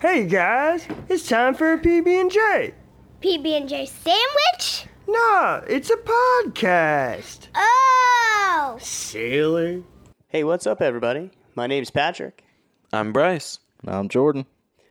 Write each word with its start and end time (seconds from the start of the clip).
Hey 0.00 0.26
guys, 0.26 0.86
it's 1.08 1.28
time 1.28 1.54
for 1.54 1.72
a 1.72 1.78
PB&J. 1.78 2.74
PB&J 3.20 3.86
sandwich? 3.86 4.86
Nah, 5.08 5.60
it's 5.68 5.90
a 5.90 5.96
podcast. 5.96 7.48
Oh! 7.54 8.78
Sailor. 8.80 9.82
Hey, 10.28 10.44
what's 10.44 10.66
up, 10.66 10.80
everybody? 10.80 11.30
My 11.54 11.66
name's 11.66 11.90
Patrick, 11.90 12.44
I'm 12.92 13.12
Bryce. 13.12 13.58
I'm 13.86 14.08
Jordan. 14.08 14.46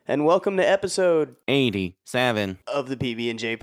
and 0.07 0.25
welcome 0.25 0.57
to 0.57 0.67
episode 0.70 1.35
87. 1.47 2.60
of 2.67 2.89
the 2.89 2.97
PB 2.97 3.29
and 3.29 3.39
J 3.39 3.55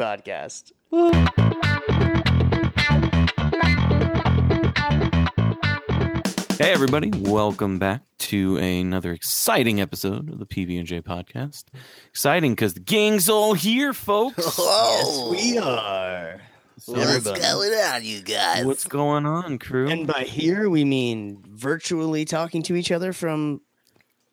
Hey, 6.58 6.70
everybody. 6.72 7.10
Welcome 7.10 7.78
back 7.78 8.02
to 8.18 8.56
another 8.58 9.12
exciting 9.12 9.80
episode 9.80 10.30
of 10.30 10.38
the 10.38 10.46
PB&J 10.46 11.02
podcast. 11.02 11.64
Exciting 12.10 12.52
because 12.52 12.74
the 12.74 12.80
gang's 12.80 13.28
all 13.28 13.54
here, 13.54 13.92
folks. 13.92 14.58
Oh. 14.58 15.32
Yes, 15.34 15.42
we 15.52 15.58
are. 15.58 16.40
What's 16.86 17.24
going 17.24 17.72
on, 17.72 18.04
you 18.04 18.20
guys? 18.22 18.64
What's 18.64 18.84
going 18.86 19.26
on, 19.26 19.58
crew? 19.58 19.88
And 19.88 20.06
by 20.06 20.22
here, 20.24 20.68
we 20.68 20.84
mean 20.84 21.42
virtually 21.48 22.24
talking 22.24 22.62
to 22.64 22.76
each 22.76 22.90
other 22.92 23.12
from 23.12 23.60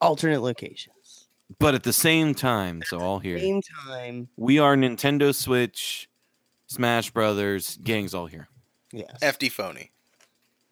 alternate 0.00 0.40
locations. 0.42 1.28
but 1.58 1.74
at 1.74 1.82
the 1.84 1.92
same 1.92 2.34
time, 2.34 2.82
so 2.86 2.98
all 3.00 3.18
here. 3.20 3.38
Same 3.38 3.60
time. 3.86 4.28
We 4.36 4.58
are 4.58 4.76
Nintendo 4.76 5.34
Switch, 5.34 6.08
Smash 6.66 7.10
Brothers, 7.10 7.78
gang's 7.82 8.14
all 8.14 8.26
here. 8.26 8.48
Yes. 8.92 9.18
FD 9.22 9.50
phony. 9.52 9.91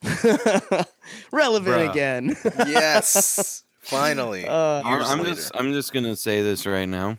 Relevant 1.33 1.77
Bruh. 1.77 1.91
again. 1.91 2.37
Yes. 2.67 3.65
Finally. 3.81 4.47
Uh, 4.47 4.83
I'm, 4.85 5.03
I'm 5.21 5.25
just 5.25 5.51
I'm 5.55 5.73
just 5.73 5.93
gonna 5.93 6.15
say 6.17 6.43
this 6.43 6.67
right 6.67 6.89
now. 6.89 7.17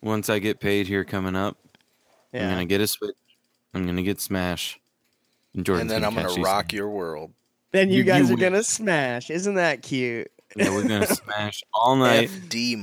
Once 0.00 0.28
I 0.28 0.38
get 0.38 0.60
paid 0.60 0.86
here 0.86 1.04
coming 1.04 1.34
up, 1.36 1.56
I'm 2.34 2.40
gonna 2.40 2.64
get 2.66 2.80
a 2.80 2.86
Switch. 2.86 3.14
I'm 3.74 3.86
gonna 3.86 4.02
get 4.02 4.20
Smash. 4.20 4.78
And, 5.54 5.64
Jordan's 5.66 5.92
and 5.92 6.02
then 6.02 6.08
I'm 6.08 6.14
gonna 6.14 6.40
rock 6.42 6.66
things. 6.70 6.78
your 6.78 6.88
world. 6.90 7.32
Then 7.72 7.88
you, 7.90 7.98
you- 7.98 8.04
guys 8.04 8.28
you 8.28 8.34
are 8.34 8.36
win. 8.36 8.40
gonna 8.52 8.62
smash. 8.62 9.30
Isn't 9.30 9.54
that 9.54 9.82
cute? 9.82 10.30
Yeah, 10.56 10.70
we're 10.70 10.82
gonna 10.82 11.06
smash 11.14 11.62
all 11.72 11.96
night. 11.96 12.28
FD 12.28 12.74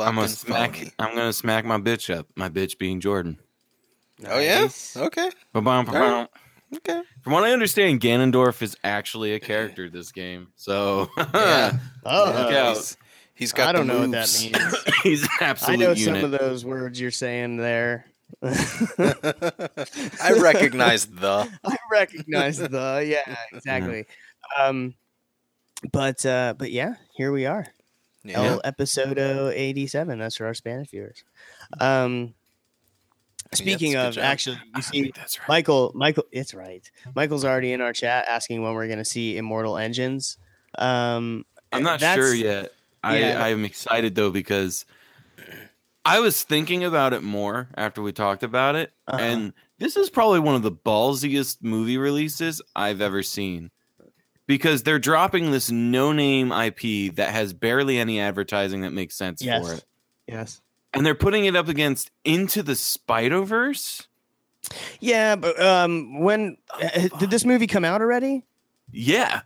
I'm 0.00 0.14
gonna 0.14 0.28
smack. 0.28 0.76
phony. 0.76 0.92
I'm 0.98 1.14
gonna 1.14 1.32
smack 1.32 1.64
my 1.64 1.78
bitch 1.78 2.14
up. 2.14 2.26
My 2.34 2.48
bitch 2.48 2.78
being 2.78 3.00
Jordan. 3.00 3.38
Oh 4.26 4.38
yeah. 4.38 4.68
Okay. 4.96 5.30
Ba-bum, 5.52 5.84
ba-bum. 5.86 6.28
Okay. 6.76 7.02
From 7.22 7.32
what 7.32 7.44
I 7.44 7.52
understand, 7.52 8.00
Ganondorf 8.00 8.62
is 8.62 8.76
actually 8.84 9.34
a 9.34 9.40
character 9.40 9.88
this 9.88 10.12
game. 10.12 10.48
So 10.56 11.08
Yeah. 11.34 11.78
Oh, 12.04 12.24
Look 12.26 12.52
out. 12.54 12.74
He's- 12.74 12.96
he's 13.34 13.52
got. 13.52 13.68
I 13.68 13.72
don't 13.72 13.86
the 13.86 13.94
know 13.94 14.00
what 14.00 14.10
that 14.12 14.38
means. 14.40 14.84
he's 15.02 15.22
an 15.40 15.56
I 15.66 15.76
know 15.76 15.92
unit. 15.92 15.98
some 16.22 16.24
of 16.24 16.30
those 16.30 16.64
words 16.64 17.00
you're 17.00 17.10
saying 17.10 17.56
there. 17.58 18.06
I 18.42 20.36
recognize 20.40 21.06
the. 21.06 21.48
I 21.64 21.76
recognize 21.90 22.58
the 22.58 23.04
yeah 23.06 23.36
exactly. 23.52 24.06
Um, 24.58 24.94
but 25.92 26.24
uh, 26.26 26.54
but 26.58 26.70
yeah, 26.70 26.94
here 27.16 27.32
we 27.32 27.46
are. 27.46 27.66
Yeah. 28.24 28.42
El 28.42 28.62
episodio 28.62 29.52
eighty 29.54 29.86
seven. 29.86 30.18
That's 30.18 30.36
for 30.36 30.46
our 30.46 30.54
Spanish 30.54 30.90
viewers. 30.90 31.22
Um, 31.80 32.34
speaking 33.56 33.92
good 33.92 33.98
of, 34.08 34.18
actually, 34.18 34.58
you 34.76 34.82
see, 34.82 35.12
That's 35.14 35.38
right. 35.40 35.48
Michael, 35.48 35.92
Michael, 35.94 36.24
it's 36.32 36.54
right. 36.54 36.88
Michael's 37.14 37.44
already 37.44 37.72
in 37.72 37.80
our 37.80 37.92
chat 37.92 38.26
asking 38.28 38.62
when 38.62 38.74
we're 38.74 38.86
going 38.86 38.98
to 38.98 39.04
see 39.04 39.36
Immortal 39.36 39.76
Engines. 39.78 40.38
Um, 40.78 41.44
I'm 41.72 41.82
not 41.82 42.00
sure 42.00 42.34
yet. 42.34 42.72
I 43.02 43.18
yeah. 43.18 43.44
I'm 43.44 43.64
excited 43.64 44.14
though 44.14 44.30
because 44.30 44.86
I 46.04 46.20
was 46.20 46.42
thinking 46.42 46.84
about 46.84 47.12
it 47.12 47.22
more 47.22 47.68
after 47.76 48.02
we 48.02 48.12
talked 48.12 48.42
about 48.42 48.74
it, 48.76 48.92
Uh-huh. 49.06 49.18
and 49.22 49.52
this 49.78 49.96
is 49.96 50.10
probably 50.10 50.40
one 50.40 50.54
of 50.54 50.62
the 50.62 50.72
ballsiest 50.72 51.58
movie 51.62 51.98
releases 51.98 52.60
I've 52.76 53.00
ever 53.00 53.22
seen. 53.22 53.70
Because 54.46 54.82
they're 54.82 54.98
dropping 54.98 55.50
this 55.52 55.70
no-name 55.70 56.52
IP 56.52 57.14
that 57.16 57.30
has 57.30 57.54
barely 57.54 57.96
any 57.98 58.20
advertising 58.20 58.82
that 58.82 58.92
makes 58.92 59.16
sense 59.16 59.40
Yes. 59.42 59.66
for 59.66 59.72
it. 59.74 59.84
Yes. 60.28 60.60
And 60.94 61.04
they're 61.04 61.14
putting 61.14 61.44
it 61.44 61.56
up 61.56 61.68
against 61.68 62.10
Into 62.24 62.62
the 62.62 62.76
Spider 62.76 63.42
Verse. 63.42 64.08
Yeah, 65.00 65.36
but 65.36 65.60
um, 65.60 66.20
when 66.20 66.56
uh, 66.72 67.08
did 67.18 67.30
this 67.30 67.44
movie 67.44 67.66
come 67.66 67.84
out 67.84 68.00
already? 68.00 68.44
Yeah, 68.90 69.42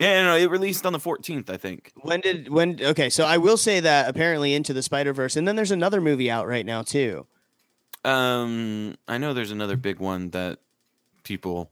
yeah, 0.00 0.22
no, 0.24 0.36
it 0.36 0.50
released 0.50 0.86
on 0.86 0.94
the 0.94 0.98
14th, 0.98 1.50
I 1.50 1.58
think. 1.58 1.92
When 1.96 2.20
did 2.20 2.48
when? 2.48 2.78
Okay, 2.82 3.10
so 3.10 3.24
I 3.24 3.36
will 3.36 3.58
say 3.58 3.80
that 3.80 4.08
apparently 4.08 4.54
into 4.54 4.72
the 4.72 4.82
Spider 4.82 5.12
Verse, 5.12 5.36
and 5.36 5.46
then 5.46 5.56
there's 5.56 5.72
another 5.72 6.00
movie 6.00 6.30
out 6.30 6.46
right 6.46 6.64
now 6.64 6.82
too. 6.82 7.26
Um, 8.02 8.96
I 9.06 9.18
know 9.18 9.34
there's 9.34 9.50
another 9.50 9.76
big 9.76 9.98
one 9.98 10.30
that 10.30 10.58
people 11.22 11.70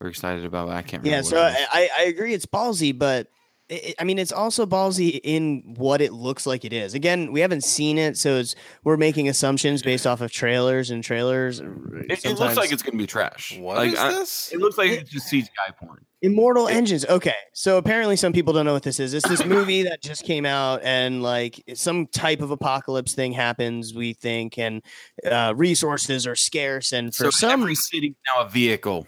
were 0.00 0.08
excited 0.08 0.46
about. 0.46 0.68
but 0.68 0.76
I 0.76 0.82
can't 0.82 1.02
remember. 1.02 1.28
Yeah, 1.36 1.52
so. 1.52 1.66
I, 1.70 1.90
I 1.98 2.02
agree 2.04 2.32
it's 2.32 2.46
ballsy, 2.46 2.96
but 2.96 3.28
it, 3.68 3.94
I 3.98 4.04
mean 4.04 4.18
it's 4.18 4.32
also 4.32 4.66
ballsy 4.66 5.20
in 5.22 5.62
what 5.76 6.00
it 6.00 6.12
looks 6.12 6.46
like 6.46 6.64
it 6.64 6.72
is. 6.72 6.94
Again, 6.94 7.32
we 7.32 7.40
haven't 7.40 7.64
seen 7.64 7.98
it, 7.98 8.16
so 8.16 8.36
it's 8.36 8.54
we're 8.84 8.96
making 8.96 9.28
assumptions 9.28 9.82
based 9.82 10.06
off 10.06 10.20
of 10.20 10.32
trailers 10.32 10.90
and 10.90 11.02
trailers. 11.04 11.60
it, 11.60 12.24
it 12.24 12.38
looks 12.38 12.56
like 12.56 12.72
it's 12.72 12.82
gonna 12.82 12.98
be 12.98 13.06
trash. 13.06 13.58
What 13.58 13.76
like, 13.76 13.92
is 13.92 13.98
I- 13.98 14.12
this? 14.12 14.52
It 14.52 14.58
looks 14.58 14.78
like 14.78 14.90
it's 14.90 15.10
just 15.10 15.30
CGI 15.30 15.76
porn. 15.78 16.04
Immortal 16.20 16.66
Engines. 16.66 17.06
Okay, 17.06 17.34
so 17.52 17.78
apparently 17.78 18.16
some 18.16 18.32
people 18.32 18.52
don't 18.52 18.66
know 18.66 18.72
what 18.72 18.82
this 18.82 18.98
is. 18.98 19.14
It's 19.14 19.28
this 19.28 19.44
movie 19.44 19.82
that 19.84 20.02
just 20.02 20.24
came 20.24 20.44
out, 20.44 20.80
and 20.82 21.22
like 21.22 21.62
some 21.74 22.08
type 22.08 22.40
of 22.40 22.50
apocalypse 22.50 23.14
thing 23.14 23.32
happens. 23.32 23.94
We 23.94 24.14
think, 24.14 24.58
and 24.58 24.82
uh, 25.24 25.54
resources 25.56 26.26
are 26.26 26.34
scarce, 26.34 26.92
and 26.92 27.14
for 27.14 27.24
so 27.24 27.30
some 27.30 27.62
every 27.62 27.76
city's 27.76 28.14
now 28.34 28.42
a 28.44 28.48
vehicle. 28.48 29.06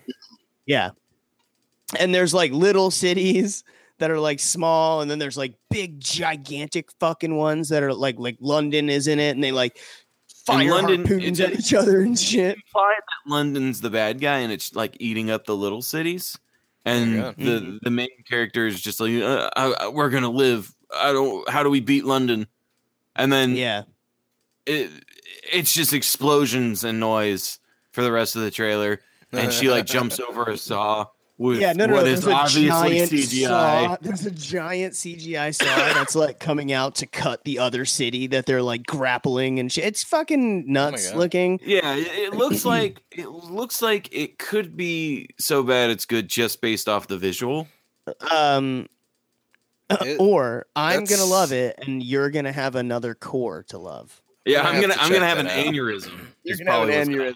Yeah. 0.66 0.91
And 1.99 2.15
there's 2.15 2.32
like 2.32 2.53
little 2.53 2.93
cities 2.93 3.65
that 4.00 4.11
are 4.11 4.19
like 4.19 4.41
small, 4.41 5.00
and 5.00 5.11
then 5.11 5.19
there's 5.19 5.37
like 5.38 5.55
big, 5.71 6.00
gigantic 6.00 6.91
fucking 6.99 7.37
ones 7.37 7.69
that 7.69 7.83
are 7.83 7.94
like 7.94 8.16
like 8.19 8.37
London 8.41 8.91
is 8.91 9.06
in 9.06 9.21
it, 9.21 9.31
and 9.31 9.43
they 9.44 9.53
like 9.53 9.78
fire 10.44 10.71
London, 10.71 11.06
harpoons 11.06 11.38
at 11.41 11.53
each 11.53 11.72
other 11.72 12.00
and 12.00 12.19
shit. 12.19 12.56
Imply 12.56 12.94
that 12.97 13.31
London's 13.31 13.81
the 13.81 13.91
bad 13.91 14.21
guy 14.21 14.38
and 14.38 14.50
it's 14.53 14.75
like 14.75 14.97
eating 14.99 15.31
up 15.31 15.44
the 15.47 15.55
little 15.56 15.83
cities, 15.83 16.37
and 16.84 17.15
Yeah. 17.15 17.33
the 17.38 17.78
the 17.83 17.91
main 17.91 18.09
character 18.28 18.66
is 18.66 18.81
just 18.81 19.00
like, 19.00 19.22
uh, 19.22 19.49
I, 19.56 19.72
I- 19.84 19.88
we're 19.88 20.11
gonna 20.11 20.31
live. 20.31 20.75
I 20.93 21.12
don't. 21.12 21.49
How 21.49 21.62
do 21.62 21.71
we 21.71 21.81
beat 21.81 22.05
London? 22.05 22.47
And 23.17 23.32
then 23.32 23.55
Yeah. 23.55 23.82
it 24.67 24.91
it's 25.53 25.72
just 25.72 25.93
explosions 25.93 26.84
and 26.84 26.99
noise 27.00 27.59
for 27.93 28.03
the 28.03 28.11
rest 28.12 28.34
of 28.37 28.43
the 28.43 28.50
trailer. 28.50 29.00
And 29.32 29.53
she 29.53 29.71
like 29.71 29.87
jumps 29.87 30.19
over 30.19 30.44
a 30.50 30.56
saw 30.56 31.06
with 31.40 31.58
Yeah, 31.58 31.72
no, 31.72 31.86
no, 31.86 31.94
what 31.94 32.04
no. 32.04 32.10
is 32.10 32.20
There's 32.20 32.32
a 32.32 32.36
obviously 32.36 32.66
giant 32.68 33.10
CGI. 33.10 33.46
saw. 33.46 33.96
There's 34.00 34.26
a 34.26 34.30
giant 34.30 34.92
CGI 34.94 35.54
saw 35.54 35.64
that's 35.94 36.14
like 36.14 36.38
coming 36.38 36.70
out 36.70 36.96
to 36.96 37.06
cut 37.06 37.42
the 37.44 37.58
other 37.58 37.84
city 37.86 38.26
that 38.28 38.44
they're 38.44 38.62
like 38.62 38.84
grappling 38.86 39.58
and 39.58 39.72
shit. 39.72 39.84
It's 39.84 40.04
fucking 40.04 40.70
nuts 40.70 41.10
God. 41.10 41.18
looking. 41.18 41.58
Yeah, 41.64 41.94
it, 41.96 42.06
it 42.08 42.34
looks 42.34 42.64
like 42.76 43.00
it 43.10 43.28
looks 43.30 43.80
like 43.80 44.08
it 44.12 44.38
could 44.38 44.76
be 44.76 45.30
so 45.38 45.62
bad 45.62 45.88
it's 45.90 46.04
good 46.04 46.28
just 46.28 46.60
based 46.60 46.88
off 46.88 47.08
the 47.08 47.16
visual. 47.18 47.66
Um, 48.30 48.86
It- 50.02 50.20
or 50.20 50.66
I'm 50.76 51.04
gonna 51.04 51.24
love 51.24 51.52
it, 51.52 51.76
and 51.84 52.02
you're 52.02 52.30
gonna 52.30 52.52
have 52.52 52.74
another 52.76 53.14
core 53.14 53.64
to 53.70 53.78
love. 53.78 54.20
Yeah, 54.44 54.60
I'm 54.60 54.76
I'm 54.76 54.80
gonna 54.82 54.94
gonna 54.94 54.94
have 54.94 54.98
to 55.00 55.04
I'm 55.06 55.12
gonna 55.12 55.26
have 55.26 55.38
an 55.38 55.46
out. 55.48 55.74
aneurysm. 55.74 56.12
You're 56.44 56.56
gonna 56.58 56.70
have 56.70 56.82
an 56.82 56.88
what's 56.96 57.08
gonna 57.08 57.22
aneurysm. 57.30 57.34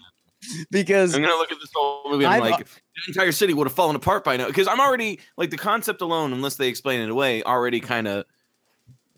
Happen. 0.49 0.65
because 0.71 1.13
I'm 1.15 1.21
gonna 1.21 1.35
look 1.35 1.51
at 1.51 1.59
this 1.59 1.71
whole 1.75 2.09
movie. 2.11 2.25
I'm 2.25 2.41
I've- 2.43 2.51
like, 2.51 2.65
the 2.67 2.71
entire 3.09 3.31
city 3.31 3.53
would 3.53 3.67
have 3.67 3.73
fallen 3.75 3.95
apart 3.95 4.23
by 4.23 4.37
now 4.37 4.47
because 4.47 4.67
I'm 4.67 4.79
already 4.79 5.19
like 5.37 5.49
the 5.49 5.57
concept 5.57 6.01
alone, 6.01 6.31
unless 6.33 6.55
they 6.55 6.67
explain 6.69 7.01
it 7.01 7.09
away, 7.09 7.43
already 7.43 7.79
kind 7.79 8.07
of. 8.07 8.25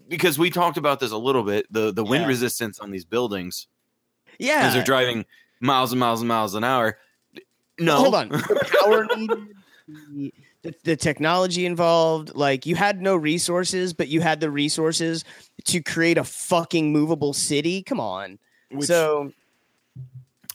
Because 0.07 0.39
we 0.39 0.49
talked 0.49 0.77
about 0.77 0.99
this 1.01 1.11
a 1.11 1.17
little 1.17 1.43
bit, 1.43 1.71
the 1.71 1.91
the 1.91 2.03
wind 2.03 2.23
Yeah. 2.23 2.27
resistance 2.29 2.79
on 2.79 2.91
these 2.91 3.03
buildings 3.05 3.67
yeah, 4.39 4.61
as 4.67 4.73
they're 4.73 4.83
driving 4.83 5.25
miles 5.59 5.91
and 5.91 5.99
miles 5.99 6.21
and 6.21 6.27
miles 6.27 6.55
an 6.55 6.63
hour. 6.63 6.97
No, 7.79 7.97
hold 7.97 8.15
on, 8.15 8.29
the 8.29 8.77
power 8.83 9.05
needed, 9.15 9.47
the, 9.87 10.33
the, 10.63 10.73
the 10.85 10.95
technology 10.95 11.65
involved. 11.65 12.35
Like 12.35 12.65
you 12.65 12.75
had 12.75 13.01
no 13.01 13.15
resources, 13.17 13.93
but 13.93 14.07
you 14.07 14.21
had 14.21 14.39
the 14.39 14.49
resources 14.49 15.23
to 15.65 15.81
create 15.83 16.17
a 16.17 16.23
fucking 16.23 16.91
movable 16.93 17.33
city. 17.33 17.83
Come 17.83 17.99
on, 17.99 18.39
Which- 18.71 18.87
so 18.87 19.31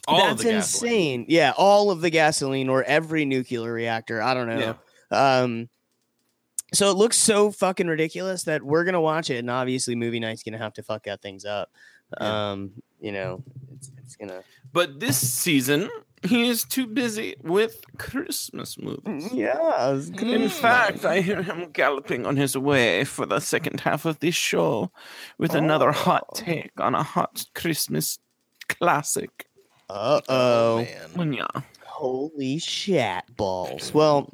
all 0.08 0.28
that's 0.28 0.42
the 0.42 0.56
insane. 0.56 1.26
Yeah, 1.28 1.52
all 1.56 1.90
of 1.90 2.00
the 2.00 2.10
gasoline 2.10 2.68
or 2.68 2.82
every 2.84 3.24
nuclear 3.24 3.72
reactor. 3.72 4.20
I 4.22 4.34
don't 4.34 4.48
know. 4.48 4.76
Um, 5.10 5.68
so 6.72 6.90
it 6.90 6.96
looks 6.96 7.18
so 7.18 7.50
fucking 7.50 7.86
ridiculous 7.86 8.44
that 8.44 8.62
we're 8.62 8.84
gonna 8.84 9.00
watch 9.00 9.30
it, 9.30 9.36
and 9.38 9.50
obviously, 9.50 9.94
movie 9.94 10.20
night's 10.20 10.42
gonna 10.42 10.58
have 10.58 10.72
to 10.74 10.82
fuck 10.82 11.04
that 11.04 11.22
things 11.22 11.44
up. 11.44 11.70
Yeah. 12.20 12.50
Um, 12.50 12.72
you 13.00 13.12
know, 13.12 13.42
it's, 13.74 13.90
it's 13.98 14.16
gonna. 14.16 14.42
But 14.72 14.98
this 15.00 15.16
season, 15.16 15.90
He 16.24 16.48
is 16.48 16.64
too 16.64 16.86
busy 16.86 17.34
with 17.42 17.82
Christmas 17.98 18.78
movies. 18.78 19.32
Yeah. 19.32 20.00
In 20.20 20.48
fact, 20.48 21.04
I 21.04 21.20
hear 21.20 21.42
him 21.42 21.70
galloping 21.72 22.26
on 22.26 22.36
his 22.36 22.56
way 22.56 23.04
for 23.04 23.26
the 23.26 23.40
second 23.40 23.80
half 23.80 24.04
of 24.04 24.20
this 24.20 24.34
show 24.34 24.92
with 25.36 25.54
another 25.54 25.90
hot 25.90 26.34
take 26.34 26.70
on 26.78 26.94
a 26.94 27.02
hot 27.02 27.44
Christmas 27.54 28.18
classic. 28.68 29.46
Uh 29.92 30.20
oh. 30.28 30.86
man. 31.16 31.32
Yeah. 31.34 31.46
Holy 31.84 32.58
shit 32.58 33.24
balls. 33.36 33.92
Well, 33.92 34.32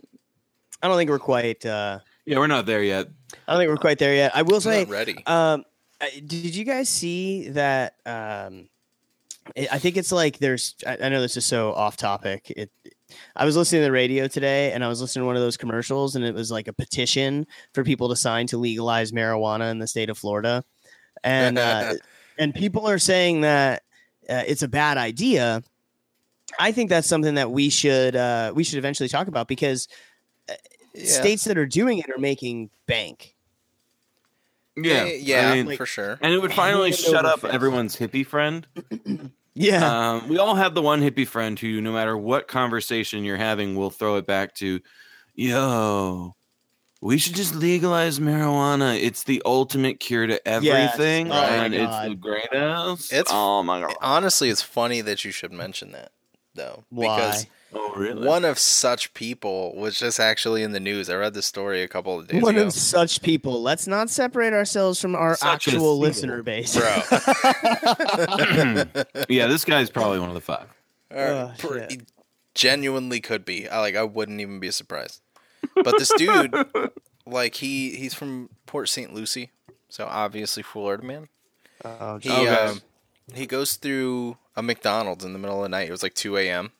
I 0.80 0.88
don't 0.88 0.96
think 0.96 1.10
we're 1.10 1.18
quite. 1.18 1.66
uh 1.66 1.98
Yeah, 2.24 2.38
we're 2.38 2.46
not 2.46 2.64
there 2.64 2.82
yet. 2.82 3.08
I 3.46 3.52
don't 3.52 3.60
think 3.60 3.70
we're 3.70 3.76
quite 3.76 3.98
there 3.98 4.14
yet. 4.14 4.32
I 4.36 4.42
will 4.42 4.60
say. 4.60 4.84
not 4.84 4.90
ready. 4.90 5.26
Um, 5.26 5.64
did 6.00 6.54
you 6.54 6.64
guys 6.64 6.88
see 6.88 7.48
that? 7.50 7.94
Um, 8.06 8.68
I 9.56 9.68
I 9.72 9.78
think 9.78 9.96
it's 9.96 10.12
like 10.12 10.38
there's. 10.38 10.76
I, 10.86 10.98
I 11.02 11.08
know 11.08 11.20
this 11.20 11.36
is 11.36 11.44
so 11.44 11.72
off 11.72 11.96
topic. 11.96 12.50
It. 12.50 12.70
I 13.34 13.44
was 13.44 13.56
listening 13.56 13.80
to 13.80 13.86
the 13.86 13.92
radio 13.92 14.28
today, 14.28 14.72
and 14.72 14.84
I 14.84 14.88
was 14.88 15.00
listening 15.00 15.22
to 15.22 15.26
one 15.26 15.36
of 15.36 15.42
those 15.42 15.56
commercials, 15.56 16.14
and 16.14 16.24
it 16.24 16.34
was 16.34 16.52
like 16.52 16.68
a 16.68 16.72
petition 16.72 17.46
for 17.72 17.82
people 17.82 18.10
to 18.10 18.16
sign 18.16 18.46
to 18.48 18.58
legalize 18.58 19.12
marijuana 19.12 19.70
in 19.70 19.78
the 19.78 19.86
state 19.88 20.10
of 20.10 20.18
Florida, 20.18 20.62
and 21.24 21.58
uh, 21.58 21.94
and 22.38 22.54
people 22.54 22.86
are 22.88 22.98
saying 22.98 23.40
that 23.40 23.82
uh, 24.28 24.42
it's 24.46 24.62
a 24.62 24.68
bad 24.68 24.98
idea. 24.98 25.62
I 26.58 26.72
think 26.72 26.88
that's 26.90 27.06
something 27.08 27.34
that 27.34 27.50
we 27.50 27.68
should 27.70 28.16
uh, 28.16 28.52
we 28.54 28.64
should 28.64 28.78
eventually 28.78 29.08
talk 29.08 29.28
about 29.28 29.48
because 29.48 29.88
uh, 30.48 30.54
Yeah. 30.94 31.04
states 31.06 31.44
that 31.44 31.58
are 31.58 31.66
doing 31.66 31.98
it 31.98 32.08
are 32.10 32.18
making 32.18 32.70
bank. 32.86 33.34
Yeah, 34.76 35.04
Eh, 35.06 35.18
yeah, 35.20 35.50
I 35.50 35.62
mean, 35.62 35.76
for 35.76 35.86
sure. 35.86 36.18
and 36.22 36.32
it 36.32 36.38
would 36.40 36.52
finally 36.54 36.92
shut 36.92 37.24
up 37.26 37.40
fist. 37.40 37.52
everyone's 37.52 37.96
hippie 37.96 38.24
friend. 38.26 38.66
Yeah. 39.54 40.12
Um, 40.12 40.28
we 40.28 40.38
all 40.38 40.54
have 40.54 40.74
the 40.76 40.82
one 40.82 41.00
hippie 41.02 41.26
friend 41.26 41.58
who, 41.58 41.80
no 41.80 41.90
matter 41.92 42.16
what 42.16 42.46
conversation 42.46 43.24
you're 43.24 43.36
having, 43.36 43.74
will 43.74 43.90
throw 43.90 44.14
it 44.14 44.24
back 44.24 44.54
to, 44.56 44.78
"Yo, 45.34 46.36
we 47.00 47.18
should 47.18 47.34
just 47.34 47.54
legalize 47.54 48.18
marijuana. 48.18 49.00
It's 49.00 49.22
the 49.24 49.42
ultimate 49.46 50.00
cure 50.00 50.26
to 50.26 50.40
Yes. 50.44 50.94
everything, 50.94 51.30
Oh 51.30 51.34
and 51.34 51.74
it's 51.74 52.08
the 52.08 52.14
greatest." 52.14 53.12
It's- 53.12 53.30
oh 53.30 53.62
my 53.62 53.80
god! 53.82 53.94
Honestly, 54.00 54.48
it's 54.50 54.62
funny 54.62 55.00
that 55.02 55.24
you 55.24 55.30
should 55.30 55.52
mention 55.52 55.92
that, 55.92 56.10
though, 56.54 56.84
because 56.90 57.44
Why? 57.44 57.50
Oh 57.74 57.92
really? 57.94 58.26
one 58.26 58.46
of 58.46 58.58
such 58.58 59.12
people 59.12 59.76
was 59.76 59.98
just 59.98 60.18
actually 60.18 60.62
in 60.62 60.72
the 60.72 60.80
news. 60.80 61.10
I 61.10 61.16
read 61.16 61.34
the 61.34 61.42
story 61.42 61.82
a 61.82 61.88
couple 61.88 62.18
of 62.18 62.26
days 62.26 62.42
One 62.42 62.56
ago. 62.56 62.68
of 62.68 62.72
such 62.72 63.20
people. 63.20 63.60
Let's 63.62 63.86
not 63.86 64.08
separate 64.08 64.54
ourselves 64.54 64.98
from 65.02 65.14
our 65.14 65.36
Such 65.36 65.68
actual 65.68 65.98
listener 65.98 66.42
base. 66.42 66.74
Bro, 66.74 66.86
yeah, 69.28 69.46
this 69.46 69.66
guy's 69.66 69.90
probably 69.90 70.18
one 70.18 70.30
of 70.30 70.34
the 70.34 70.40
five. 70.40 70.66
Oh, 71.14 71.52
Pr- 71.58 71.74
shit. 71.78 71.90
he 71.92 72.00
genuinely 72.54 73.20
could 73.20 73.44
be. 73.44 73.68
I 73.68 73.80
like. 73.80 73.96
I 73.96 74.02
wouldn't 74.02 74.40
even 74.40 74.60
be 74.60 74.70
surprised. 74.70 75.20
But 75.74 75.98
this 75.98 76.12
dude, 76.16 76.54
like 77.26 77.56
he 77.56 77.94
he's 77.96 78.14
from 78.14 78.50
Port 78.66 78.88
St. 78.88 79.12
Lucie, 79.12 79.50
so 79.88 80.06
obviously 80.06 80.62
Florida 80.62 81.04
man. 81.04 81.28
Oh, 81.84 82.18
He 82.18 82.30
Okay. 82.30 82.48
um, 82.48 82.82
he 83.34 83.46
goes 83.46 83.74
through 83.74 84.36
a 84.56 84.62
McDonald's 84.62 85.24
in 85.24 85.32
the 85.32 85.38
middle 85.38 85.56
of 85.58 85.62
the 85.62 85.68
night. 85.68 85.88
It 85.88 85.92
was 85.92 86.02
like 86.02 86.14
two 86.14 86.36
a.m. 86.36 86.72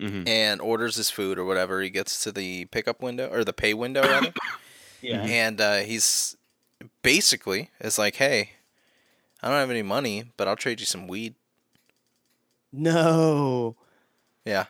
Mhm. 0.00 0.26
and 0.28 0.60
orders 0.60 0.96
his 0.96 1.10
food 1.10 1.38
or 1.38 1.44
whatever. 1.44 1.80
He 1.80 1.88
gets 1.90 2.22
to 2.24 2.32
the 2.32 2.64
pickup 2.66 3.00
window 3.02 3.28
or 3.30 3.44
the 3.44 3.52
pay 3.52 3.72
window 3.72 4.02
rather, 4.02 4.32
yeah. 5.00 5.22
and 5.22 5.60
uh, 5.60 5.76
he's 5.76 6.36
basically 7.02 7.70
it's 7.78 7.98
like, 7.98 8.16
hey, 8.16 8.50
I 9.42 9.48
don't 9.48 9.58
have 9.58 9.70
any 9.70 9.82
money, 9.82 10.24
but 10.36 10.48
I'll 10.48 10.56
trade 10.56 10.80
you 10.80 10.86
some 10.86 11.06
weed. 11.06 11.34
No. 12.72 13.76
Yeah, 14.44 14.66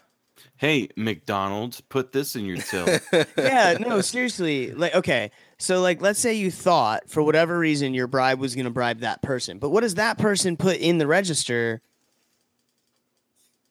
Hey, 0.63 0.89
McDonald's, 0.97 1.81
put 1.81 2.13
this 2.13 2.37
in 2.37 2.45
your 2.45 2.59
till. 2.59 2.87
Yeah, 3.37 3.79
no, 3.81 4.01
seriously. 4.01 4.71
Like, 4.71 4.95
okay. 4.95 5.33
So, 5.59 5.81
like, 5.81 6.01
let's 6.01 6.21
say 6.21 6.35
you 6.35 6.53
thought 6.53 7.11
for 7.11 7.21
whatever 7.21 7.59
reason 7.59 7.95
your 7.95 8.07
bribe 8.07 8.39
was 8.39 8.55
going 8.55 8.67
to 8.67 8.71
bribe 8.71 9.01
that 9.01 9.23
person, 9.23 9.59
but 9.59 9.71
what 9.71 9.81
does 9.81 9.97
that 9.97 10.19
person 10.19 10.57
put 10.57 10.77
in 10.77 10.99
the 10.99 11.07
register 11.09 11.83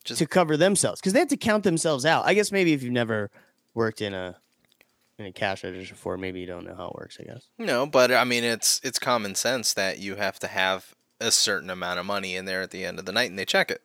Just- 0.03 0.19
to 0.19 0.25
cover 0.25 0.57
themselves? 0.57 0.99
Because 0.99 1.13
they 1.13 1.19
have 1.19 1.29
to 1.29 1.37
count 1.37 1.63
themselves 1.63 2.05
out. 2.05 2.25
I 2.25 2.33
guess 2.33 2.51
maybe 2.51 2.73
if 2.73 2.83
you've 2.83 2.91
never 2.91 3.31
worked 3.73 4.01
in 4.01 4.13
a 4.13 4.35
in 5.17 5.27
a 5.27 5.31
cash 5.31 5.63
register 5.63 5.93
before, 5.93 6.17
maybe 6.17 6.41
you 6.41 6.45
don't 6.45 6.65
know 6.65 6.75
how 6.75 6.87
it 6.87 6.95
works. 6.95 7.17
I 7.21 7.23
guess. 7.23 7.47
no, 7.57 7.85
but 7.85 8.11
I 8.11 8.25
mean 8.25 8.43
it's 8.43 8.81
it's 8.83 8.99
common 8.99 9.35
sense 9.35 9.73
that 9.75 9.99
you 9.99 10.15
have 10.15 10.39
to 10.39 10.47
have 10.47 10.93
a 11.21 11.31
certain 11.31 11.69
amount 11.69 11.99
of 12.01 12.05
money 12.05 12.35
in 12.35 12.43
there 12.43 12.61
at 12.61 12.71
the 12.71 12.83
end 12.83 12.99
of 12.99 13.05
the 13.05 13.13
night, 13.13 13.29
and 13.29 13.39
they 13.39 13.45
check 13.45 13.71
it. 13.71 13.81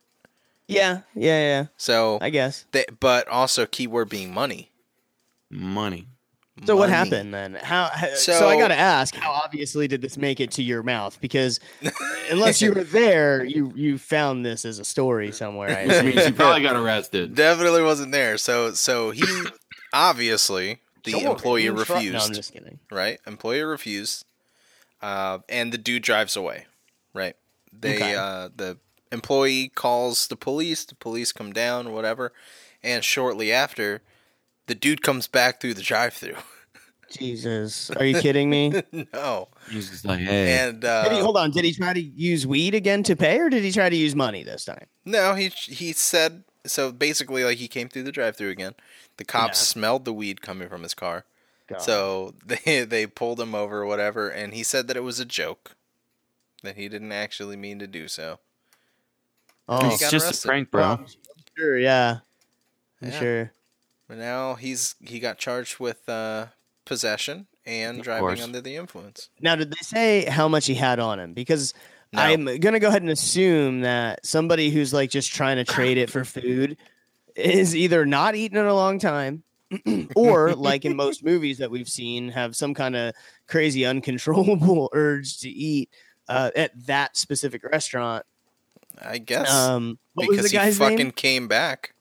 Yeah, 0.69 1.01
yeah, 1.15 1.41
yeah. 1.41 1.67
So, 1.77 2.19
I 2.21 2.31
guess. 2.31 2.67
they, 2.73 2.85
but 3.01 3.29
also 3.29 3.67
keyword 3.67 4.09
being 4.09 4.33
money. 4.35 4.71
Money. 5.51 6.09
So 6.65 6.75
what 6.75 6.89
happened 6.89 7.35
then? 7.35 7.55
How, 7.55 7.91
how 7.93 8.09
so, 8.15 8.33
So- 8.33 8.49
I 8.49 8.57
got 8.59 8.69
to 8.69 8.79
ask, 8.79 9.15
how 9.15 9.31
obviously 9.31 9.87
did 9.89 10.01
this 10.01 10.17
make 10.17 10.41
it 10.41 10.51
to 10.53 10.63
your 10.63 10.83
mouth? 10.83 11.21
Because 11.21 11.61
unless 12.31 12.63
you 12.63 12.73
were 12.73 12.83
there, 12.83 13.45
you 13.45 13.73
you 13.77 13.99
found 13.99 14.45
this 14.45 14.65
as 14.65 14.79
a 14.79 14.85
story 14.85 15.33
somewhere. 15.33 15.69
I 15.77 15.83
Which 15.83 15.93
assume. 15.97 16.07
means 16.07 16.27
you 16.29 16.33
probably 16.33 16.63
got 16.63 16.75
arrested. 16.77 17.35
Definitely 17.35 17.83
wasn't 17.83 18.11
there. 18.11 18.39
So 18.39 18.73
so 18.73 19.11
he 19.11 19.23
obviously 19.93 20.81
the 21.05 21.12
Sorry, 21.12 21.25
employee 21.25 21.67
in 21.67 21.77
front- 21.77 22.05
No, 22.05 22.09
I'm 22.09 22.15
refused. 22.15 22.35
just 22.35 22.53
kidding. 22.55 22.79
right? 22.91 23.19
Employee 23.27 23.62
refused, 23.62 24.25
uh, 25.03 25.41
and 25.49 25.73
the 25.73 25.79
dude 25.79 26.03
drives 26.03 26.37
away, 26.37 26.67
right? 27.15 27.37
They 27.73 27.97
Okay. 27.97 28.15
uh, 28.15 28.49
the 28.57 28.79
employee 29.12 29.69
calls 29.75 30.26
the 30.29 30.37
police. 30.37 30.85
The 30.85 30.94
police 30.94 31.32
come 31.32 31.53
down, 31.53 31.93
whatever, 31.93 32.32
and 32.82 33.05
shortly 33.05 33.53
after, 33.53 34.03
the 34.67 34.75
dude 34.75 35.03
comes 35.03 35.26
back 35.29 35.61
through 35.61 35.75
the 35.75 35.82
drive-through. 35.82 36.37
Jesus, 37.11 37.91
are 37.93 38.05
you 38.05 38.20
kidding 38.20 38.50
me? 38.50 38.82
no, 39.12 39.49
He's 39.70 39.91
just 39.91 40.05
like, 40.05 40.19
hey, 40.19 40.58
and 40.58 40.85
uh, 40.85 41.05
Did 41.05 41.12
he, 41.12 41.19
hold 41.20 41.37
on, 41.37 41.53
did 41.53 41.64
he 41.64 41.73
try 41.73 41.93
to 41.93 42.00
use 42.00 42.47
weed 42.47 42.75
again 42.75 43.05
to 43.05 43.14
pay, 43.14 43.38
or 43.38 43.49
did 43.49 43.62
he 43.62 43.70
try 43.70 43.88
to 43.88 43.97
use 43.97 44.14
money 44.17 44.43
this 44.43 44.64
time? 44.64 44.87
no, 45.05 45.35
he 45.35 45.49
he 45.49 45.93
said 45.93 46.43
so. 46.67 46.91
Basically, 46.91 47.44
like 47.44 47.59
he 47.59 47.69
came 47.69 47.88
through 47.88 48.02
the 48.02 48.11
drive-through 48.12 48.50
again. 48.50 48.75
The 49.19 49.25
cops 49.25 49.61
Yeah. 49.61 49.64
smelled 49.67 50.05
the 50.05 50.12
weed 50.12 50.43
coming 50.43 50.69
from 50.69 50.82
his 50.82 50.94
car, 50.94 51.25
God. 51.69 51.81
so 51.81 52.35
they 52.44 52.85
they 52.85 53.06
pulled 53.06 53.38
him 53.41 53.55
over 53.55 53.82
or 53.82 53.87
whatever, 53.87 54.29
and 54.29 54.52
he 54.52 54.64
said 54.64 54.88
that 54.88 54.97
it 54.97 55.05
was 55.05 55.20
a 55.20 55.25
joke, 55.25 55.76
that 56.64 56.75
he 56.76 56.88
didn't 56.88 57.12
actually 57.12 57.56
mean 57.56 57.79
to 57.79 57.87
do 57.87 58.09
so. 58.09 58.41
Oh, 59.69 59.87
it's 59.95 60.11
just 60.11 60.27
arrested. 60.27 60.47
a 60.47 60.49
prank, 60.49 60.71
bro. 60.71 60.81
Well, 60.83 61.07
sure, 61.57 61.79
yeah, 61.79 62.19
I'm 63.03 63.09
Yeah. 63.11 63.19
sure. 63.19 63.53
But 64.09 64.19
now 64.19 64.55
he's 64.55 64.95
he 65.01 65.19
got 65.19 65.39
charged 65.39 65.79
with 65.81 66.09
uh, 66.09 66.47
possession 66.85 67.47
and 67.65 67.99
Of 67.99 68.05
driving 68.05 68.21
course. 68.27 68.43
under 68.43 68.61
the 68.61 68.77
influence. 68.77 69.29
Now, 69.41 69.57
did 69.57 69.71
they 69.71 69.83
say 69.83 70.25
how 70.27 70.47
much 70.49 70.67
he 70.67 70.75
had 70.75 71.01
on 71.01 71.19
him? 71.19 71.33
Because 71.35 71.75
No. 72.13 72.23
I'm 72.23 72.45
gonna 72.61 72.79
go 72.79 72.88
ahead 72.88 73.02
and 73.02 73.11
assume 73.11 73.81
that 73.81 74.25
somebody 74.25 74.71
who's 74.71 74.93
like 74.93 75.11
just 75.11 75.33
trying 75.35 75.57
to 75.57 75.64
trade 75.64 75.99
it 75.99 76.09
for 76.11 76.25
food 76.25 76.76
is 77.35 77.75
either 77.75 78.07
not 78.07 78.37
eaten 78.37 78.57
in 78.59 78.67
a 78.67 78.75
long 78.75 79.00
time, 79.00 79.43
or 80.14 80.55
like 80.55 80.85
in 80.85 80.95
most 80.95 81.25
movies 81.25 81.59
that 81.59 81.71
we've 81.71 81.88
seen, 81.88 82.29
have 82.29 82.55
some 82.55 82.73
kind 82.75 82.95
of 82.95 83.12
crazy 83.49 83.85
uncontrollable 83.85 84.88
urge 84.95 85.38
to 85.40 85.49
eat 85.49 85.90
uh, 86.29 86.52
at 86.55 86.71
that 86.87 87.17
specific 87.17 87.64
restaurant. 87.64 88.25
I 89.03 89.19
guess 89.19 89.50
Um, 89.50 89.99
because 90.19 90.50
he 90.50 90.59
fucking 90.73 90.97
name? 90.97 91.11
came 91.12 91.49
back. 91.49 91.93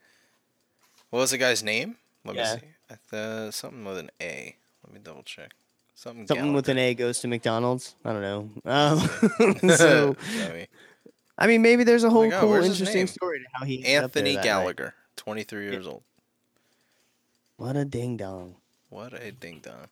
What 1.10 1.20
was 1.20 1.32
the 1.32 1.38
guy's 1.38 1.64
name? 1.64 1.98
Let 2.24 2.36
Yeah. 2.36 2.56
me 2.56 2.60
see. 2.62 2.68
I 2.90 2.96
th- 3.42 3.54
something 3.54 3.84
with 3.86 3.98
an 3.98 4.12
A. 4.22 4.56
Let 4.84 4.94
me 4.94 5.00
double 5.04 5.24
check. 5.24 5.52
Something. 5.96 6.28
Something 6.28 6.54
with 6.54 6.70
an 6.70 6.78
A 6.78 6.94
goes 6.94 7.20
to 7.22 7.28
McDonald's. 7.28 7.96
I 8.04 8.12
don't 8.14 8.22
know. 8.22 8.50
Um, 8.66 9.70
so 9.78 10.16
I 11.38 11.48
mean, 11.48 11.62
maybe 11.62 11.84
there's 11.84 12.04
a 12.04 12.10
whole 12.10 12.30
God, 12.30 12.40
cool, 12.42 12.54
interesting 12.56 13.08
story 13.08 13.40
to 13.40 13.46
how 13.54 13.66
he 13.66 13.78
ended 13.86 14.04
up 14.04 14.12
there 14.14 14.22
Anthony 14.22 14.32
that 14.36 14.38
night. 14.38 14.44
Gallagher, 14.44 14.94
23 15.18 15.64
years 15.72 15.88
old. 15.88 16.04
What 17.58 17.76
a 17.76 17.86
ding 17.86 18.18
dong. 18.18 18.56
What 18.90 19.14
a 19.14 19.32
ding 19.32 19.60
dong. 19.62 19.88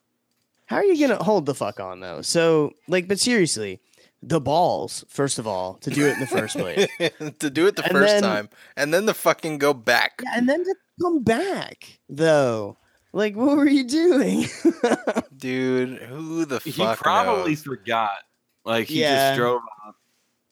How 0.67 0.77
are 0.77 0.85
you 0.85 0.97
gonna 1.07 1.21
hold 1.23 1.45
the 1.45 1.53
fuck 1.55 1.79
on 1.79 1.99
though? 1.99 2.21
So 2.21 2.73
like, 2.87 3.07
but 3.07 3.19
seriously, 3.19 3.79
the 4.25 4.39
balls 4.39 5.03
first 5.09 5.37
of 5.39 5.45
all 5.45 5.73
to 5.75 5.89
do 5.89 6.07
it 6.07 6.13
in 6.13 6.19
the 6.21 6.27
first 6.27 6.57
place, 6.57 6.87
to 7.39 7.49
do 7.49 7.67
it 7.67 7.75
the 7.75 7.83
And 7.83 7.91
first 7.91 8.07
then- 8.13 8.23
time 8.23 8.49
and 8.77 8.93
then 8.93 9.05
to 9.05 9.13
fucking 9.13 9.57
go 9.57 9.73
back. 9.73 10.21
yeah, 10.23 10.31
and 10.37 10.47
then 10.47 10.63
to 10.63 10.75
come 11.01 11.23
back 11.23 11.99
though. 12.09 12.77
Like, 13.15 13.35
what 13.35 13.57
were 13.57 13.67
you 13.67 13.83
doing? 13.83 14.45
Dude, 15.37 15.99
who 16.01 16.45
the 16.45 16.59
fuck? 16.59 16.97
He 16.97 17.03
probably 17.03 17.51
knows? 17.51 17.61
forgot. 17.63 18.17
Like 18.65 18.87
he 18.87 19.01
Yeah. 19.01 19.29
just 19.31 19.37
drove 19.39 19.61
off, 19.85 19.95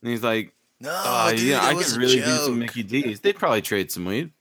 and 0.04 0.12
he's 0.12 0.22
like, 0.22 0.54
No, 0.80 0.92
"Oh, 0.94 1.32
dude, 1.32 1.40
yeah, 1.42 1.60
I 1.62 1.74
was 1.74 1.94
could 1.94 1.98
a 1.98 2.00
really 2.06 2.16
do 2.18 2.36
some. 2.38 2.60
Mickey 2.60 2.84
D's. 2.84 3.20
They'd 3.22 3.36
probably 3.38 3.62
trade 3.64 3.92
some 3.92 4.06
weed." 4.06 4.32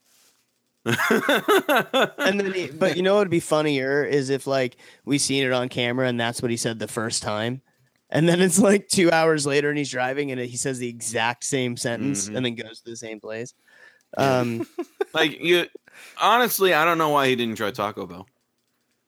and 0.84 2.40
then, 2.40 2.52
he, 2.52 2.68
but 2.68 2.96
you 2.96 3.02
know 3.02 3.14
what 3.14 3.20
would 3.20 3.30
be 3.30 3.40
funnier 3.40 4.02
is 4.04 4.30
if 4.30 4.46
like 4.46 4.76
we 5.04 5.18
seen 5.18 5.44
it 5.44 5.52
on 5.52 5.68
camera 5.68 6.06
and 6.08 6.18
that's 6.18 6.40
what 6.42 6.50
he 6.50 6.56
said 6.56 6.78
the 6.78 6.88
first 6.88 7.22
time, 7.22 7.60
and 8.10 8.28
then 8.28 8.40
it's 8.40 8.58
like 8.58 8.88
two 8.88 9.10
hours 9.10 9.46
later 9.46 9.68
and 9.70 9.78
he's 9.78 9.90
driving 9.90 10.30
and 10.32 10.40
he 10.40 10.56
says 10.56 10.78
the 10.78 10.88
exact 10.88 11.44
same 11.44 11.76
sentence 11.76 12.28
Mhm. 12.28 12.36
and 12.36 12.44
then 12.46 12.54
goes 12.54 12.80
to 12.80 12.90
the 12.90 12.96
same 12.96 13.20
place. 13.20 13.54
Um, 14.16 14.66
Like 15.14 15.40
you, 15.40 15.66
honestly, 16.20 16.72
I 16.72 16.84
don't 16.84 16.98
know 16.98 17.08
why 17.08 17.26
he 17.28 17.34
didn't 17.36 17.56
try 17.56 17.70
Taco 17.72 18.06
Bell. 18.06 18.28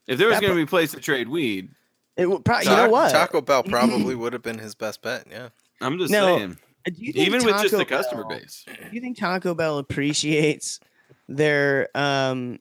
If 0.09 0.19
there 0.19 0.27
was 0.29 0.41
going 0.41 0.51
to 0.53 0.57
be 0.57 0.63
a 0.63 0.67
place 0.67 0.91
to 0.93 1.01
trade 1.01 1.29
weed, 1.29 1.69
it 2.17 2.29
would 2.29 2.45
probably, 2.45 2.69
you 2.71 2.77
know 2.77 2.89
what? 2.89 3.13
Taco 3.13 3.41
Bell 3.41 3.63
probably 3.69 4.15
would 4.17 4.33
have 4.33 4.43
been 4.43 4.59
his 4.59 4.75
best 4.75 5.01
bet. 5.01 5.27
Yeah. 5.31 5.51
I'm 5.81 5.99
just 5.99 6.11
No, 6.13 6.37
saying. 6.39 6.59
Do 6.87 6.93
you 6.97 7.13
think 7.13 7.27
Even 7.29 7.45
with 7.45 7.55
just 7.55 7.67
Taco 7.67 7.77
the 7.79 7.85
customer 7.85 8.25
Bell- 8.25 8.39
base, 8.41 8.65
Do 8.67 8.89
you 8.91 9.01
think 9.01 9.17
Taco 9.17 9.55
Bell 9.55 9.79
appreciates 9.79 10.81
their 11.29 11.89
um 11.97 12.59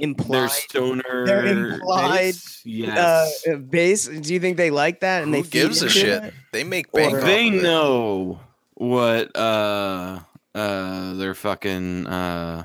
implied 0.00 0.40
their 0.40 0.48
stoner, 0.48 1.26
their 1.26 1.46
implied, 1.46 2.18
base, 2.18 2.62
yes. 2.64 3.46
uh, 3.46 3.56
base? 3.56 4.06
Do 4.08 4.32
you 4.34 4.40
think 4.40 4.56
they 4.56 4.70
like 4.70 5.00
that? 5.00 5.22
And 5.22 5.34
Who 5.34 5.42
they 5.42 5.48
gives 5.48 5.82
a 5.82 5.88
shit? 5.88 6.24
it? 6.24 6.34
They 6.52 6.64
make 6.64 6.86
Or- 6.92 7.00
bank. 7.00 7.14
off 7.16 7.20
they 7.22 7.48
of 7.48 7.54
it. 7.54 7.62
know 7.62 8.40
what 8.74 9.36
uh 9.36 10.20
uh 10.54 11.14
their 11.14 11.34
fucking 11.34 12.06
uh 12.06 12.64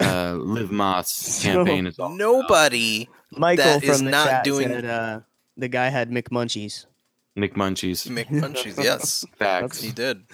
uh 0.00 0.32
Live 0.34 0.70
Más 0.70 1.06
So- 1.40 1.42
campaign 1.52 1.86
is 1.86 1.98
all 1.98 2.06
about. 2.08 2.18
Nobody. 2.18 3.08
Michael 3.34 3.64
That 3.64 3.80
from 3.80 3.90
is 3.90 4.02
the 4.02 4.10
not 4.10 4.26
chat 4.28 4.44
doing- 4.44 4.68
said, 4.68 4.84
uh, 4.84 5.20
the 5.56 5.68
guy 5.68 5.88
had 5.88 6.10
McMunchies. 6.10 6.86
McMunchies. 7.36 8.10
Make 8.10 8.28
munchies. 8.28 8.82
Yes, 8.82 9.24
Facts. 9.38 9.80
he 9.80 9.90
did. 9.90 10.24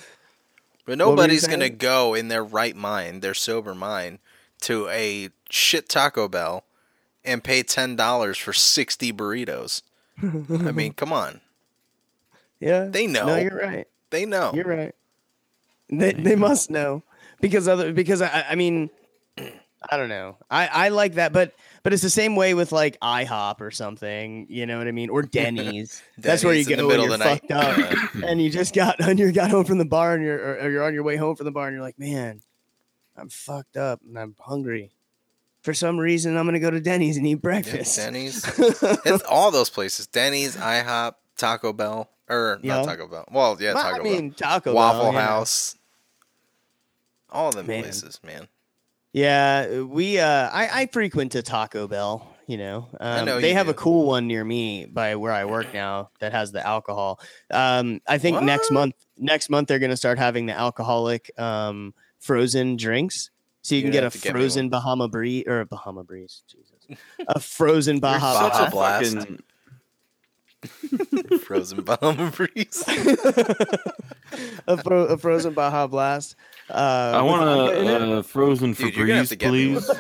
But 0.85 0.99
nobody's 0.99 1.47
gonna 1.47 1.69
go 1.71 2.15
in 2.15 2.29
their 2.29 2.43
right 2.43 2.75
mind, 2.75 3.21
their 3.23 3.35
sober 3.35 3.75
mind, 3.75 4.19
to 4.63 4.89
a 4.89 5.31
shit 5.51 5.89
Taco 5.89 6.29
Bell 6.29 6.65
and 7.25 7.43
pay 7.43 7.63
ten 7.63 7.97
dollars 7.97 8.39
for 8.39 8.53
sixty 8.53 9.13
burritos. 9.13 9.83
I 10.23 10.73
mean, 10.73 10.93
come 10.93 11.13
on. 11.13 11.41
Yeah, 12.61 12.87
They 12.87 13.07
know. 13.07 13.27
No, 13.27 13.37
you're 13.37 13.57
right. 13.57 13.87
They 14.11 14.25
know. 14.25 14.51
You're 14.53 14.67
right. 14.67 14.93
They 15.91 16.13
they 16.13 16.35
must 16.35 16.73
know 16.73 17.05
because 17.41 17.69
other 17.69 17.93
because 17.93 18.21
I 18.21 18.47
I 18.51 18.55
mean 18.57 18.91
I 19.91 19.97
don't 19.97 20.09
know. 20.09 20.37
I 20.51 20.67
I 20.67 20.89
like 20.89 21.15
that, 21.15 21.33
but 21.33 21.55
but 21.85 21.93
it's 21.93 22.03
the 22.03 22.11
same 22.11 22.35
way 22.35 22.55
with 22.55 22.73
like 22.73 22.99
IHOP 23.01 23.61
or 23.61 23.71
something. 23.71 24.47
You 24.51 24.67
know 24.67 24.79
what 24.79 24.89
I 24.89 24.93
mean? 24.93 25.09
Or 25.09 25.23
Denny's. 25.39 26.03
That's 26.19 26.43
where 26.43 26.53
you 26.53 26.65
Denny's 26.65 26.77
go 26.79 26.83
the 26.83 26.89
when 26.89 26.97
middle 26.97 27.05
you're 27.07 27.15
of 27.15 27.21
the 27.21 27.25
fucked 27.25 27.51
up, 27.53 28.25
and 28.29 28.43
you 28.43 28.51
just 28.51 28.75
got 28.75 29.01
and 29.01 29.19
you 29.19 29.31
got 29.31 29.51
home 29.51 29.65
from 29.65 29.79
the 29.79 29.85
bar, 29.85 30.15
and 30.15 30.25
you're 30.25 30.37
or, 30.39 30.55
or 30.63 30.71
you're 30.71 30.83
on 30.85 30.95
your 30.95 31.05
way 31.05 31.17
home 31.17 31.37
from 31.37 31.45
the 31.45 31.53
bar, 31.53 31.69
and 31.69 31.75
you're 31.75 31.85
like, 31.85 31.99
man, 31.99 32.41
I'm 33.19 33.29
fucked 33.29 33.77
up 33.77 34.01
and 34.07 34.19
I'm 34.19 34.35
hungry. 34.39 34.91
For 35.63 35.75
some 35.75 35.99
reason, 35.99 36.37
I'm 36.37 36.47
gonna 36.47 36.61
go 36.61 36.71
to 36.71 36.81
Denny's 36.81 37.17
and 37.17 37.27
eat 37.27 37.31
Yeah, 37.31 37.37
breakfast. 37.37 37.97
Denny's. 37.97 38.45
It's 39.05 39.25
all 39.25 39.51
those 39.51 39.71
places. 39.71 40.07
Denny's, 40.07 40.57
IHOP, 40.57 41.15
Taco 41.37 41.73
Bell, 41.73 42.09
or 42.29 42.61
Yeah. 42.63 42.77
not 42.77 42.85
Taco 42.85 43.09
Bell. 43.09 43.25
Well, 43.31 43.57
yeah, 43.61 43.75
Well, 43.75 43.83
Taco 43.85 44.01
I 44.01 44.03
mean, 44.03 44.33
Taco 44.33 44.73
Waffle 44.73 45.05
Bell, 45.07 45.13
yeah. 45.15 45.21
House. 45.21 45.77
All 47.31 47.51
them 47.53 47.67
Man. 47.67 47.83
places, 47.83 48.21
man. 48.25 48.49
Yeah, 49.13 49.81
we 49.83 50.19
uh 50.19 50.49
I, 50.51 50.83
I 50.83 50.87
frequent 50.87 51.35
a 51.35 51.43
Taco 51.43 51.89
Bell, 51.89 52.27
you 52.47 52.57
know. 52.57 52.89
Um, 53.01 53.25
know 53.27 53.41
they 53.41 53.49
you 53.51 53.55
have 53.55 53.69
a 53.69 53.75
cool 53.75 54.07
one 54.07 54.27
near 54.27 54.45
me 54.45 54.87
by 54.87 55.17
where 55.17 55.33
I 55.33 55.45
work 55.45 55.73
now 55.73 56.11
that 56.21 56.33
has 56.33 56.53
the 56.53 56.65
alcohol. 56.67 57.21
Um 57.51 58.01
I 58.07 58.19
think 58.19 58.41
next 58.43 58.71
month 58.71 58.95
next 59.17 59.51
month 59.51 59.69
they're 59.69 59.79
going 59.81 59.91
to 59.91 59.97
start 59.97 60.19
having 60.19 60.47
the 60.47 60.53
alcoholic 60.53 61.31
um 61.39 61.95
frozen 62.21 62.77
drinks. 62.77 63.31
So 63.63 63.75
you 63.75 63.81
You're 63.83 63.87
can 63.87 63.93
get 63.93 64.03
a 64.03 64.07
have 64.07 64.13
to 64.15 64.19
get 64.21 64.33
frozen 64.33 64.69
Bahama 64.71 65.09
breeze 65.09 65.45
or 65.47 65.61
a 65.61 65.67
Bahama 65.67 66.05
breeze, 66.05 66.43
Jesus. 66.51 66.99
A 67.27 67.39
frozen 67.41 67.99
Baja 68.01 68.21
Baja 68.21 68.53
Such 68.59 68.69
a 68.69 68.71
Blast. 68.71 69.15
fucking- 69.19 69.43
Frozen 71.41 71.83
Bahama 71.83 72.31
Breeze. 72.33 72.83
a, 74.67 74.77
fro- 74.83 75.05
a 75.07 75.17
frozen 75.17 75.53
Baja 75.55 75.87
Blast. 75.87 76.35
Uh, 76.69 77.13
I 77.15 77.23
want 77.23 77.43
vodka 77.45 77.79
in 77.81 77.87
it. 77.87 78.03
a 78.03 78.19
uh, 78.19 78.23
frozen 78.23 78.73
Dude, 78.73 78.97
you're 78.97 79.07
gonna 79.07 79.19
have 79.21 79.27
Febreze, 79.27 79.29
to 79.29 79.37
get 79.37 79.53
me 79.53 79.75
please. 79.75 79.91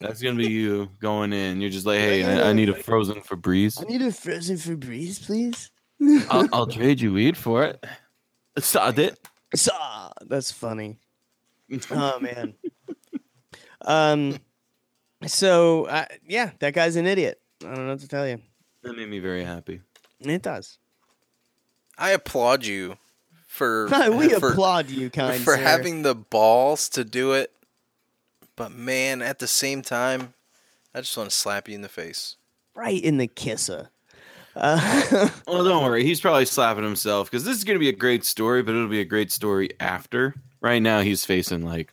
That's 0.00 0.20
gonna 0.22 0.36
be 0.36 0.50
you 0.50 0.90
going 1.00 1.32
in. 1.32 1.60
You're 1.62 1.70
just 1.70 1.86
like, 1.86 2.00
hey, 2.00 2.22
I, 2.24 2.50
I 2.50 2.52
need 2.52 2.68
a 2.68 2.74
frozen 2.74 3.20
Febreze. 3.22 3.80
I 3.80 3.84
need 3.84 4.02
a 4.02 4.12
frozen 4.12 4.56
Febreze, 4.56 5.24
please. 5.24 5.70
I'll, 6.28 6.48
I'll 6.52 6.66
trade 6.66 7.00
you 7.00 7.14
weed 7.14 7.36
for 7.38 7.64
it. 7.64 7.82
Sod 8.58 8.98
it. 8.98 9.18
Saw. 9.54 10.10
That's 10.26 10.50
funny. 10.52 10.98
Oh 11.90 12.20
man. 12.20 12.54
um. 13.82 14.38
So 15.26 15.86
uh, 15.86 16.04
yeah, 16.26 16.50
that 16.60 16.74
guy's 16.74 16.96
an 16.96 17.06
idiot. 17.06 17.40
I 17.62 17.74
don't 17.74 17.86
know 17.86 17.92
what 17.92 18.00
to 18.00 18.08
tell 18.08 18.26
you. 18.28 18.40
That 18.82 18.96
made 18.96 19.08
me 19.08 19.18
very 19.18 19.44
happy. 19.44 19.80
It 20.20 20.42
does. 20.42 20.78
I 21.98 22.10
applaud 22.10 22.64
you 22.64 22.98
for 23.46 23.86
we 24.12 24.28
for, 24.30 24.50
applaud 24.52 24.90
you, 24.90 25.10
kind 25.10 25.42
for 25.42 25.56
sir. 25.56 25.62
having 25.62 26.02
the 26.02 26.14
balls 26.14 26.88
to 26.90 27.04
do 27.04 27.32
it. 27.32 27.52
But 28.54 28.72
man, 28.72 29.20
at 29.22 29.38
the 29.38 29.46
same 29.48 29.82
time, 29.82 30.34
I 30.94 31.00
just 31.00 31.16
want 31.16 31.30
to 31.30 31.36
slap 31.36 31.68
you 31.68 31.74
in 31.74 31.82
the 31.82 31.88
face. 31.88 32.36
right 32.74 33.02
in 33.02 33.16
the 33.16 33.26
kisser. 33.26 33.90
Uh, 34.54 35.28
Well, 35.46 35.64
don't 35.64 35.84
worry. 35.84 36.04
He's 36.04 36.20
probably 36.20 36.46
slapping 36.46 36.84
himself 36.84 37.30
because 37.30 37.44
this 37.44 37.56
is 37.56 37.64
gonna 37.64 37.78
be 37.78 37.88
a 37.90 37.96
great 37.96 38.24
story, 38.24 38.62
but 38.62 38.74
it'll 38.74 38.88
be 38.88 39.00
a 39.00 39.04
great 39.04 39.30
story 39.32 39.70
after. 39.80 40.34
Right 40.66 40.82
now, 40.82 41.00
he's 41.00 41.24
facing 41.24 41.64
like 41.64 41.92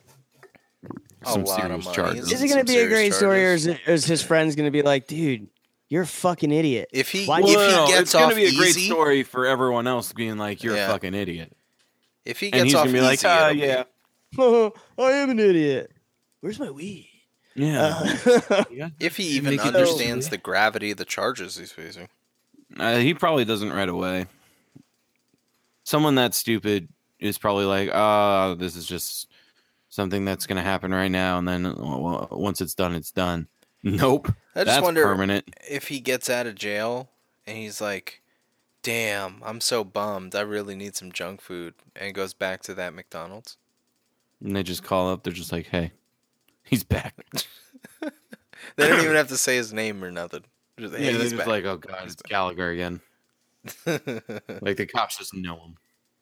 some 1.25 1.45
serious 1.45 1.85
charges. 1.91 2.31
is 2.31 2.41
it 2.41 2.47
going 2.47 2.59
to 2.59 2.65
be 2.65 2.73
a 2.73 2.81
serious 2.81 2.89
great 2.89 3.13
story, 3.13 3.45
or 3.45 3.53
is, 3.53 3.67
it, 3.67 3.79
is 3.87 4.03
his 4.05 4.21
friends 4.23 4.55
going 4.55 4.65
to 4.67 4.71
be 4.71 4.81
like, 4.81 5.05
"Dude, 5.07 5.47
you're 5.89 6.01
a 6.03 6.07
fucking 6.07 6.51
idiot"? 6.51 6.89
If 6.91 7.09
he 7.11 7.25
Why- 7.27 7.39
if 7.39 7.45
Well, 7.45 7.51
he 7.69 7.75
no, 7.75 7.85
no, 7.85 7.87
gets 7.87 8.01
it's 8.01 8.13
gonna 8.13 8.25
off 8.25 8.35
be 8.35 8.45
a 8.45 8.55
great 8.55 8.69
easy, 8.69 8.87
story 8.87 9.21
for 9.23 9.45
everyone 9.45 9.85
else 9.85 10.11
being 10.11 10.37
like, 10.37 10.63
"You're 10.63 10.75
Yeah. 10.75 10.87
a 10.87 10.91
fucking 10.91 11.13
idiot," 11.13 11.55
if 12.25 12.39
he 12.39 12.47
and 12.47 12.53
gets 12.55 12.63
he's 12.65 12.73
off 12.75 12.85
gonna 12.85 12.93
be 12.97 13.01
like, 13.01 13.19
easy, 13.19 13.27
"Ah, 13.27 13.49
it'll 13.51 13.53
be- 13.53 14.69
yeah, 14.69 14.69
I 15.05 15.11
am 15.11 15.29
an 15.29 15.39
idiot. 15.39 15.91
Where's 16.41 16.59
my 16.59 16.71
weed? 16.71 17.09
yeah." 17.55 18.01
Uh, 18.49 18.63
Yeah. 18.71 18.89
If 18.99 19.17
he 19.17 19.23
even 19.37 19.59
understands 19.59 20.29
the 20.29 20.37
gravity 20.39 20.89
of 20.91 20.97
the 20.97 21.05
charges 21.05 21.57
he's 21.57 21.71
facing. 21.71 22.09
Uh, 22.77 22.97
he 22.97 23.13
probably 23.13 23.45
doesn't 23.45 23.71
right 23.71 23.87
away. 23.87 24.25
Someone 25.83 26.15
that 26.15 26.33
stupid 26.33 26.89
is 27.23 27.37
probably 27.37 27.65
like, 27.65 27.89
"Ah, 27.93 28.53
this 28.55 28.75
is 28.75 28.85
just 28.85 29.27
something 29.89 30.25
that's 30.25 30.45
gonna 30.45 30.61
happen 30.63 30.93
right 30.93 31.11
now," 31.11 31.37
and 31.37 31.47
then 31.47 31.65
uh, 31.65 32.27
once 32.31 32.61
it's 32.61 32.75
done, 32.75 32.93
it's 32.93 33.11
done. 33.11 33.47
Nope, 33.81 34.27
I 34.55 34.63
just 34.63 34.65
that's 34.67 34.81
wonder 34.81 35.03
permanent. 35.03 35.53
if 35.67 35.87
he 35.87 35.99
gets 35.99 36.29
out 36.29 36.47
of 36.47 36.55
jail 36.55 37.09
and 37.45 37.57
he's 37.57 37.81
like, 37.81 38.21
"Damn, 38.81 39.41
I'm 39.43 39.59
so 39.61 39.83
bummed. 39.83 40.35
I 40.35 40.41
really 40.41 40.75
need 40.75 40.95
some 40.95 41.11
junk 41.11 41.41
food," 41.41 41.73
and 41.95 42.05
he 42.07 42.11
goes 42.13 42.33
back 42.33 42.61
to 42.63 42.73
that 42.75 42.93
McDonald's. 42.93 43.57
And 44.43 44.55
they 44.55 44.63
just 44.63 44.83
call 44.83 45.09
up. 45.11 45.23
They're 45.23 45.33
just 45.33 45.51
like, 45.51 45.67
"Hey, 45.67 45.91
he's 46.63 46.83
back." 46.83 47.15
They 48.77 48.87
don't 48.87 49.01
even 49.01 49.15
have 49.17 49.27
to 49.27 49.37
say 49.37 49.57
his 49.57 49.73
name 49.73 50.01
or 50.03 50.09
nothing. 50.09 50.43
Just, 50.79 50.95
hey, 50.95 51.05
Yeah, 51.11 51.17
he's 51.19 51.31
just 51.33 51.47
like, 51.47 51.65
"Oh 51.65 51.75
God, 51.77 52.03
it's 52.05 52.15
Gallagher 52.15 52.69
again." 52.69 53.01
Like 53.85 54.77
the 54.77 54.85
cops 54.87 55.17
just 55.17 55.33
know 55.33 55.57
him. 55.57 55.75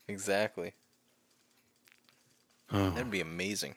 exactly. 0.08 0.74
Oh. 2.74 2.90
That'd 2.92 3.12
be 3.12 3.22
amazing. 3.22 3.76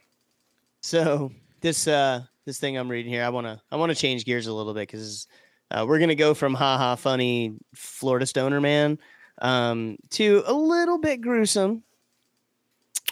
So 0.80 1.32
this 1.60 1.86
uh 1.88 2.22
this 2.44 2.58
thing 2.58 2.76
I'm 2.76 2.90
reading 2.90 3.10
here, 3.12 3.24
I 3.24 3.28
wanna 3.30 3.62
I 3.70 3.76
wanna 3.76 3.94
change 3.94 4.24
gears 4.24 4.46
a 4.46 4.52
little 4.52 4.74
bit 4.74 4.88
because 4.88 5.26
uh, 5.70 5.84
we're 5.88 5.98
gonna 5.98 6.14
go 6.14 6.34
from 6.34 6.54
haha 6.54 6.94
funny 6.94 7.54
Florida 7.74 8.26
stoner 8.26 8.60
man 8.60 8.98
um 9.40 9.96
to 10.10 10.42
a 10.46 10.52
little 10.52 10.98
bit 10.98 11.20
gruesome. 11.20 11.82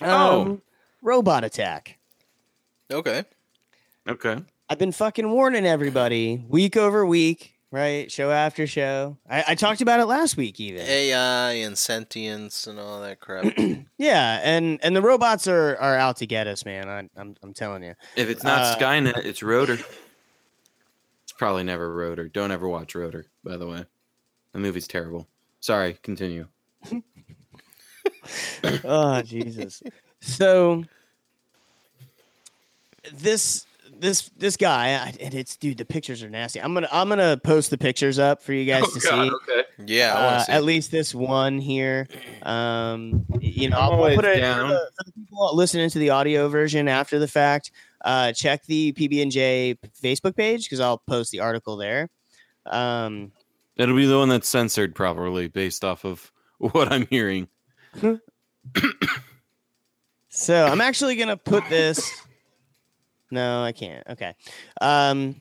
Um, 0.01 0.11
Oh. 0.11 0.61
robot 1.03 1.45
attack. 1.45 1.99
Okay. 2.91 3.25
Okay. 4.09 4.37
I've 4.69 4.79
been 4.79 4.93
fucking 4.93 5.31
warning 5.31 5.67
everybody 5.67 6.45
week 6.49 6.77
over 6.77 7.05
week, 7.07 7.52
right? 7.73 8.13
Show 8.13 8.31
after 8.31 8.67
show. 8.69 9.17
I, 9.29 9.45
I 9.49 9.55
talked 9.57 9.81
about 9.81 9.99
it 9.99 10.05
last 10.05 10.37
week 10.37 10.61
even. 10.61 10.87
AI 10.87 11.53
and 11.53 11.77
sentience 11.77 12.69
and 12.69 12.79
all 12.79 13.01
that 13.01 13.19
crap. 13.19 13.53
Yeah, 13.99 14.41
and 14.43 14.81
and 14.83 14.97
the 14.97 15.03
robots 15.03 15.47
are 15.47 15.77
are 15.77 15.97
out 15.97 16.17
to 16.17 16.27
get 16.27 16.49
us, 16.49 16.65
man. 16.65 16.89
I, 16.89 17.09
I'm 17.21 17.37
I'm 17.43 17.55
telling 17.55 17.85
you. 17.85 17.95
If 18.17 18.29
it's 18.29 18.43
not 18.43 18.61
Uh, 18.61 18.77
Skynet, 18.77 19.25
it's 19.25 19.45
Rotor. 19.45 19.79
It's 21.23 21.33
probably 21.33 21.63
never 21.63 21.95
Rotor. 21.95 22.29
Don't 22.29 22.51
ever 22.51 22.69
watch 22.69 22.97
Rotor, 22.97 23.27
by 23.45 23.57
the 23.57 23.67
way. 23.67 23.85
The 24.53 24.59
movie's 24.59 24.89
terrible. 24.89 25.29
Sorry, 25.61 25.99
continue. 26.03 26.49
oh 28.85 29.23
Jesus. 29.23 29.83
So 30.21 30.83
this 33.13 33.67
this 34.03 34.29
this 34.37 34.57
guy 34.59 34.89
I- 34.89 35.15
and 35.21 35.33
it's 35.35 35.57
dude 35.57 35.79
the 35.79 35.85
pictures 35.87 36.23
are 36.23 36.29
nasty. 36.29 36.61
I'm 36.61 36.75
going 36.75 36.85
to 36.85 36.95
I'm 36.95 37.09
going 37.09 37.19
to 37.21 37.39
post 37.43 37.71
the 37.71 37.79
pictures 37.79 38.19
up 38.19 38.43
for 38.43 38.53
you 38.53 38.67
guys 38.67 38.83
to 38.93 39.01
see. 39.01 39.09
okay. 39.11 39.63
Yeah, 39.87 40.15
Uh, 40.15 40.39
to 40.41 40.45
see. 40.45 40.53
at 40.53 40.65
least 40.65 40.91
this 40.91 41.15
one 41.15 41.59
here. 41.59 42.07
Um, 42.43 43.25
you 43.41 43.71
know, 43.71 43.79
I'm 43.79 43.93
I'll 43.95 44.15
put 44.15 44.25
it 44.27 44.41
down. 44.41 44.69
For, 44.69 44.75
the, 44.75 44.91
for 44.97 45.05
the 45.07 45.13
people 45.13 45.57
listening 45.57 45.89
to 45.91 45.99
the 45.99 46.11
audio 46.11 46.49
version 46.49 46.89
after 46.89 47.19
the 47.19 47.29
fact. 47.29 47.71
Uh, 48.05 48.33
check 48.33 48.65
the 48.67 48.93
PB 48.93 49.23
and 49.23 49.31
J 49.33 49.79
Facebook 50.03 50.37
page 50.37 50.65
because 50.65 50.81
I'll 50.81 50.99
post 50.99 51.31
the 51.31 51.41
article 51.41 51.77
there. 51.77 52.11
Um, 52.67 53.33
It'll 53.77 53.97
be 53.97 54.07
the 54.07 54.19
one 54.19 54.29
that's 54.29 54.49
censored 54.49 54.95
properly 54.95 55.49
based 55.49 55.85
off 55.85 56.05
of 56.05 56.31
what 56.59 56.93
I'm 56.93 57.07
hearing. 57.07 57.49
So 60.35 60.65
I'm 60.65 60.81
actually 60.81 61.17
gonna 61.17 61.37
put 61.37 61.69
this. 61.69 62.11
No, 63.33 63.65
I 63.65 63.73
can't. 63.73 64.07
Okay. 64.11 64.35
Um. 64.81 65.37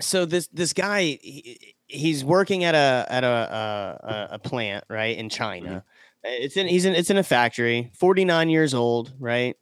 So 0.00 0.24
this 0.24 0.48
this 0.48 0.72
guy, 0.72 1.18
he, 1.22 1.74
he's 1.86 2.24
working 2.24 2.64
at 2.64 2.74
a 2.74 3.06
at 3.08 3.22
a 3.22 3.98
a, 4.02 4.28
a 4.32 4.38
plant 4.38 4.84
right 4.90 5.16
in 5.16 5.28
China. 5.28 5.84
It's 6.24 6.56
in 6.56 6.66
he's 6.66 6.84
in 6.84 6.94
it's 6.94 7.08
in 7.08 7.16
a 7.16 7.22
factory. 7.22 7.92
Forty 7.94 8.24
nine 8.24 8.50
years 8.50 8.74
old, 8.74 9.12
right? 9.20 9.56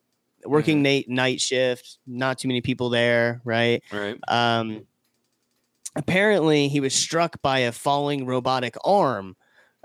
Working 0.47 0.83
night 0.83 1.09
night 1.09 1.43
shift. 1.43 1.99
Not 2.07 2.39
too 2.39 2.49
many 2.49 2.62
people 2.62 2.89
there, 2.89 3.43
right? 3.45 3.83
Right. 3.93 4.19
Um, 4.29 4.87
apparently, 5.95 6.69
he 6.69 6.81
was 6.81 6.95
struck 6.95 7.43
by 7.43 7.61
a 7.61 7.73
falling 7.73 8.25
robotic 8.25 8.77
arm. 8.83 9.37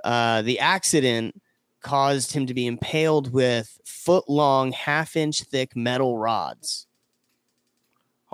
Uh, 0.06 0.42
the 0.42 0.60
accident 0.60 1.42
caused 1.82 2.32
him 2.32 2.46
to 2.46 2.54
be 2.54 2.66
impaled 2.66 3.34
with 3.34 3.78
foot 3.86 4.30
long, 4.30 4.72
half 4.72 5.16
inch 5.16 5.42
thick 5.44 5.76
metal 5.76 6.18
rods. 6.18 6.88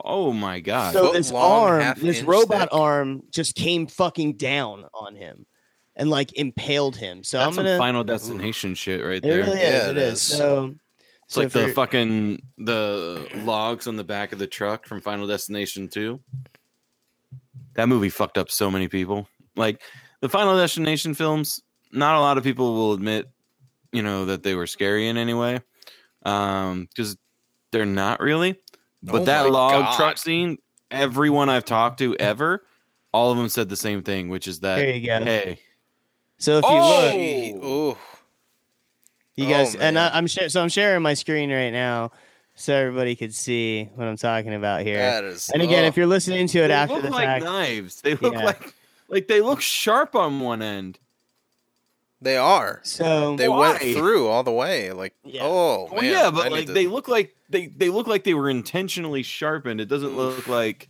Oh 0.03 0.31
my 0.33 0.59
god. 0.59 0.93
So 0.93 1.05
Foot 1.07 1.13
this 1.13 1.31
long, 1.31 1.81
arm, 1.81 1.93
this 1.97 2.21
robot 2.23 2.59
thick. 2.61 2.69
arm, 2.73 3.23
just 3.31 3.55
came 3.55 3.87
fucking 3.87 4.33
down 4.37 4.85
on 4.93 5.15
him 5.15 5.45
and 5.95 6.09
like 6.09 6.33
impaled 6.33 6.95
him. 6.95 7.23
So 7.23 7.37
That's 7.37 7.49
I'm 7.57 7.63
gonna. 7.63 7.77
Final 7.77 8.03
Destination 8.03 8.75
shit 8.75 9.03
right 9.03 9.15
it 9.17 9.23
there. 9.23 9.37
really 9.43 9.59
is. 9.59 9.73
Yeah, 9.73 9.89
it 9.89 9.97
it 9.97 9.97
is. 9.97 10.13
is. 10.13 10.21
So. 10.21 10.75
It's 11.25 11.35
so 11.35 11.41
like 11.43 11.51
the 11.53 11.59
you're- 11.61 11.73
fucking 11.73 12.41
the 12.57 13.25
logs 13.45 13.87
on 13.87 13.95
the 13.95 14.03
back 14.03 14.33
of 14.33 14.39
the 14.39 14.47
truck 14.47 14.85
from 14.85 14.99
Final 14.99 15.27
Destination 15.27 15.87
2. 15.87 16.19
That 17.75 17.87
movie 17.87 18.09
fucked 18.09 18.37
up 18.37 18.51
so 18.51 18.69
many 18.69 18.89
people. 18.89 19.29
Like 19.55 19.81
the 20.19 20.27
Final 20.27 20.57
Destination 20.57 21.13
films, 21.13 21.61
not 21.93 22.15
a 22.15 22.19
lot 22.19 22.37
of 22.37 22.43
people 22.43 22.73
will 22.73 22.91
admit, 22.93 23.29
you 23.93 24.01
know, 24.01 24.25
that 24.25 24.43
they 24.43 24.55
were 24.55 24.67
scary 24.67 25.07
in 25.07 25.15
any 25.15 25.33
way. 25.33 25.59
Um, 26.25 26.87
because 26.93 27.15
they're 27.71 27.85
not 27.85 28.19
really. 28.19 28.59
But 29.03 29.21
Oh 29.21 29.25
that 29.25 29.49
log 29.49 29.71
God. 29.85 29.95
truck 29.97 30.17
scene, 30.17 30.57
everyone 30.89 31.49
I've 31.49 31.65
talked 31.65 31.99
to 31.99 32.15
ever, 32.17 32.65
all 33.11 33.31
of 33.31 33.37
them 33.37 33.49
said 33.49 33.69
the 33.69 33.75
same 33.75 34.03
thing, 34.03 34.29
which 34.29 34.47
is 34.47 34.59
that 34.61 34.75
There 34.75 34.95
you 34.95 35.11
hey, 35.11 35.59
So 36.37 36.57
if 36.59 36.65
you 36.65 36.69
Oh! 36.75 36.87
look, 36.87 37.13
Gee, 37.13 37.53
ooh. 37.55 37.97
You 39.35 39.45
Oh, 39.47 39.49
guys, 39.49 39.75
and 39.75 39.97
I, 39.97 40.09
I'm 40.09 40.27
sh- 40.27 40.49
so 40.49 40.61
I'm 40.61 40.69
sharing 40.69 41.01
my 41.01 41.13
screen 41.13 41.51
right 41.51 41.71
now, 41.71 42.11
so 42.55 42.75
everybody 42.75 43.15
could 43.15 43.33
see 43.33 43.85
what 43.95 44.07
I'm 44.07 44.17
talking 44.17 44.53
about 44.53 44.81
here. 44.81 44.99
That 44.99 45.23
is. 45.23 45.49
and 45.53 45.61
again, 45.63 45.85
ugh. 45.85 45.87
if 45.89 45.97
you're 45.97 46.05
listening 46.05 46.47
to 46.47 46.59
it 46.59 46.67
they 46.67 46.73
after 46.73 46.95
look 46.95 47.03
the 47.03 47.09
like 47.11 47.25
fact, 47.25 47.45
knives. 47.45 48.01
They 48.01 48.15
look 48.15 48.33
Yeah. 48.33 48.43
like 48.45 48.73
like 49.07 49.27
they 49.27 49.41
look 49.41 49.61
sharp 49.61 50.15
on 50.15 50.41
one 50.41 50.61
end. 50.61 50.99
They 52.21 52.37
are, 52.37 52.79
so 52.83 53.35
they 53.35 53.49
went 53.49 53.79
through 53.79 54.27
all 54.27 54.43
the 54.43 54.51
way. 54.51 54.91
Like, 54.91 55.13
Yeah. 55.23 55.41
oh 55.43 55.87
man, 55.87 55.95
Well, 55.95 56.03
yeah, 56.03 56.31
but 56.31 56.43
need 56.45 56.51
like 56.51 56.65
to- 56.67 56.73
they 56.73 56.87
look 56.87 57.07
like 57.07 57.35
they 57.49 57.67
they 57.67 57.89
look 57.89 58.07
like 58.07 58.23
they 58.23 58.33
were 58.33 58.49
intentionally 58.49 59.23
sharpened. 59.23 59.81
It 59.81 59.87
doesn't 59.89 60.15
look 60.15 60.47
like 60.47 60.87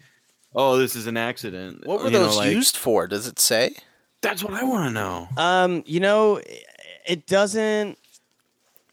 oh, 0.53 0.77
this 0.77 0.95
is 0.97 1.07
an 1.07 1.15
accident. 1.15 1.85
What 1.87 1.99
were 1.99 2.05
You 2.07 2.11
know, 2.11 2.23
those 2.25 2.35
like- 2.37 2.51
used 2.51 2.75
for? 2.75 3.07
Does 3.07 3.25
it 3.27 3.39
say? 3.39 3.75
That's 4.21 4.43
what 4.43 4.53
I 4.53 4.63
want 4.63 4.87
to 4.89 4.91
know. 4.93 5.27
um, 5.37 5.83
you 5.85 5.99
know, 5.99 6.35
it- 6.37 6.65
it 7.07 7.25
doesn't. 7.27 7.97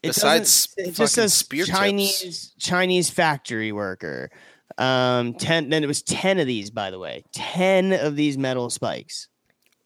It 0.03 0.09
Besides 0.15 0.69
doesn't, 0.69 0.93
it 0.93 0.95
just 0.97 1.15
says 1.15 1.35
spear 1.35 1.65
tips. 1.65 1.77
Chinese 1.77 2.53
Chinese 2.59 3.11
factory 3.11 3.73
worker. 3.73 4.31
Um, 4.79 5.35
ten. 5.35 5.71
Then 5.71 5.83
it 5.83 5.89
was 5.89 6.03
ten 6.03 6.39
of 6.39 6.47
these, 6.47 6.71
by 6.71 6.91
the 6.93 6.99
way, 7.01 7.25
ten 7.33 7.93
of 7.93 8.15
these 8.15 8.39
metal 8.39 8.71
spikes. 8.71 9.27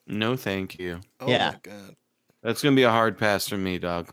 No, 0.07 0.37
thank 0.37 0.79
you. 0.79 1.01
Oh 1.19 1.29
Yeah. 1.29 1.53
my 1.53 1.59
god. 1.63 1.97
That's 2.43 2.63
gonna 2.63 2.77
be 2.77 2.83
a 2.83 2.91
hard 2.91 3.19
pass 3.19 3.49
for 3.49 3.57
me, 3.57 3.79
dog. 3.79 4.09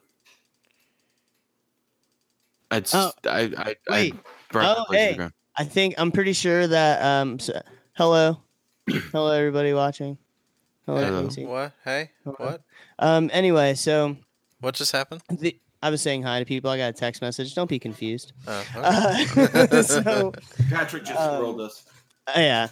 I'd 2.71 2.83
s- 2.83 2.93
Oh, 2.93 3.11
I 3.25 3.51
I 3.57 3.75
wait. 3.89 4.13
I 4.13 4.19
burn 4.51 4.65
Oh, 4.65 4.75
that 4.75 4.87
place 4.87 5.09
to 5.11 5.17
the 5.17 5.23
hey. 5.23 5.29
I 5.57 5.63
think 5.65 5.95
I'm 5.97 6.11
pretty 6.11 6.33
sure 6.33 6.67
that. 6.67 7.01
Um, 7.03 7.39
so, 7.39 7.59
hello, 7.93 8.41
hello, 8.87 9.31
everybody 9.31 9.73
watching. 9.73 10.17
Hello, 10.85 11.03
Hello. 11.03 11.47
What? 11.47 11.73
Hey, 11.83 12.11
Hello. 12.23 12.35
what? 12.37 12.61
Um. 12.99 13.29
Anyway, 13.33 13.73
so 13.73 14.15
What 14.59 14.75
just 14.75 14.91
happened? 14.91 15.21
the, 15.29 15.59
I 15.81 15.89
was 15.89 16.01
saying 16.01 16.23
hi 16.23 16.39
to 16.39 16.45
people. 16.45 16.69
I 16.69 16.77
got 16.77 16.89
a 16.89 16.93
text 16.93 17.21
message. 17.21 17.55
Don't 17.55 17.69
be 17.69 17.79
confused. 17.79 18.33
Oh, 18.47 18.63
okay. 18.75 19.67
Uh, 19.77 19.81
so 19.83 20.33
Patrick 20.69 21.03
just 21.05 21.19
Um, 21.19 21.41
rolled 21.41 21.61
us. 21.61 21.83
uh, 22.27 22.33
yeah. 22.39 22.67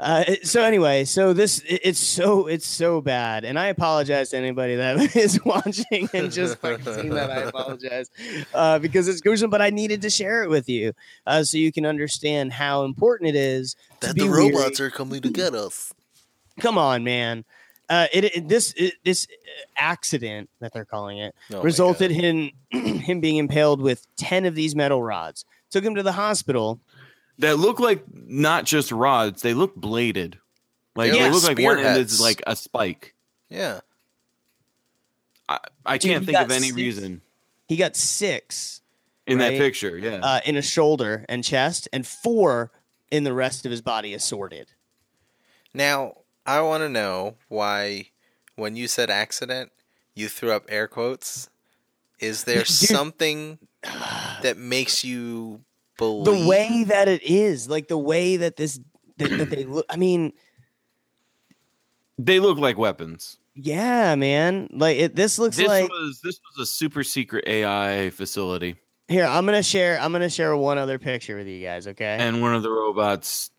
Uh, 0.00 0.24
it- 0.28 0.46
so 0.46 0.62
anyway, 0.62 1.04
so 1.04 1.32
this 1.32 1.58
it- 1.60 1.80
it's 1.84 1.98
so 1.98 2.46
it's 2.46 2.66
so 2.66 3.00
bad, 3.00 3.44
and 3.44 3.58
I 3.58 3.66
apologize 3.66 4.30
to 4.30 4.36
anybody 4.36 4.76
that 4.76 5.16
is 5.16 5.42
watching 5.44 6.08
and 6.14 6.30
just 6.32 6.58
fucking 6.58 6.84
seeing 6.84 7.10
that. 7.10 7.30
I 7.30 7.42
apologize 7.42 8.10
uh, 8.54 8.78
because 8.78 9.08
it's 9.08 9.20
gruesome, 9.20 9.50
but 9.50 9.60
I 9.60 9.70
needed 9.70 10.02
to 10.02 10.10
share 10.10 10.42
it 10.44 10.50
with 10.50 10.68
you 10.68 10.92
uh, 11.26 11.42
so 11.42 11.56
you 11.58 11.72
can 11.72 11.84
understand 11.84 12.52
how 12.52 12.84
important 12.84 13.28
it 13.30 13.36
is 13.36 13.76
to 14.00 14.14
be 14.14 14.22
weary. 14.28 14.74
are 14.80 14.90
coming 14.90 15.20
to 15.22 15.30
get 15.30 15.54
us. 15.54 15.92
Come 16.60 16.78
on, 16.78 17.02
man. 17.04 17.44
Uh, 17.90 18.06
it, 18.12 18.24
it 18.24 18.48
this 18.48 18.74
it, 18.76 18.94
this 19.04 19.26
accident 19.78 20.50
that 20.60 20.72
they're 20.72 20.84
calling 20.84 21.18
it 21.18 21.34
Oh 21.52 21.62
resulted 21.62 22.10
in 22.10 22.50
him 22.70 23.20
being 23.20 23.36
impaled 23.36 23.80
with 23.80 24.06
ten 24.16 24.44
of 24.44 24.54
these 24.54 24.74
metal 24.76 25.02
rods. 25.02 25.44
Took 25.70 25.84
him 25.84 25.94
to 25.96 26.02
the 26.02 26.12
hospital. 26.12 26.80
That 27.38 27.58
look 27.58 27.78
like 27.80 28.02
not 28.12 28.64
just 28.64 28.90
rods; 28.92 29.42
they 29.42 29.54
look 29.54 29.74
bladed. 29.76 30.38
Like 30.96 31.12
They're 31.12 31.24
they 31.24 31.30
look 31.30 31.44
like 31.44 31.58
one 31.58 31.78
end 31.78 31.98
is 32.00 32.20
like 32.20 32.42
a 32.46 32.56
spike. 32.56 33.14
Yeah. 33.48 33.80
I, 35.48 35.58
I 35.86 35.98
Dude, 35.98 36.10
can't 36.10 36.20
he 36.24 36.26
think 36.32 36.38
of 36.44 36.50
any 36.50 36.66
six- 36.66 36.76
reason 36.76 37.22
He 37.68 37.76
got 37.76 37.96
six 37.96 38.82
in 39.26 39.38
Right. 39.38 39.52
that 39.52 39.58
picture. 39.58 39.96
Yeah, 39.96 40.16
uh, 40.22 40.40
in 40.44 40.54
his 40.56 40.68
shoulder 40.68 41.24
and 41.28 41.44
chest, 41.44 41.88
and 41.92 42.06
four 42.06 42.70
in 43.10 43.24
the 43.24 43.32
rest 43.32 43.64
of 43.64 43.70
his 43.70 43.80
body 43.80 44.12
assorted. 44.14 44.72
Now, 45.72 46.18
I 46.44 46.60
want 46.62 46.82
to 46.82 46.88
know 46.88 47.36
why, 47.48 48.10
when 48.56 48.74
you 48.76 48.88
said 48.88 49.10
accident, 49.10 49.70
you 50.14 50.28
threw 50.28 50.50
up 50.52 50.64
air 50.68 50.88
quotes. 50.88 51.48
Is 52.18 52.44
there 52.44 52.64
something 52.66 53.58
that 54.42 54.56
makes 54.58 55.04
you 55.04 55.60
believe 55.98 56.24
The 56.24 56.48
way 56.48 56.84
that 56.84 57.08
it 57.08 57.22
is, 57.22 57.68
like 57.68 57.88
the 57.88 57.98
way 57.98 58.38
that 58.38 58.56
this 58.56 58.80
that, 59.18 59.28
that 59.36 59.50
they 59.50 59.64
look. 59.64 59.84
I 59.90 59.96
mean, 59.96 60.32
they 62.18 62.40
look 62.40 62.56
like 62.58 62.78
weapons. 62.78 63.38
yeah, 63.54 64.14
man. 64.14 64.68
Like 64.72 64.96
it, 64.96 65.14
this 65.16 65.38
looks 65.38 65.56
This 65.56 65.68
like 65.68 65.88
was 65.90 66.20
this 66.22 66.40
was 66.56 66.62
a 66.62 66.70
super 66.70 67.02
secret 67.04 67.44
AI 67.46 68.10
facility, 68.10 68.76
here. 69.08 69.24
I'm 69.26 69.44
gonna 69.44 69.62
share. 69.62 70.00
I'm 70.00 70.12
gonna 70.12 70.30
share 70.30 70.56
one 70.56 70.78
other 70.78 70.98
picture 70.98 71.36
with 71.36 71.46
you 71.46 71.62
guys. 71.64 71.86
Okay. 71.86 72.16
and 72.20 72.40
one 72.40 72.54
of 72.54 72.62
the 72.62 72.70
robots 72.70 73.50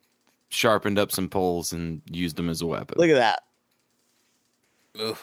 sharpened 0.48 0.98
up 0.98 1.12
some 1.12 1.28
poles 1.28 1.72
and 1.72 2.02
used 2.10 2.36
them 2.36 2.48
as 2.48 2.60
a 2.60 2.66
weapon. 2.66 2.96
Look 2.98 3.10
at 3.10 3.14
that. 3.14 3.42
Ugh. 5.00 5.16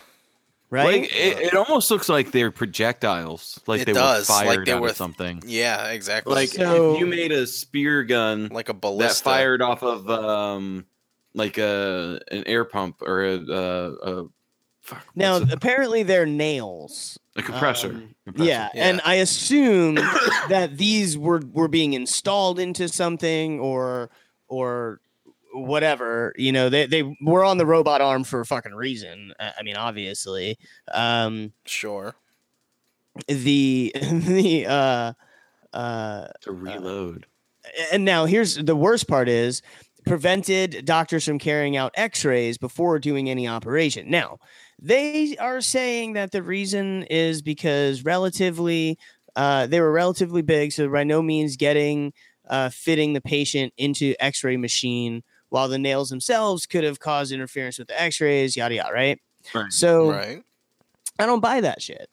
Right. 0.69 1.01
Like 1.01 1.15
it, 1.15 1.39
it 1.39 1.53
almost 1.53 1.89
looks 1.89 2.10
like 2.10 2.32
they're 2.32 2.51
projectiles, 2.51 3.60
like 3.67 3.82
It 3.82 3.86
they 3.86 3.93
does, 3.93 4.27
were 4.27 4.36
like 4.36 4.45
fired 4.47 4.65
they 4.67 4.73
out 4.73 4.82
were 4.82 4.89
of 4.89 4.97
something. 4.97 5.41
Yeah, 5.45 5.91
exactly. 5.91 6.34
Like 6.36 6.49
So- 6.49 6.93
if 6.95 6.99
you 6.99 7.06
made 7.06 7.32
a 7.32 7.47
spear 7.47 8.03
gun 8.03 8.49
like 8.51 8.67
a 8.69 8.73
ballista, 8.73 9.23
that 9.23 9.30
fired 9.30 9.62
off 9.62 9.82
of 9.84 10.10
um 10.10 10.86
like 11.34 11.58
a 11.58 12.19
an 12.32 12.43
air 12.47 12.65
pump 12.65 13.01
or 13.01 13.23
a 13.23 13.36
a, 13.38 13.91
a 14.23 14.27
fuck, 14.82 15.06
now, 15.15 15.38
apparently, 15.38 16.03
they're 16.03 16.25
nails. 16.25 17.17
a, 17.36 17.39
a 17.39 17.43
compressor. 17.43 17.89
um, 17.89 18.15
Compressor. 18.25 18.49
Yeah, 18.49 18.69
Yeah. 18.73 18.89
and 18.89 19.01
I 19.06 19.15
assume 19.15 19.95
that 20.49 20.77
these 20.77 21.17
were 21.17 21.41
were 21.53 21.67
being 21.69 21.93
installed 21.93 22.60
into 22.60 22.89
something 22.89 23.60
or 23.62 24.10
or 24.49 24.99
whatever. 25.53 26.33
You 26.38 26.51
know, 26.51 26.69
they 26.69 26.86
they 26.86 27.03
were 27.21 27.43
on 27.43 27.57
the 27.57 27.65
robot 27.65 28.01
arm 28.01 28.23
for 28.23 28.39
a 28.41 28.45
fucking 28.45 28.75
reason. 28.75 29.33
I 29.39 29.53
I 29.60 29.63
mean, 29.63 29.77
obviously. 29.77 30.57
Um, 30.93 31.53
Sure. 31.65 32.15
the 33.27 33.91
the 34.12 34.65
uh 34.67 35.13
uh 35.73 36.27
to 36.41 36.51
reload. 36.51 37.25
and 37.91 38.05
now 38.05 38.25
here's 38.25 38.55
the 38.55 38.75
worst 38.75 39.07
part 39.07 39.27
is 39.27 39.62
prevented 40.05 40.86
doctors 40.86 41.25
from 41.25 41.38
carrying 41.39 41.75
out 41.75 41.91
x-rays 41.95 42.57
before 42.57 42.97
doing 42.99 43.29
any 43.29 43.45
operation 43.47 44.10
now 44.10 44.38
they 44.79 45.36
are 45.38 45.60
saying 45.60 46.13
that 46.13 46.31
the 46.31 46.41
reason 46.41 47.03
is 47.10 47.41
because 47.41 48.05
relatively 48.05 48.97
uh, 49.36 49.67
they 49.67 49.81
were 49.81 49.91
relatively 49.91 50.41
big 50.41 50.71
so 50.71 50.88
by 50.89 51.03
no 51.03 51.21
means 51.21 51.57
getting 51.57 52.13
uh, 52.49 52.69
fitting 52.69 53.12
the 53.13 53.21
patient 53.21 53.73
into 53.77 54.15
x-ray 54.19 54.55
machine 54.55 55.23
while 55.49 55.67
the 55.67 55.77
nails 55.77 56.10
themselves 56.10 56.65
could 56.65 56.83
have 56.83 56.99
caused 56.99 57.31
interference 57.31 57.77
with 57.79 57.88
the 57.88 58.01
x-rays 58.01 58.55
yada 58.55 58.75
yada 58.75 58.93
right 58.93 59.19
Right. 59.53 59.71
so 59.71 60.12
Right. 60.12 60.43
I 61.19 61.25
don't 61.25 61.39
buy 61.39 61.62
that 61.62 61.81
shit 61.81 62.10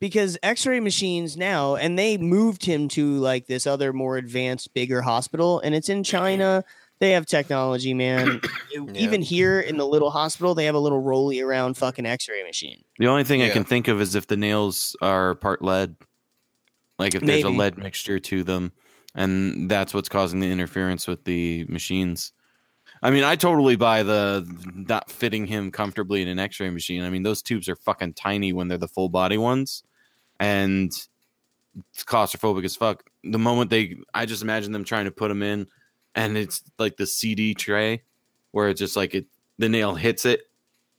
because 0.00 0.38
X-ray 0.42 0.80
machines 0.80 1.36
now, 1.36 1.76
and 1.76 1.98
they 1.98 2.16
moved 2.18 2.64
him 2.64 2.88
to 2.88 3.16
like 3.18 3.46
this 3.46 3.66
other 3.66 3.92
more 3.92 4.16
advanced, 4.16 4.72
bigger 4.74 5.02
hospital, 5.02 5.60
and 5.60 5.74
it's 5.74 5.88
in 5.88 6.02
China. 6.02 6.64
They 6.98 7.12
have 7.12 7.26
technology, 7.26 7.94
man. 7.94 8.40
Even 8.94 9.22
here 9.22 9.60
in 9.60 9.76
the 9.76 9.86
little 9.86 10.10
hospital, 10.10 10.54
they 10.54 10.64
have 10.64 10.74
a 10.74 10.80
little 10.80 11.00
rolly 11.00 11.40
around 11.40 11.76
fucking 11.76 12.06
X-ray 12.06 12.42
machine. 12.42 12.82
The 12.98 13.06
only 13.06 13.22
thing 13.24 13.42
I 13.42 13.50
can 13.50 13.64
think 13.64 13.86
of 13.86 14.00
is 14.00 14.14
if 14.14 14.26
the 14.26 14.36
nails 14.36 14.96
are 15.00 15.34
part 15.36 15.62
lead. 15.62 15.94
Like 16.98 17.14
if 17.14 17.22
there's 17.22 17.44
a 17.44 17.48
lead 17.50 17.78
mixture 17.78 18.18
to 18.18 18.42
them, 18.42 18.72
and 19.14 19.70
that's 19.70 19.94
what's 19.94 20.08
causing 20.08 20.40
the 20.40 20.50
interference 20.50 21.06
with 21.06 21.24
the 21.24 21.64
machines. 21.68 22.32
I 23.02 23.10
mean, 23.10 23.24
I 23.24 23.36
totally 23.36 23.76
buy 23.76 24.02
the 24.02 24.46
not 24.74 25.10
fitting 25.10 25.46
him 25.46 25.70
comfortably 25.70 26.22
in 26.22 26.28
an 26.28 26.38
X-ray 26.38 26.70
machine. 26.70 27.04
I 27.04 27.10
mean, 27.10 27.22
those 27.22 27.42
tubes 27.42 27.68
are 27.68 27.76
fucking 27.76 28.14
tiny 28.14 28.52
when 28.52 28.68
they're 28.68 28.78
the 28.78 28.88
full 28.88 29.08
body 29.08 29.38
ones, 29.38 29.84
and 30.40 30.92
it's 31.90 32.04
claustrophobic 32.04 32.64
as 32.64 32.76
fuck. 32.76 33.04
The 33.24 33.38
moment 33.38 33.70
they, 33.70 33.96
I 34.14 34.26
just 34.26 34.42
imagine 34.42 34.72
them 34.72 34.84
trying 34.84 35.04
to 35.04 35.10
put 35.10 35.28
them 35.28 35.42
in, 35.42 35.66
and 36.14 36.36
it's 36.36 36.62
like 36.78 36.96
the 36.96 37.06
CD 37.06 37.54
tray, 37.54 38.02
where 38.50 38.68
it's 38.68 38.80
just 38.80 38.96
like 38.96 39.14
it, 39.14 39.26
the 39.58 39.68
nail 39.68 39.94
hits 39.94 40.24
it, 40.24 40.42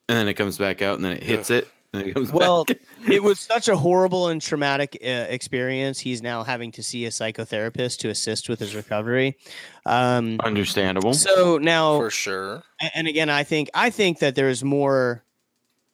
and 0.08 0.18
then 0.18 0.28
it 0.28 0.36
comes 0.36 0.58
back 0.58 0.82
out, 0.82 0.96
and 0.96 1.06
then 1.06 1.14
it 1.14 1.24
hits 1.24 1.50
it, 1.50 1.66
it 1.66 1.72
Well, 1.94 2.66
it 3.10 3.24
was 3.24 3.40
such 3.40 3.68
a 3.68 3.76
horrible 3.76 4.28
and 4.28 4.42
traumatic 4.42 4.98
uh, 5.04 5.08
experience. 5.08 6.00
He's 6.00 6.22
now 6.22 6.44
having 6.44 6.72
to 6.74 6.84
see 6.84 7.06
a 7.06 7.10
psychotherapist 7.10 7.98
to 8.00 8.10
assist 8.10 8.48
with 8.48 8.60
his 8.60 8.76
recovery. 8.76 9.38
Um, 9.86 10.40
Understandable. 10.44 11.14
so 11.14 11.58
now, 11.58 11.98
For 11.98 12.12
sure. 12.12 12.64
and 12.94 13.08
again, 13.08 13.30
I 13.30 13.44
think 13.44 13.70
I 13.74 13.90
think 13.90 14.20
that 14.20 14.36
there's 14.36 14.64
more 14.64 15.24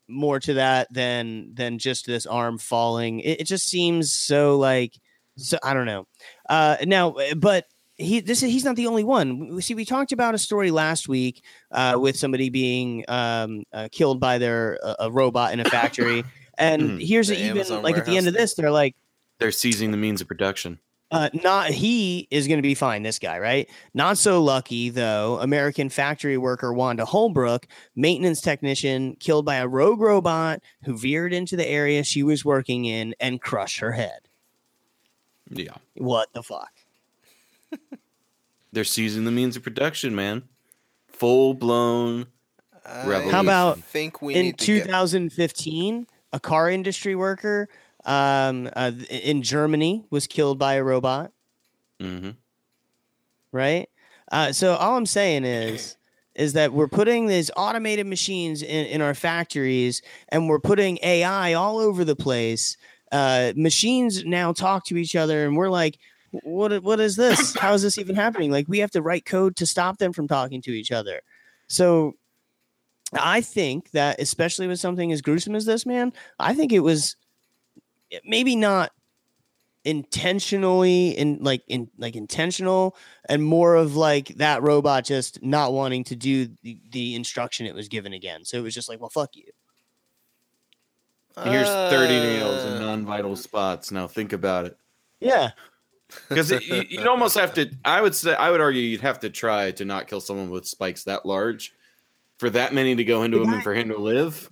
more 0.08 0.40
to 0.40 0.56
that 0.56 0.92
than 0.94 1.54
than 1.54 1.80
just 1.80 2.06
this 2.06 2.26
arm 2.26 2.58
falling. 2.58 3.22
It, 3.22 3.42
it 3.42 3.44
just 3.46 3.68
seems 3.68 4.12
so 4.12 4.58
like 4.58 4.94
so 5.38 5.58
I 5.64 5.74
don't 5.74 5.86
know. 5.86 6.08
Uh, 6.50 6.78
now, 6.84 7.16
but 7.38 7.66
he 7.98 8.20
this 8.20 8.44
is 8.44 8.52
he's 8.52 8.66
not 8.66 8.76
the 8.76 8.88
only 8.88 9.04
one. 9.04 9.48
We 9.56 9.62
see 9.62 9.74
we 9.76 9.86
talked 9.86 10.12
about 10.12 10.36
a 10.36 10.38
story 10.38 10.72
last 10.72 11.08
week 11.08 11.44
uh, 11.72 11.98
with 12.00 12.18
somebody 12.18 12.50
being 12.50 13.06
um, 13.08 13.64
uh, 13.74 13.88
killed 13.92 14.20
by 14.20 14.38
their 14.38 14.78
uh, 14.84 14.96
a 15.00 15.12
robot 15.12 15.54
in 15.54 15.60
a 15.60 15.66
factory. 15.66 16.24
And 16.58 16.82
Mhm. 16.92 17.06
here's 17.06 17.30
even 17.30 17.58
Amazon 17.58 17.84
like 17.84 17.98
at 17.98 18.06
the 18.06 18.16
end 18.16 18.28
of 18.30 18.34
this, 18.34 18.54
they're 18.54 18.72
like, 18.72 18.96
They're 19.40 19.52
seizing 19.52 19.92
the 19.92 19.98
means 19.98 20.22
of 20.22 20.28
production. 20.30 20.80
uh, 21.12 21.30
not 21.34 21.70
he 21.70 22.30
is 22.32 22.48
going 22.48 22.58
to 22.60 22.62
be 22.64 22.76
fine. 22.76 23.04
This 23.04 23.20
guy, 23.20 23.40
right? 23.40 23.70
Not 23.94 24.18
so 24.18 24.42
lucky 24.42 24.90
though. 24.90 25.38
American 25.42 25.90
factory 25.90 26.38
worker 26.38 26.74
Wanda 26.74 27.04
Holbrook, 27.04 27.68
maintenance 27.94 28.40
technician, 28.40 29.18
killed 29.20 29.46
by 29.46 29.56
a 29.56 29.68
rogue 29.68 30.00
robot 30.00 30.62
who 30.86 30.98
veered 30.98 31.34
into 31.34 31.58
the 31.58 31.68
area 31.68 32.06
she 32.06 32.24
was 32.24 32.46
working 32.46 32.86
in 32.86 33.14
and 33.20 33.42
crushed 33.42 33.80
her 33.80 33.92
head. 33.92 34.30
Yeah. 35.50 35.76
What 35.96 36.32
the 36.34 36.42
fuck? 36.42 36.72
They're 38.72 38.84
seizing 38.84 39.26
the 39.26 39.32
means 39.32 39.56
of 39.56 39.64
production, 39.64 40.16
man. 40.16 40.44
Full 41.08 41.54
blown. 41.54 42.28
Revolution. 42.86 43.30
How 43.32 43.42
about 43.42 43.80
think 43.80 44.22
we 44.22 44.36
in 44.36 44.48
need 44.48 44.58
to 44.60 44.76
get 44.76 44.86
2015, 44.86 46.08
a 46.34 46.40
car 46.40 46.70
industry 46.70 47.16
worker 47.16 47.68
um, 48.06 48.70
uh, 48.76 48.92
in 49.10 49.42
Germany 49.42 50.06
was 50.12 50.28
killed 50.28 50.60
by 50.60 50.76
a 50.76 50.84
robot. 50.84 51.32
hmm 52.00 52.32
right? 53.52 53.88
Uh, 54.32 54.52
so 54.52 54.76
all 54.76 54.98
I'm 54.98 55.06
saying 55.06 55.46
is, 55.46 55.96
is 56.36 56.54
that 56.54 56.74
we're 56.74 56.90
putting 56.90 57.28
these 57.28 57.50
automated 57.56 58.06
machines 58.06 58.62
in, 58.62 58.86
in 58.88 59.02
our 59.02 59.14
factories, 59.14 60.02
and 60.30 60.50
we're 60.50 60.60
putting 60.60 61.00
AI 61.02 61.54
all 61.54 61.80
over 61.80 62.04
the 62.04 62.18
place. 62.18 62.76
Uh, 63.14 63.54
machines 63.56 64.26
now 64.26 64.52
talk 64.52 64.86
to 64.88 64.98
each 64.98 65.16
other, 65.16 65.46
and 65.46 65.56
we're 65.56 65.70
like, 65.70 65.98
what? 66.44 66.84
What 66.84 67.00
is 67.00 67.16
this? 67.16 67.56
How 67.60 67.74
is 67.74 67.82
this 67.82 67.98
even 67.98 68.16
happening? 68.16 68.52
Like 68.52 68.68
we 68.68 68.80
have 68.80 68.92
to 68.92 69.02
write 69.02 69.26
code 69.26 69.56
to 69.58 69.66
stop 69.66 69.98
them 69.98 70.14
from 70.14 70.28
talking 70.28 70.62
to 70.64 70.72
each 70.72 70.92
other. 70.92 71.22
So. 71.68 72.14
I 73.14 73.40
think 73.42 73.92
that, 73.92 74.20
especially 74.20 74.68
with 74.68 74.80
something 74.80 75.12
as 75.12 75.22
gruesome 75.22 75.56
as 75.56 75.64
this, 75.64 75.86
man, 75.86 76.12
I 76.40 76.54
think 76.56 76.74
it 76.74 76.80
was 76.80 77.16
maybe 78.26 78.56
not 78.56 78.92
intentionally 79.86 81.10
in 81.12 81.38
like 81.42 81.62
in 81.68 81.88
like 82.00 82.16
intentional 82.16 82.98
and 83.30 83.44
more 83.44 83.76
of 83.76 83.96
like 83.96 84.30
that 84.30 84.64
robot 84.64 85.06
just 85.06 85.42
not 85.44 85.72
wanting 85.72 86.04
to 86.04 86.16
do 86.16 86.48
the, 86.64 86.80
the 86.92 87.14
instruction 87.14 87.68
it 87.68 87.76
was 87.76 87.88
given 87.88 88.12
again 88.12 88.44
so 88.44 88.58
it 88.58 88.62
was 88.62 88.74
just 88.74 88.90
like 88.90 89.00
well 89.00 89.12
fuck 89.12 89.36
you 89.36 89.46
Here's 91.44 91.68
30 91.68 92.08
nails 92.08 92.64
in 92.64 92.74
Uh, 92.74 92.80
non 92.80 93.06
vital 93.06 93.36
spots. 93.36 93.92
Now 93.92 94.08
think 94.08 94.34
about 94.34 94.66
it. 94.66 94.78
yeah 95.20 95.52
Because 96.30 96.52
you, 96.52 96.84
you'd 96.90 97.08
almost 97.08 97.38
have 97.38 97.54
to, 97.56 97.70
I 97.84 98.02
would 98.02 98.16
say, 98.16 98.34
I 98.36 98.52
would 98.52 98.62
argue 98.62 98.82
you'd 98.82 99.02
have 99.02 99.20
to 99.22 99.30
try 99.30 99.72
to 99.72 99.86
not 99.86 100.08
kill 100.08 100.22
someone 100.22 100.50
with 100.50 100.66
spikes 100.66 101.04
that 101.06 101.26
large 101.26 101.74
for 102.40 102.50
that 102.50 102.74
many 102.74 102.96
to 102.96 103.04
go 103.04 103.24
into 103.24 103.42
him 103.42 103.54
and 103.54 103.64
for 103.64 103.74
him 103.74 103.90
to 103.90 103.98
live. 103.98 104.50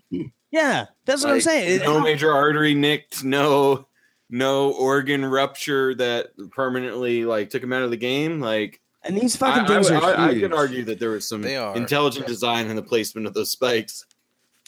yeah 0.52 0.86
that's 1.06 1.24
what 1.24 1.34
i'm 1.34 1.42
saying 1.42 1.80
No 1.82 2.00
major 2.00 2.32
artery 2.32 2.74
nicked, 2.76 3.24
no 3.24 3.88
no 4.30 4.72
organ 4.72 5.26
rupture 5.26 5.94
that 5.96 6.28
permanently 6.52 7.26
like 7.26 7.50
took 7.50 7.62
him 7.62 7.74
out 7.74 7.84
of 7.84 7.92
the 7.92 7.98
game. 7.98 8.40
Like 8.40 8.80
and 9.04 9.18
these 9.18 9.36
fucking 9.36 9.64
I, 9.64 9.68
things 9.68 9.92
would- 9.92 10.02
are 10.04 10.16
I, 10.16 10.28
I 10.28 10.32
huge. 10.32 10.42
could 10.44 10.54
argue 10.54 10.84
that 10.86 11.00
there 11.00 11.10
was 11.10 11.28
some 11.28 11.44
intelligent 11.44 12.26
design 12.26 12.68
in 12.68 12.76
the 12.76 12.82
placement 12.82 13.28
of 13.28 13.34
those 13.34 13.52
spikes. 13.52 14.06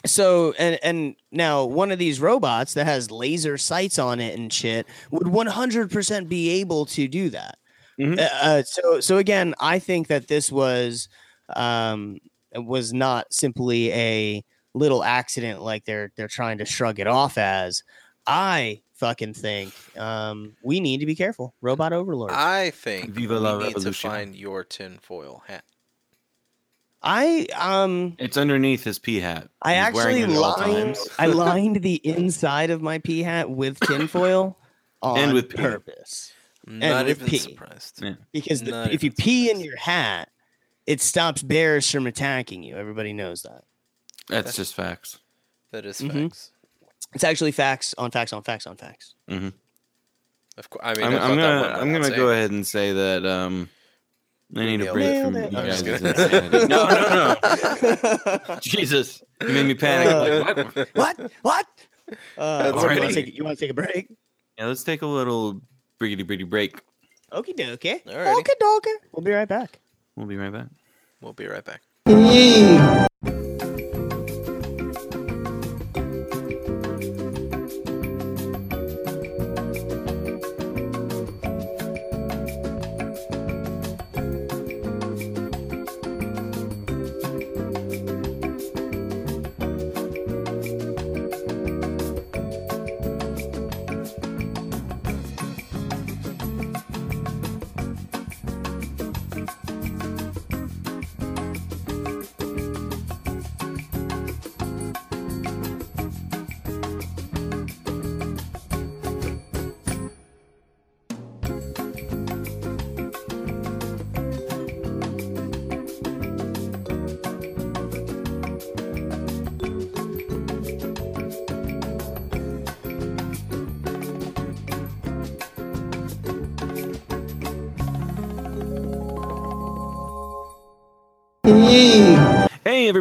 So 0.05 0.53
and 0.57 0.79
and 0.83 1.15
now 1.31 1.65
one 1.65 1.91
of 1.91 1.99
these 1.99 2.19
robots 2.19 2.73
that 2.75 2.85
has 2.85 3.11
laser 3.11 3.57
sights 3.57 3.97
on 3.99 4.19
it 4.19 4.37
and 4.37 4.51
shit 4.51 4.87
would 5.11 5.27
100% 5.27 6.29
be 6.29 6.49
able 6.61 6.85
to 6.87 7.07
do 7.07 7.29
that. 7.29 7.57
Mhm. 7.99 8.19
Uh, 8.19 8.29
uh, 8.41 8.63
so 8.63 8.99
so 8.99 9.17
again, 9.17 9.53
I 9.59 9.79
think 9.79 10.07
that 10.07 10.27
this 10.27 10.51
was 10.51 11.07
um 11.55 12.19
was 12.53 12.93
not 12.93 13.31
simply 13.33 13.91
a 13.91 14.43
little 14.73 15.03
accident 15.03 15.61
like 15.61 15.85
they're 15.85 16.11
they're 16.15 16.27
trying 16.27 16.57
to 16.59 16.65
shrug 16.65 16.99
it 16.99 17.07
off 17.07 17.37
as. 17.37 17.83
I 18.27 18.81
fucking 18.95 19.33
think 19.33 19.73
um 19.97 20.55
we 20.63 20.79
need 20.79 20.99
to 20.99 21.05
be 21.05 21.15
careful. 21.15 21.53
Robot 21.61 21.93
overlord 21.93 22.31
I 22.31 22.71
think 22.71 23.11
Viva 23.11 23.39
la 23.39 23.57
we 23.57 23.65
need 23.67 23.77
to 23.77 23.93
find 23.93 24.35
your 24.35 24.63
tinfoil 24.63 25.43
hat. 25.47 25.63
I 27.05 27.45
um 27.55 28.15
It's 28.17 28.35
underneath 28.35 28.83
his 28.83 28.97
pea 28.99 29.19
hat. 29.19 29.47
I 29.61 29.75
He's 29.85 29.93
wearing 29.93 30.23
actually 30.23 30.33
it 30.35 30.39
lined. 30.39 30.97
I 31.19 31.25
lined 31.27 31.77
the 31.83 31.95
inside 32.03 32.71
of 32.71 32.81
my 32.81 32.97
pea 32.97 33.21
hat 33.23 33.49
with 33.49 33.79
tinfoil 33.79 34.57
on 35.01 35.19
And 35.19 35.33
with 35.33 35.49
pee. 35.49 35.57
purpose. 35.57 36.33
I'm 36.67 36.79
not 36.79 37.05
with 37.05 37.17
even 37.17 37.27
pee. 37.29 37.37
surprised. 37.37 38.01
Yeah. 38.03 38.15
Because 38.33 38.63
the, 38.63 38.71
Not 38.71 38.91
if 38.91 39.03
you 39.03 39.07
even 39.09 39.15
pee 39.23 39.51
in 39.51 39.59
your 39.59 39.77
hat, 39.77 40.29
it 40.87 40.99
stops 40.99 41.43
bears 41.43 41.89
from 41.91 42.07
attacking 42.07 42.63
you. 42.63 42.75
Everybody 42.75 43.13
knows 43.13 43.43
that. 43.43 43.63
That's 44.27 44.55
just 44.55 44.73
facts. 44.73 45.19
That 45.71 45.85
is 45.85 46.01
Mhm. 46.01 46.23
facts. 46.23 46.51
It's 47.13 47.23
actually 47.23 47.51
facts 47.51 47.93
on 47.99 48.09
facts 48.09 48.33
on 48.33 48.41
facts 48.41 48.65
on 48.65 48.77
facts. 48.77 49.13
Of 49.29 50.69
course. 50.69 50.81
I 50.83 50.93
mean, 50.95 51.05
I'm, 51.05 51.13
I 51.13 51.17
I'm 51.17 51.35
gonna 51.37 51.77
I'm 51.79 51.91
gonna 51.93 52.15
go 52.15 52.29
ahead 52.31 52.49
and 52.49 52.65
say 52.65 52.93
that 52.93 53.25
um 53.25 53.69
I 54.55 54.65
need 54.65 54.81
a 54.81 54.93
break 54.93 55.23
from 55.23 55.33
Nailed 55.33 55.53
you 55.53 55.57
it. 55.59 55.63
I'm 55.63 55.67
guys' 55.67 55.81
just 55.81 56.69
No, 56.69 56.87
no, 56.87 57.35
no. 58.47 58.57
Jesus, 58.61 59.23
you 59.41 59.49
made 59.49 59.65
me 59.65 59.73
panic. 59.73 60.55
Like, 60.55 60.75
what? 60.93 61.17
what? 61.17 61.31
What? 61.41 61.67
Uh, 62.37 62.71
That's 62.71 62.83
you, 62.83 62.99
want 62.99 63.01
to 63.01 63.13
take, 63.13 63.37
you 63.37 63.43
want 63.43 63.57
to 63.57 63.63
take 63.63 63.71
a 63.71 63.73
break? 63.73 64.09
Yeah, 64.57 64.67
let's 64.67 64.83
take 64.83 65.01
a 65.01 65.07
little 65.07 65.61
briggity 65.99 66.23
briggity 66.23 66.49
break. 66.49 66.79
Okie 67.31 67.55
dokie. 67.55 68.03
Alrighty. 68.05 68.33
Okie 68.35 68.55
dokie. 68.61 68.95
We'll 69.11 69.23
be 69.23 69.31
right 69.31 69.47
back. 69.47 69.79
We'll 70.15 70.27
be 70.27 70.37
right 70.37 70.53
back. 70.53 70.67
We'll 71.21 71.33
be 71.33 71.47
right 71.47 71.65
back. 71.65 71.81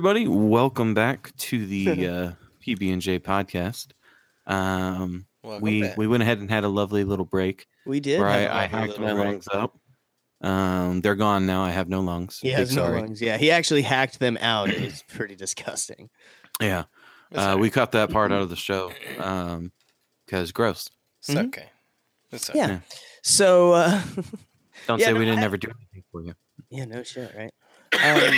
Everybody, 0.07 0.29
welcome 0.29 0.93
back 0.93 1.35
to 1.39 1.65
the 1.65 1.89
uh, 2.09 2.33
PB 2.63 2.93
and 2.93 3.01
J 3.01 3.19
podcast. 3.19 3.93
Um, 4.47 5.25
Welcome 5.43 5.63
we 5.63 5.81
back. 5.81 5.97
we 5.97 6.07
went 6.07 6.23
ahead 6.23 6.41
and 6.41 6.51
had 6.51 6.63
a 6.65 6.69
lovely 6.69 7.05
little 7.05 7.25
break 7.25 7.67
We 7.87 8.01
did. 8.01 8.21
where 8.21 8.29
I, 8.29 8.65
I 8.65 8.67
hacked 8.67 8.99
my 8.99 9.15
break. 9.15 9.25
lungs 9.27 9.49
up. 9.51 9.79
Um, 10.43 11.01
they're 11.01 11.15
gone 11.15 11.47
now. 11.47 11.63
I 11.65 11.71
have 11.71 11.89
no 11.89 12.01
lungs. 12.01 12.39
He 12.41 12.49
Big 12.49 12.57
has 12.59 12.77
no 12.77 12.83
sorry. 12.83 13.01
lungs. 13.01 13.23
Yeah, 13.23 13.39
he 13.39 13.51
actually 13.51 13.81
hacked 13.81 14.19
them 14.19 14.37
out. 14.43 14.69
It's 14.69 15.03
pretty 15.09 15.37
disgusting. 15.37 16.11
Yeah, 16.61 16.85
uh, 17.35 17.57
we 17.59 17.71
cut 17.71 17.93
that 17.93 18.11
part 18.11 18.31
out 18.31 18.43
of 18.43 18.51
the 18.51 18.57
show 18.57 18.93
because 20.27 20.53
gross. 20.53 20.91
It's 21.21 21.31
Mhm. 21.31 21.47
okay. 21.47 21.71
It's 22.31 22.51
okay. 22.51 22.59
Yeah. 22.59 22.67
Yeah. 22.69 22.79
So 23.23 23.73
uh, 23.73 24.03
Don't 24.87 24.99
Yeah, 25.01 25.07
say 25.07 25.13
no, 25.15 25.19
we 25.19 25.25
didn't 25.25 25.41
I- 25.41 25.45
ever 25.45 25.57
do 25.57 25.69
anything 25.69 26.05
for 26.13 26.21
you. 26.23 26.35
yeah, 26.69 26.85
no 26.85 27.03
shit, 27.05 27.35
right? 27.35 27.53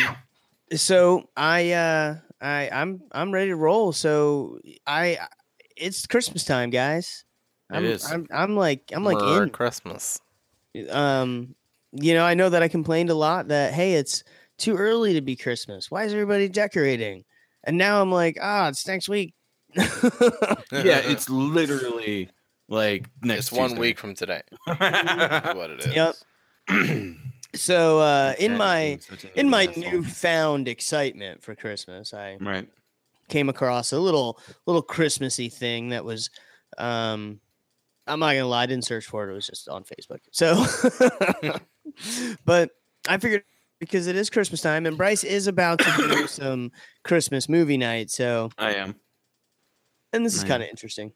Um, 0.07 0.17
so 0.75 1.29
I 1.37 1.73
uh, 1.73 2.17
I 2.41 2.69
I'm 2.71 3.03
I'm 3.13 3.33
ready 3.33 3.51
to 3.51 3.57
roll. 3.57 3.93
So 3.93 4.59
I 4.87 5.19
it's 5.77 6.07
Christmas 6.07 6.45
time, 6.45 6.71
guys. 6.71 7.25
It 7.71 7.77
I'm, 7.77 7.85
is. 7.85 8.05
I'm 8.11 8.27
I'm 8.33 8.57
like 8.57 8.91
I'm 8.93 9.05
like 9.05 9.19
Merry 9.19 9.45
in. 9.45 9.51
Christmas. 9.51 10.21
um 10.91 11.55
you 11.93 12.13
know 12.13 12.25
i 12.25 12.35
know 12.35 12.51
that 12.51 12.63
i 12.63 12.69
complained 12.69 13.09
a 13.09 13.15
lot 13.15 13.49
that 13.49 13.73
hey 13.73 13.95
it's 13.95 14.23
too 14.59 14.77
early 14.77 15.15
to 15.15 15.23
be 15.23 15.35
christmas 15.35 15.91
why 15.91 16.05
is 16.05 16.13
everybody 16.13 16.47
decorating 16.49 17.25
and 17.65 17.79
now 17.79 18.03
i'm 18.03 18.13
like 18.13 18.37
ah 18.43 18.69
it's 18.69 18.87
next 18.87 19.09
week 19.09 19.33
yeah, 19.77 21.01
it's 21.05 21.29
literally 21.31 22.29
like 22.69 23.09
next 23.23 23.39
It's 23.41 23.53
one 23.53 23.71
Tuesday. 23.71 23.81
week 23.81 23.99
from 23.99 24.15
today. 24.15 24.43
what 24.67 25.71
it 25.71 25.81
is. 25.81 25.95
Yep. 25.95 26.15
so 27.57 28.01
uh 28.01 28.35
in 28.39 28.57
my 28.57 28.85
means 28.85 29.07
such 29.07 29.25
an 29.25 29.31
in 29.35 29.49
my 29.49 29.67
newfound 29.77 30.69
excitement 30.69 31.43
for 31.43 31.55
christmas 31.55 32.15
i 32.15 32.37
right. 32.41 32.69
came 33.29 33.49
across 33.49 33.93
a 33.93 33.99
little 33.99 34.39
little 34.67 34.83
christmassy 34.83 35.49
thing 35.49 35.91
that 35.91 36.05
was 36.05 36.31
um 36.79 37.41
i'm 38.07 38.21
not 38.21 38.33
gonna 38.33 38.47
lie 38.47 38.63
i 38.63 38.67
didn't 38.67 38.85
search 38.85 39.07
for 39.07 39.27
it 39.27 39.33
it 39.33 39.35
was 39.35 39.47
just 39.47 39.69
on 39.69 39.85
facebook. 39.85 40.21
So 40.31 40.65
but 42.45 42.71
i 43.09 43.19
figured 43.19 43.45
because 43.81 44.07
it 44.07 44.17
is 44.17 44.31
christmas 44.31 44.61
time 44.61 44.87
and 44.87 44.97
bryce 44.97 45.25
is 45.25 45.47
about 45.47 45.79
to 45.81 45.93
do 45.97 46.27
some 46.27 46.73
christmas 47.05 47.49
movie 47.49 47.77
night 47.77 48.11
so 48.11 48.51
I 48.59 48.75
am. 48.75 48.97
and 50.13 50.25
this 50.25 50.35
is 50.35 50.45
kind 50.45 50.63
of 50.63 50.69
interesting 50.69 51.13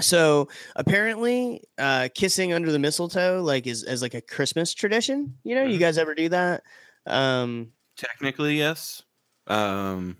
so 0.00 0.48
apparently 0.76 1.62
uh 1.78 2.08
kissing 2.14 2.52
under 2.52 2.70
the 2.72 2.78
mistletoe 2.78 3.42
like 3.42 3.66
is 3.66 3.84
as 3.84 4.02
like 4.02 4.14
a 4.14 4.20
christmas 4.20 4.72
tradition 4.74 5.34
you 5.44 5.54
know 5.54 5.64
you 5.64 5.76
Mhm. 5.76 5.80
guys 5.80 5.98
ever 5.98 6.14
do 6.14 6.28
that 6.30 6.62
um 7.06 7.72
Technically, 7.96 8.56
yes. 8.56 9.02
Um, 9.46 10.16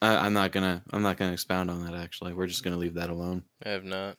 I, 0.00 0.16
I'm 0.18 0.32
not 0.34 0.52
gonna. 0.52 0.84
I'm 0.92 1.02
not 1.02 1.16
gonna 1.16 1.32
expound 1.32 1.68
on 1.68 1.84
that. 1.84 1.94
Actually, 1.94 2.32
we're 2.32 2.46
just 2.46 2.62
gonna 2.62 2.76
leave 2.76 2.94
that 2.94 3.10
alone. 3.10 3.42
I 3.66 3.70
have 3.70 3.82
not. 3.84 4.16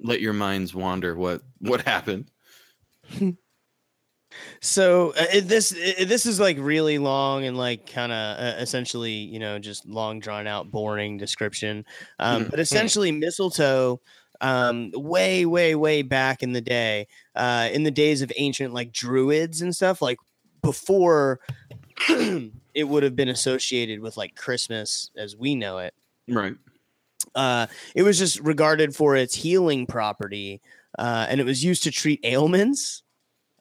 Let 0.00 0.22
your 0.22 0.32
minds 0.32 0.74
wander. 0.74 1.14
What 1.14 1.42
what 1.58 1.82
happened? 1.82 2.30
So 4.60 5.12
uh, 5.16 5.40
this 5.42 5.72
it, 5.72 6.08
this 6.08 6.26
is 6.26 6.38
like 6.40 6.56
really 6.58 6.98
long 6.98 7.44
and 7.44 7.56
like 7.56 7.90
kind 7.90 8.12
of 8.12 8.38
uh, 8.38 8.54
essentially 8.60 9.12
you 9.12 9.38
know 9.38 9.58
just 9.58 9.86
long 9.86 10.20
drawn 10.20 10.46
out 10.46 10.70
boring 10.70 11.16
description, 11.18 11.84
um, 12.18 12.44
Mhm. 12.46 12.50
but 12.50 12.60
essentially 12.60 13.12
mistletoe. 13.12 14.00
Um, 14.42 14.90
way, 14.94 15.44
way, 15.44 15.74
way 15.74 16.00
back 16.00 16.42
in 16.42 16.54
the 16.54 16.62
day, 16.62 17.08
uh, 17.36 17.68
in 17.70 17.82
the 17.82 17.90
days 17.90 18.22
of 18.22 18.32
ancient 18.38 18.72
like 18.72 18.90
druids 18.90 19.60
and 19.60 19.76
stuff, 19.76 20.00
like 20.00 20.16
before 20.62 21.40
it 22.08 22.88
would 22.88 23.02
have 23.02 23.14
been 23.14 23.28
associated 23.28 24.00
with 24.00 24.16
like 24.16 24.36
Christmas 24.36 25.10
as 25.14 25.36
we 25.36 25.54
know 25.54 25.76
it 25.78 25.92
Right. 26.26 26.54
uh, 27.34 27.66
it 27.94 28.02
was 28.02 28.18
just 28.18 28.40
regarded 28.40 28.94
for 28.96 29.14
its 29.14 29.34
healing 29.34 29.86
property, 29.86 30.62
uh, 30.98 31.26
and 31.28 31.38
it 31.40 31.44
was 31.44 31.62
used 31.62 31.82
to 31.82 31.90
treat 31.90 32.20
ailments. 32.24 33.02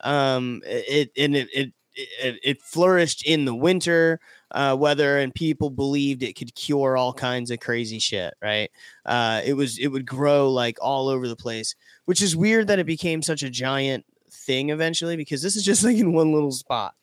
Um, 0.02 0.62
it 0.66 1.12
and 1.18 1.36
it 1.36 1.50
it 1.54 1.74
it, 1.96 2.40
it 2.44 2.62
flourished 2.62 3.26
in 3.26 3.46
the 3.46 3.56
winter 3.56 4.20
uh, 4.52 4.76
weather, 4.80 5.20
and 5.20 5.34
people 5.34 5.70
believed 5.70 6.24
it 6.24 6.34
could 6.34 6.56
cure 6.56 6.96
all 6.98 7.14
kinds 7.14 7.52
of 7.52 7.60
crazy 7.60 8.00
shit. 8.00 8.34
Right? 8.42 8.72
Uh, 9.06 9.42
it 9.46 9.54
was 9.54 9.78
it 9.78 9.88
would 9.88 10.06
grow 10.06 10.52
like 10.52 10.78
all 10.82 11.08
over 11.08 11.28
the 11.28 11.36
place, 11.36 11.76
which 12.06 12.22
is 12.22 12.36
weird 12.36 12.68
that 12.68 12.80
it 12.80 12.86
became 12.86 13.22
such 13.22 13.44
a 13.44 13.50
giant 13.50 14.06
thing 14.32 14.70
eventually 14.70 15.16
because 15.18 15.42
this 15.42 15.56
is 15.56 15.64
just 15.64 15.84
like 15.86 15.98
in 15.98 16.14
one 16.14 16.32
little 16.32 16.52
spot, 16.52 16.96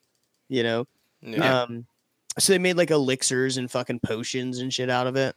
you 0.48 0.62
know. 0.62 0.86
Yeah. 1.22 1.62
Um, 1.62 1.86
so 2.38 2.52
they 2.52 2.58
made 2.58 2.76
like 2.76 2.90
elixirs 2.90 3.56
and 3.56 3.70
fucking 3.70 4.00
potions 4.00 4.58
and 4.58 4.72
shit 4.72 4.90
out 4.90 5.06
of 5.06 5.16
it. 5.16 5.34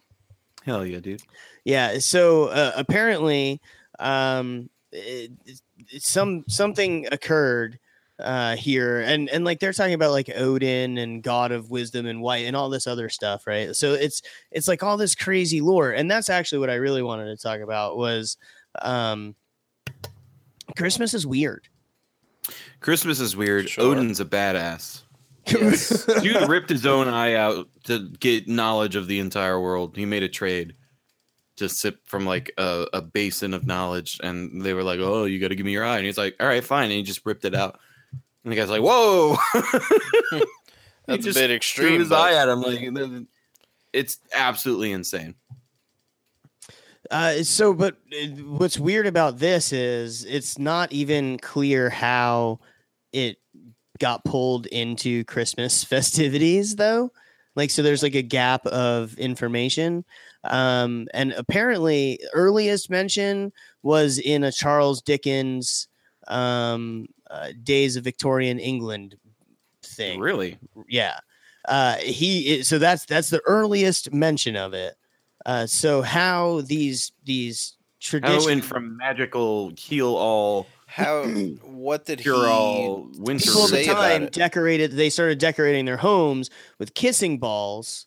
Hell 0.66 0.86
yeah, 0.86 1.00
dude. 1.00 1.22
Yeah. 1.64 2.00
So 2.00 2.46
uh, 2.46 2.74
apparently, 2.76 3.62
um, 4.00 4.70
it, 4.92 5.32
some 5.98 6.44
something 6.48 7.08
occurred 7.12 7.80
uh 8.20 8.56
here 8.56 9.00
and 9.00 9.30
and 9.30 9.46
like 9.46 9.60
they're 9.62 9.72
talking 9.72 9.94
about 9.94 10.12
like 10.12 10.30
odin 10.36 10.98
and 10.98 11.24
god 11.24 11.54
of 11.54 11.72
wisdom 11.72 12.06
and 12.06 12.22
white 12.22 12.46
and 12.46 12.56
all 12.56 12.70
this 12.70 12.86
other 12.86 13.08
stuff 13.08 13.48
right 13.48 13.78
so 13.78 13.94
it's 13.94 14.22
it's 14.52 14.68
like 14.68 14.84
all 14.84 14.98
this 14.98 15.16
crazy 15.16 15.62
lore 15.62 15.92
and 15.92 16.12
that's 16.12 16.30
actually 16.30 16.60
what 16.60 16.70
i 16.70 16.76
really 16.76 17.02
wanted 17.02 17.26
to 17.26 17.42
talk 17.42 17.62
about 17.62 17.96
was 17.96 18.36
um 18.82 19.34
christmas 20.76 21.14
is 21.14 21.26
weird 21.26 21.70
Christmas 22.80 23.20
is 23.20 23.36
weird. 23.36 23.70
Sure. 23.70 23.86
Odin's 23.86 24.20
a 24.20 24.26
badass. 24.26 25.02
Yes. 25.48 26.06
Dude 26.22 26.36
ripped 26.50 26.70
his 26.70 26.86
own 26.86 27.08
eye 27.08 27.34
out 27.34 27.68
to 27.86 28.10
get 28.20 28.48
knowledge 28.48 28.96
of 28.96 29.08
the 29.08 29.20
entire 29.20 29.60
world. 29.60 29.96
He 29.96 30.06
made 30.06 30.24
a 30.24 30.30
trade 30.30 30.76
to 31.60 31.70
sip 31.70 32.00
from 32.06 32.26
like 32.26 32.52
a, 32.58 32.88
a 32.94 33.02
basin 33.02 33.54
of 33.54 33.66
knowledge, 33.66 34.20
and 34.24 34.62
they 34.62 34.74
were 34.74 34.84
like, 34.84 35.00
"Oh, 35.00 35.26
you 35.26 35.40
got 35.40 35.50
to 35.50 35.56
give 35.56 35.66
me 35.66 35.72
your 35.72 35.86
eye," 35.86 35.98
and 35.98 36.06
he's 36.06 36.18
like, 36.18 36.36
"All 36.40 36.48
right, 36.48 36.64
fine," 36.64 36.86
and 36.86 36.94
he 36.94 37.04
just 37.04 37.26
ripped 37.26 37.46
it 37.46 37.56
out. 37.56 37.80
And 38.44 38.52
the 38.52 38.56
guy's 38.58 38.70
like, 38.70 38.82
"Whoa!" 38.82 39.38
He 41.06 41.16
That's 41.16 41.26
a 41.26 41.30
just 41.30 41.40
bit 41.40 41.48
threw 41.48 41.56
extreme. 41.56 42.00
his 42.02 42.10
but- 42.10 42.20
eye 42.22 42.36
at 42.36 42.48
him 42.50 42.62
like, 42.62 43.26
it's 43.94 44.20
absolutely 44.32 44.92
insane. 44.92 45.34
Uh, 47.10 47.42
so, 47.42 47.74
but 47.74 47.96
uh, 48.14 48.28
what's 48.44 48.78
weird 48.78 49.08
about 49.08 49.40
this 49.40 49.74
is 49.74 50.24
it's 50.26 50.60
not 50.60 50.92
even 50.94 51.40
clear 51.40 51.90
how 51.90 52.60
it 53.12 53.38
got 53.98 54.24
pulled 54.24 54.68
into 54.68 55.24
Christmas 55.24 55.84
festivities, 55.96 56.76
though. 56.76 57.12
Like, 57.56 57.72
so 57.72 57.82
there's 57.82 58.04
like 58.04 58.14
a 58.14 58.22
gap 58.22 58.66
of 58.68 59.18
information. 59.18 60.06
Um, 60.46 61.08
and 61.14 61.34
apparently, 61.34 62.20
earliest 62.34 62.90
mention 62.90 63.52
was 63.84 64.20
in 64.20 64.44
a 64.44 64.52
Charles 64.52 65.02
Dickens 65.02 65.88
um, 66.28 67.08
uh, 67.30 67.50
Days 67.64 67.96
of 67.96 68.04
Victorian 68.04 68.60
England 68.60 69.16
thing 69.82 70.20
Really? 70.20 70.58
yeah 70.90 71.20
uh 71.68 71.96
he 71.96 72.62
so 72.64 72.78
that's 72.78 73.06
that's 73.06 73.30
the 73.30 73.42
earliest 73.46 74.14
mention 74.14 74.56
of 74.58 74.74
it 74.74 74.96
uh 75.46 75.66
so 75.66 76.02
how 76.02 76.62
these 76.62 77.12
these 77.24 77.78
How 78.02 78.10
traditions 78.20 78.46
went 78.46 78.66
from 78.66 78.98
magical 78.98 79.72
heal 79.78 80.16
all, 80.16 80.68
How? 80.86 81.24
What 81.64 82.06
did 82.06 82.20
cure 82.20 82.46
he? 82.46 82.52
all, 82.52 83.08
winter? 83.18 83.46
people 83.46 83.64
at 83.64 83.70
the 83.72 83.76
say 83.84 83.86
about 83.90 84.02
time 84.02 84.24
it? 84.24 84.34
decorated 84.34 84.92
they 84.92 85.10
started 85.10 85.38
decorating 85.40 85.86
their 85.86 85.98
homes 85.98 86.50
with 86.78 86.94
kissing 86.94 87.38
balls 87.40 88.06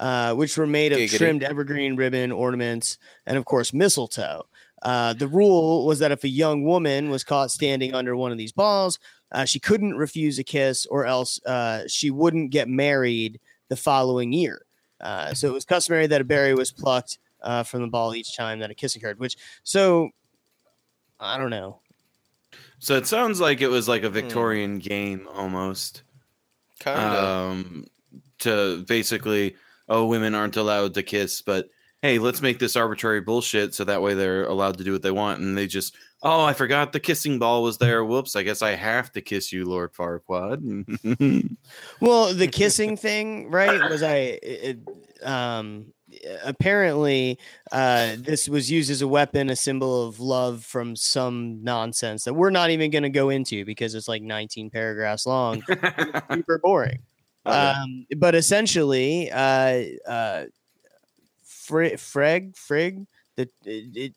uh 0.00 0.34
which 0.34 0.56
were 0.56 0.66
made 0.66 0.92
of 0.92 0.98
Giggity. 0.98 1.18
trimmed 1.18 1.42
evergreen 1.42 1.96
ribbon 1.96 2.32
ornaments 2.32 2.98
and 3.26 3.36
of 3.36 3.44
course 3.44 3.72
mistletoe 3.72 4.46
uh, 4.82 5.12
the 5.12 5.28
rule 5.28 5.86
was 5.86 6.00
that 6.00 6.10
if 6.10 6.24
a 6.24 6.28
young 6.28 6.64
woman 6.64 7.08
was 7.08 7.22
caught 7.22 7.52
standing 7.52 7.94
under 7.94 8.16
one 8.16 8.32
of 8.32 8.36
these 8.38 8.50
balls, 8.50 8.98
uh, 9.30 9.44
she 9.44 9.60
couldn't 9.60 9.94
refuse 9.96 10.40
a 10.40 10.42
kiss, 10.42 10.86
or 10.86 11.06
else 11.06 11.40
uh, 11.46 11.84
she 11.86 12.10
wouldn't 12.10 12.50
get 12.50 12.66
married 12.68 13.38
the 13.68 13.76
following 13.76 14.32
year. 14.32 14.64
Uh, 15.00 15.32
so 15.34 15.46
it 15.46 15.52
was 15.52 15.64
customary 15.64 16.08
that 16.08 16.20
a 16.20 16.24
berry 16.24 16.52
was 16.52 16.72
plucked 16.72 17.18
uh, 17.42 17.62
from 17.62 17.82
the 17.82 17.86
ball 17.86 18.12
each 18.12 18.36
time 18.36 18.58
that 18.58 18.72
a 18.72 18.74
kiss 18.74 18.96
occurred. 18.96 19.20
Which, 19.20 19.36
so 19.62 20.10
I 21.20 21.38
don't 21.38 21.50
know. 21.50 21.78
So 22.80 22.96
it 22.96 23.06
sounds 23.06 23.40
like 23.40 23.60
it 23.60 23.68
was 23.68 23.86
Hmm. 23.86 23.90
like 23.92 24.02
a 24.02 24.10
Victorian 24.10 24.80
game 24.80 25.28
almost. 25.32 26.02
Kind 26.80 26.98
of. 26.98 27.24
um, 27.24 27.86
to 28.40 28.82
basically, 28.88 29.54
oh, 29.92 30.06
women 30.06 30.34
aren't 30.34 30.56
allowed 30.56 30.94
to 30.94 31.02
kiss, 31.02 31.42
but 31.42 31.68
hey, 32.00 32.18
let's 32.18 32.40
make 32.40 32.58
this 32.58 32.76
arbitrary 32.76 33.20
bullshit 33.20 33.74
so 33.74 33.84
that 33.84 34.00
way 34.00 34.14
they're 34.14 34.46
allowed 34.46 34.78
to 34.78 34.84
do 34.84 34.92
what 34.92 35.02
they 35.02 35.10
want. 35.10 35.40
And 35.40 35.56
they 35.56 35.66
just, 35.66 35.94
oh, 36.22 36.42
I 36.42 36.54
forgot 36.54 36.92
the 36.92 36.98
kissing 36.98 37.38
ball 37.38 37.62
was 37.62 37.76
there. 37.76 38.02
Whoops, 38.02 38.34
I 38.34 38.42
guess 38.42 38.62
I 38.62 38.70
have 38.70 39.12
to 39.12 39.20
kiss 39.20 39.52
you, 39.52 39.64
Lord 39.66 39.92
Farquaad. 39.92 41.56
Well, 42.00 42.34
the 42.34 42.48
kissing 42.48 42.96
thing, 42.96 43.50
right? 43.50 43.88
Was 43.88 44.02
I 44.02 44.38
it, 44.42 44.78
um 45.22 45.92
apparently 46.44 47.38
uh 47.70 48.16
this 48.18 48.48
was 48.48 48.70
used 48.70 48.90
as 48.90 49.02
a 49.02 49.08
weapon, 49.08 49.50
a 49.50 49.56
symbol 49.56 50.08
of 50.08 50.18
love 50.18 50.64
from 50.64 50.96
some 50.96 51.62
nonsense 51.62 52.24
that 52.24 52.34
we're 52.34 52.50
not 52.50 52.70
even 52.70 52.90
going 52.90 53.04
to 53.04 53.08
go 53.08 53.30
into 53.30 53.64
because 53.64 53.94
it's 53.94 54.08
like 54.08 54.22
19 54.22 54.70
paragraphs 54.70 55.26
long, 55.26 55.62
super 56.32 56.58
boring. 56.58 57.00
Um 57.44 58.06
but 58.16 58.34
essentially 58.34 59.30
uh 59.30 59.82
uh 60.06 60.44
Fre- 61.44 61.96
Freg 61.96 62.54
Frig 62.54 63.06
that 63.36 63.48
it, 63.64 63.96
it 63.96 64.14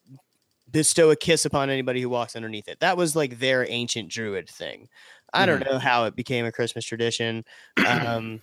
bestow 0.72 1.10
a 1.10 1.16
kiss 1.16 1.46
upon 1.46 1.70
anybody 1.70 2.02
who 2.02 2.10
walks 2.10 2.36
underneath 2.36 2.68
it. 2.68 2.80
That 2.82 2.98
was 2.98 3.16
like 3.16 3.40
their 3.40 3.66
ancient 3.70 4.10
druid 4.10 4.50
thing. 4.50 4.90
I 5.34 5.46
don't 5.46 5.66
know 5.66 5.80
how 5.80 6.06
it 6.06 6.16
became 6.16 6.46
a 6.46 6.52
Christmas 6.52 6.86
tradition. 6.86 7.44
Um, 7.86 8.42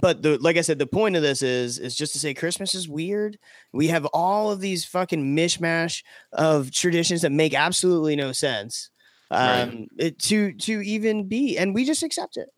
but 0.00 0.22
the 0.22 0.38
like 0.38 0.56
I 0.56 0.62
said, 0.62 0.78
the 0.78 0.86
point 0.86 1.16
of 1.16 1.22
this 1.22 1.42
is 1.42 1.78
is 1.78 1.94
just 1.96 2.12
to 2.12 2.18
say 2.18 2.34
Christmas 2.34 2.74
is 2.74 2.88
weird. 2.88 3.38
We 3.72 3.88
have 3.88 4.04
all 4.06 4.50
of 4.50 4.60
these 4.60 4.84
fucking 4.84 5.36
mishmash 5.36 6.02
of 6.32 6.72
traditions 6.72 7.22
that 7.22 7.32
make 7.32 7.54
absolutely 7.54 8.16
no 8.16 8.32
sense. 8.32 8.90
Right. 9.30 9.62
Um, 9.62 9.88
it, 9.98 10.18
to 10.20 10.52
to 10.52 10.80
even 10.82 11.28
be, 11.28 11.56
and 11.56 11.74
we 11.74 11.84
just 11.84 12.02
accept 12.02 12.36
it. 12.36 12.48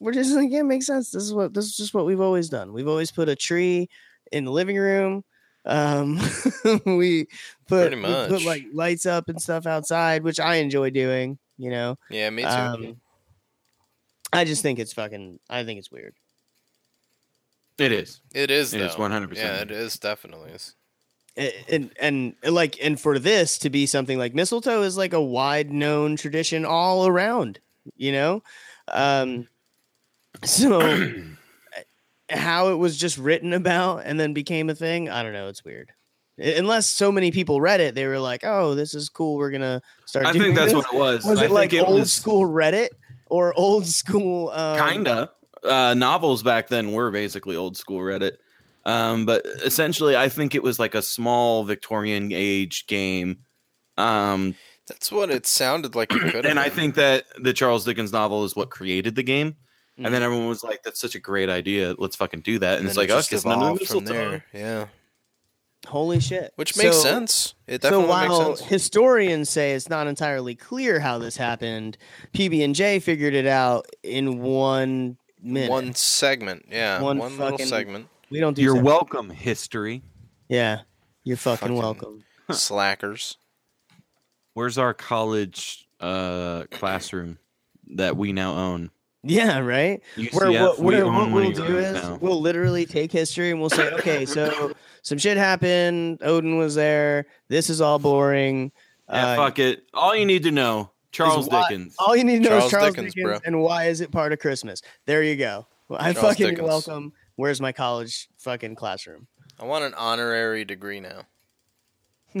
We're 0.00 0.12
just 0.12 0.34
like, 0.34 0.50
yeah, 0.50 0.60
it 0.60 0.64
makes 0.64 0.86
sense. 0.86 1.10
This 1.10 1.22
is 1.22 1.32
what 1.32 1.54
this 1.54 1.64
is 1.66 1.76
just 1.76 1.94
what 1.94 2.06
we've 2.06 2.20
always 2.20 2.48
done. 2.48 2.72
We've 2.72 2.88
always 2.88 3.10
put 3.10 3.28
a 3.28 3.36
tree 3.36 3.88
in 4.32 4.44
the 4.44 4.50
living 4.52 4.76
room. 4.76 5.24
Um, 5.64 6.16
we 6.84 7.26
put, 7.68 7.90
Pretty 7.90 7.96
we 7.96 8.02
put 8.28 8.44
like 8.44 8.64
lights 8.72 9.06
up 9.06 9.28
and 9.28 9.40
stuff 9.40 9.66
outside, 9.66 10.22
which 10.22 10.38
I 10.40 10.56
enjoy 10.56 10.90
doing. 10.90 11.38
You 11.56 11.70
know, 11.70 11.98
Yeah, 12.10 12.28
me 12.30 12.42
too. 12.42 12.48
um, 12.48 13.00
I 14.32 14.44
just 14.44 14.62
think 14.62 14.78
it's 14.78 14.92
fucking. 14.92 15.38
I 15.48 15.64
think 15.64 15.78
it's 15.78 15.90
weird. 15.90 16.14
It 17.78 17.92
is. 17.92 18.20
it 18.34 18.50
is 18.50 18.72
it 18.74 18.78
though. 18.78 18.84
is 18.86 18.94
100%. 18.94 19.36
Yeah, 19.36 19.60
it 19.62 19.70
is 19.70 19.98
definitely 19.98 20.50
is. 20.50 20.74
A- 21.36 21.64
and 21.74 21.90
and 22.00 22.34
like 22.44 22.78
and 22.80 23.00
for 23.00 23.18
this 23.18 23.58
to 23.58 23.70
be 23.70 23.86
something 23.86 24.18
like 24.18 24.34
mistletoe 24.34 24.82
is 24.82 24.96
like 24.96 25.12
a 25.12 25.20
wide 25.22 25.72
known 25.72 26.14
tradition 26.14 26.64
all 26.64 27.08
around 27.08 27.58
you 27.96 28.12
know 28.12 28.40
um 28.92 29.48
so 30.42 31.12
how 32.30 32.68
it 32.68 32.76
was 32.76 32.96
just 32.96 33.18
written 33.18 33.52
about 33.52 34.02
and 34.04 34.18
then 34.18 34.32
became 34.32 34.70
a 34.70 34.74
thing 34.74 35.08
i 35.08 35.22
don't 35.22 35.32
know 35.32 35.48
it's 35.48 35.64
weird 35.64 35.92
unless 36.38 36.86
so 36.86 37.12
many 37.12 37.30
people 37.30 37.60
read 37.60 37.80
it 37.80 37.94
they 37.94 38.06
were 38.06 38.18
like 38.18 38.42
oh 38.44 38.74
this 38.74 38.94
is 38.94 39.08
cool 39.08 39.36
we're 39.36 39.50
gonna 39.50 39.80
start 40.06 40.26
I 40.26 40.32
doing 40.32 40.44
think 40.44 40.56
that's 40.56 40.72
this. 40.72 40.84
what 40.84 40.92
it 40.92 40.98
was. 40.98 41.24
was 41.24 41.38
I 41.38 41.44
it 41.44 41.50
like 41.50 41.72
it 41.72 41.86
old 41.86 42.00
was 42.00 42.12
school 42.12 42.42
reddit 42.42 42.88
or 43.26 43.52
old 43.56 43.86
school 43.86 44.50
um, 44.50 44.78
kinda 44.78 45.30
uh, 45.64 45.94
novels 45.94 46.42
back 46.42 46.68
then 46.68 46.92
were 46.92 47.10
basically 47.10 47.56
old 47.56 47.76
school 47.76 48.00
Reddit. 48.00 48.36
Um, 48.84 49.24
but 49.24 49.46
essentially, 49.46 50.16
I 50.16 50.28
think 50.28 50.54
it 50.54 50.62
was 50.62 50.78
like 50.78 50.94
a 50.94 51.02
small 51.02 51.64
Victorian 51.64 52.30
age 52.32 52.86
game. 52.86 53.38
Um, 53.96 54.54
That's 54.86 55.10
what 55.10 55.30
it 55.30 55.46
sounded 55.46 55.94
like 55.94 56.12
it 56.12 56.32
could. 56.32 56.46
and 56.46 56.58
I 56.58 56.64
have 56.64 56.72
been. 56.74 56.82
think 56.82 56.94
that 56.96 57.24
the 57.42 57.52
Charles 57.54 57.84
Dickens 57.84 58.12
novel 58.12 58.44
is 58.44 58.54
what 58.54 58.70
created 58.70 59.14
the 59.14 59.22
game. 59.22 59.56
And 59.96 60.06
Mm-hmm. 60.06 60.12
then 60.12 60.22
everyone 60.24 60.48
was 60.48 60.64
like, 60.64 60.82
"That's 60.82 61.00
such 61.00 61.14
a 61.14 61.20
great 61.20 61.48
idea. 61.48 61.94
Let's 61.98 62.16
fucking 62.16 62.40
do 62.40 62.58
that." 62.58 62.72
And, 62.74 62.80
And 62.80 62.88
it's 62.88 62.96
like, 62.96 63.10
it 63.10 63.12
"Oh, 63.12 63.18
just 63.18 63.32
it's 63.32 63.44
none 63.44 63.58
of 63.62 63.62
evolved 63.80 63.86
from 63.88 64.04
there. 64.06 64.44
Yeah, 64.52 64.86
holy 65.86 66.18
shit 66.18 66.52
which 66.56 66.76
makes 66.76 66.96
So- 66.96 67.02
sense. 67.02 67.54
It 67.68 67.82
So 67.82 67.90
definitely 67.90 68.06
while 68.08 68.48
makes 68.48 68.58
sense. 68.60 68.70
historians 68.70 69.50
say 69.50 69.72
it's 69.74 69.88
not 69.88 70.06
entirely 70.08 70.54
clear 70.56 70.98
how 70.98 71.18
this 71.18 71.36
happened, 71.36 71.96
PB 72.32 72.64
and 72.64 72.74
J 72.74 72.98
figured 72.98 73.34
it 73.34 73.46
out 73.46 73.86
in 74.02 74.40
one 74.42 75.16
minute. 75.40 75.70
One 75.70 75.94
segment, 75.94 76.66
yeah, 76.70 77.00
One 77.00 77.18
one, 77.18 77.36
little 77.38 77.50
fucking- 77.52 77.66
segment. 77.66 78.08
we 78.30 78.40
don't 78.40 78.54
do. 78.54 78.62
You're 78.62 78.72
separate- 78.74 78.84
welcome, 78.86 79.30
history. 79.30 80.02
Yeah, 80.48 80.80
you're 81.22 81.36
fucking, 81.36 81.68
Fucking- 81.68 81.76
welcome. 81.76 82.24
Slackers. 82.50 83.36
Where's 84.54 84.76
our 84.78 84.92
college 84.94 85.86
uh, 86.00 86.64
classroom 86.70 87.38
that 87.88 88.16
we 88.16 88.32
now 88.32 88.54
own? 88.54 88.90
Yeah, 89.26 89.58
right. 89.60 90.02
Where 90.32 90.52
what, 90.52 90.78
we 90.78 90.94
where 90.96 91.06
what 91.06 91.30
we'll 91.32 91.50
do 91.52 91.78
is 91.78 91.94
now. 91.94 92.18
we'll 92.20 92.40
literally 92.40 92.84
take 92.86 93.10
history 93.10 93.50
and 93.50 93.58
we'll 93.60 93.70
say, 93.70 93.90
okay, 93.94 94.26
so 94.26 94.72
some 95.02 95.16
shit 95.18 95.36
happened. 95.38 96.18
Odin 96.22 96.58
was 96.58 96.74
there. 96.74 97.26
This 97.48 97.70
is 97.70 97.80
all 97.80 97.98
boring. 97.98 98.70
Yeah, 99.08 99.28
Uh, 99.32 99.36
fuck 99.36 99.58
it. 99.58 99.84
All 99.94 100.14
you 100.14 100.26
need 100.26 100.42
to 100.42 100.50
know, 100.50 100.90
Charles 101.10 101.48
why- 101.48 101.68
Dickens. 101.68 101.94
All 101.98 102.14
you 102.14 102.24
need 102.24 102.42
to 102.42 102.48
know 102.48 102.48
Charles 102.50 102.64
is 102.66 102.70
Charles 102.70 102.94
Dickens, 102.94 103.14
Dickens, 103.14 103.30
bro. 103.30 103.40
and 103.46 103.60
why 103.62 103.84
is 103.86 104.00
it 104.02 104.10
part 104.12 104.32
of 104.32 104.38
Christmas? 104.40 104.82
There 105.06 105.22
you 105.22 105.36
go. 105.36 105.66
Well, 105.88 106.00
I 106.02 106.12
Charles 106.12 106.28
fucking 106.28 106.46
Dickens. 106.50 106.68
welcome. 106.68 107.12
Where's 107.36 107.60
my 107.60 107.72
college 107.72 108.28
fucking 108.38 108.74
classroom? 108.76 109.26
I 109.58 109.64
want 109.64 109.84
an 109.84 109.94
honorary 109.94 110.64
degree 110.64 111.00
now. 111.00 111.22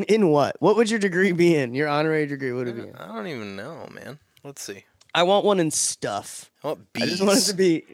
In 0.08 0.28
what? 0.28 0.56
What 0.60 0.76
would 0.76 0.90
your 0.90 0.98
degree 0.98 1.32
be 1.32 1.54
in? 1.54 1.74
Your 1.74 1.88
honorary 1.88 2.26
degree 2.26 2.52
would 2.52 2.66
it 2.68 2.74
be 2.76 2.82
in? 2.88 2.96
I 2.96 3.06
don't 3.14 3.28
even 3.28 3.54
know, 3.54 3.88
man. 3.92 4.18
Let's 4.42 4.62
see. 4.62 4.84
I 5.14 5.22
want 5.22 5.44
one 5.44 5.60
in 5.60 5.70
stuff. 5.70 6.50
I 6.64 6.68
want 6.68 6.80
I 6.96 7.00
just 7.06 7.22
want 7.22 7.38
it 7.38 7.42
to 7.42 7.54
be 7.54 7.84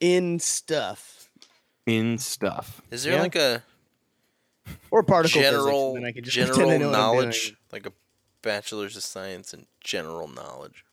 in 0.00 0.38
stuff 0.40 1.30
in 1.86 2.18
stuff. 2.18 2.82
Is 2.90 3.04
there 3.04 3.14
Yeah. 3.14 3.22
like 3.22 3.36
a 3.36 3.62
or 4.90 5.02
particle 5.02 5.40
general 5.40 5.94
physics. 5.94 5.96
and 5.96 5.96
then 5.96 6.04
I 6.04 6.12
could 6.12 6.24
just 6.24 6.34
general 6.34 6.58
know 6.58 6.66
what 6.66 6.72
I'm 6.74 6.78
doing. 6.80 6.92
knowledge, 6.92 7.56
like 7.72 7.86
a 7.86 7.92
bachelor's 8.42 8.96
of 8.96 9.02
science 9.02 9.54
in 9.54 9.66
general 9.80 10.28
knowledge? 10.28 10.84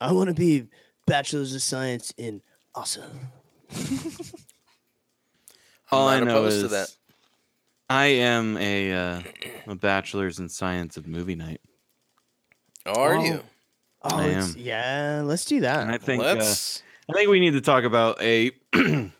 I 0.00 0.12
want 0.12 0.28
to 0.28 0.34
be 0.34 0.66
bachelor's 1.06 1.54
of 1.54 1.62
science 1.62 2.12
in 2.16 2.42
awesome. 2.74 3.28
All 5.90 6.08
I 6.08 6.20
know 6.20 6.44
is 6.46 6.62
to 6.62 6.68
that. 6.68 6.88
I 7.90 8.06
am 8.06 8.56
a 8.56 8.92
uh, 8.92 9.22
a 9.66 9.74
bachelor's 9.74 10.38
in 10.38 10.48
science 10.48 10.96
of 10.96 11.06
movie 11.06 11.34
night, 11.34 11.60
Are 12.86 13.16
Oh, 13.16 13.24
you? 13.24 13.42
Oh, 14.04 14.16
I 14.18 14.26
it's- 14.28 14.54
am. 14.54 14.60
yeah. 14.60 15.22
Let's 15.24 15.44
do 15.44 15.60
that. 15.60 15.80
and 15.82 15.90
I 15.92 15.98
think 15.98 16.22
uh, 16.22 16.34
Let's. 16.34 16.82
I 17.08 17.12
think 17.14 17.30
we 17.30 17.40
need 17.40 17.52
to 17.52 17.60
talk 17.60 17.84
about 17.84 18.20
a 18.22 18.52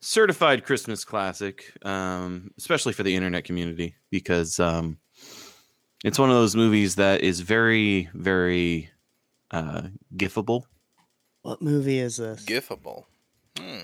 certified 0.00 0.64
Christmas 0.64 1.04
classic, 1.04 1.72
um, 1.84 2.50
especially 2.58 2.92
for 2.92 3.02
the 3.02 3.14
internet 3.14 3.44
community, 3.44 3.96
because 4.10 4.58
um, 4.60 4.98
it's 6.04 6.18
one 6.18 6.30
of 6.30 6.36
those 6.36 6.54
movies 6.56 6.94
that 6.96 7.22
is 7.22 7.40
very, 7.40 8.08
very 8.14 8.90
uh, 9.50 9.82
gifable. 10.16 10.62
what 11.42 11.60
movie 11.60 11.98
is 11.98 12.18
this? 12.18 12.44
Gifable. 12.44 13.04
Hmm. 13.58 13.78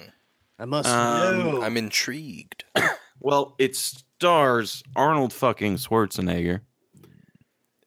I 0.59 0.64
must 0.66 0.88
Um, 0.88 1.38
know. 1.38 1.62
I'm 1.62 1.77
intrigued. 1.77 2.64
Well, 3.20 3.55
it 3.59 3.75
stars 3.75 4.83
Arnold 4.94 5.33
fucking 5.33 5.77
Schwarzenegger, 5.77 6.61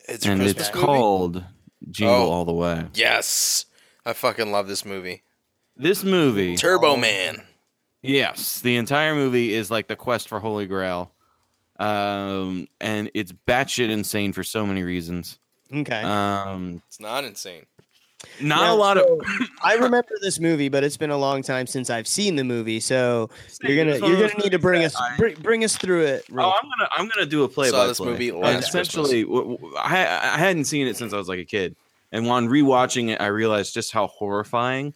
It's 0.08 0.26
and 0.26 0.42
Christmas 0.42 0.68
it's 0.68 0.74
movie? 0.76 0.86
called 0.86 1.44
Jingle 1.92 2.16
Oh. 2.16 2.32
All 2.32 2.46
the 2.46 2.54
Way. 2.54 2.86
Yes. 2.94 3.66
I 4.06 4.14
fucking 4.14 4.52
love 4.52 4.68
this 4.68 4.86
movie. 4.86 5.24
This 5.76 6.04
movie, 6.04 6.56
Turbo 6.56 6.96
Man. 6.98 7.44
yes, 8.02 8.62
the 8.62 8.78
entire 8.78 9.14
movie 9.14 9.54
is 9.54 9.70
like 9.70 9.88
the 9.88 9.96
quest 9.96 10.28
for 10.28 10.40
Holy 10.40 10.66
Grail, 10.66 11.12
um, 11.80 12.68
and 12.82 13.12
it's 13.14 13.32
batshit 13.48 13.90
insane 13.90 14.34
for 14.34 14.44
so 14.44 14.66
many 14.66 14.82
reasons. 14.84 15.38
okay. 15.72 16.02
Um, 16.02 16.82
It's 16.88 17.00
not 17.00 17.24
insane. 17.26 17.66
Not 18.42 18.62
Now, 18.62 18.74
a 18.74 18.76
lot 18.76 18.98
so, 18.98 19.20
of. 19.20 19.22
I 19.64 19.76
remember 19.76 20.10
this 20.22 20.40
movie, 20.40 20.70
but 20.70 20.84
it's 20.84 20.98
been 20.98 21.12
a 21.12 21.18
long 21.18 21.42
time 21.44 21.68
since 21.68 21.90
I've 21.90 22.08
seen 22.08 22.36
the 22.36 22.44
movie. 22.44 22.80
So 22.80 23.30
you're 23.64 23.78
gonna 23.78 23.98
you're 24.08 24.28
gonna 24.28 24.42
need 24.44 24.52
to 24.52 24.60
bring 24.60 24.84
us 24.84 24.94
movies 25.00 25.12
I- 25.14 25.18
bring, 25.18 25.36
bring 25.36 25.64
us 25.64 25.78
through 25.78 26.02
it. 26.06 26.26
Oh, 26.32 26.36
I'm 26.36 26.70
gonna 26.70 26.90
I'm 26.92 27.08
gonna 27.10 27.26
do 27.28 27.44
a 27.44 27.48
play 27.50 27.70
Saw 27.70 27.84
by 27.84 27.88
this 27.88 27.98
play. 27.98 28.08
movie 28.08 28.30
And 28.30 28.40
last 28.40 28.68
essentially, 28.70 29.24
w- 29.24 29.58
w- 29.58 29.76
I 29.78 29.88
I 30.34 30.38
hadn't 30.38 30.66
seen 30.66 30.88
it 30.88 30.98
since 30.98 31.14
I 31.14 31.18
was 31.18 31.28
like 31.30 31.40
a 31.40 31.46
kid, 31.46 31.76
and 32.12 32.26
when 32.28 32.48
rewatching 32.50 33.10
it, 33.10 33.22
I 33.22 33.28
realized 33.28 33.74
just 33.74 33.92
how 33.92 34.08
horrifying 34.08 34.94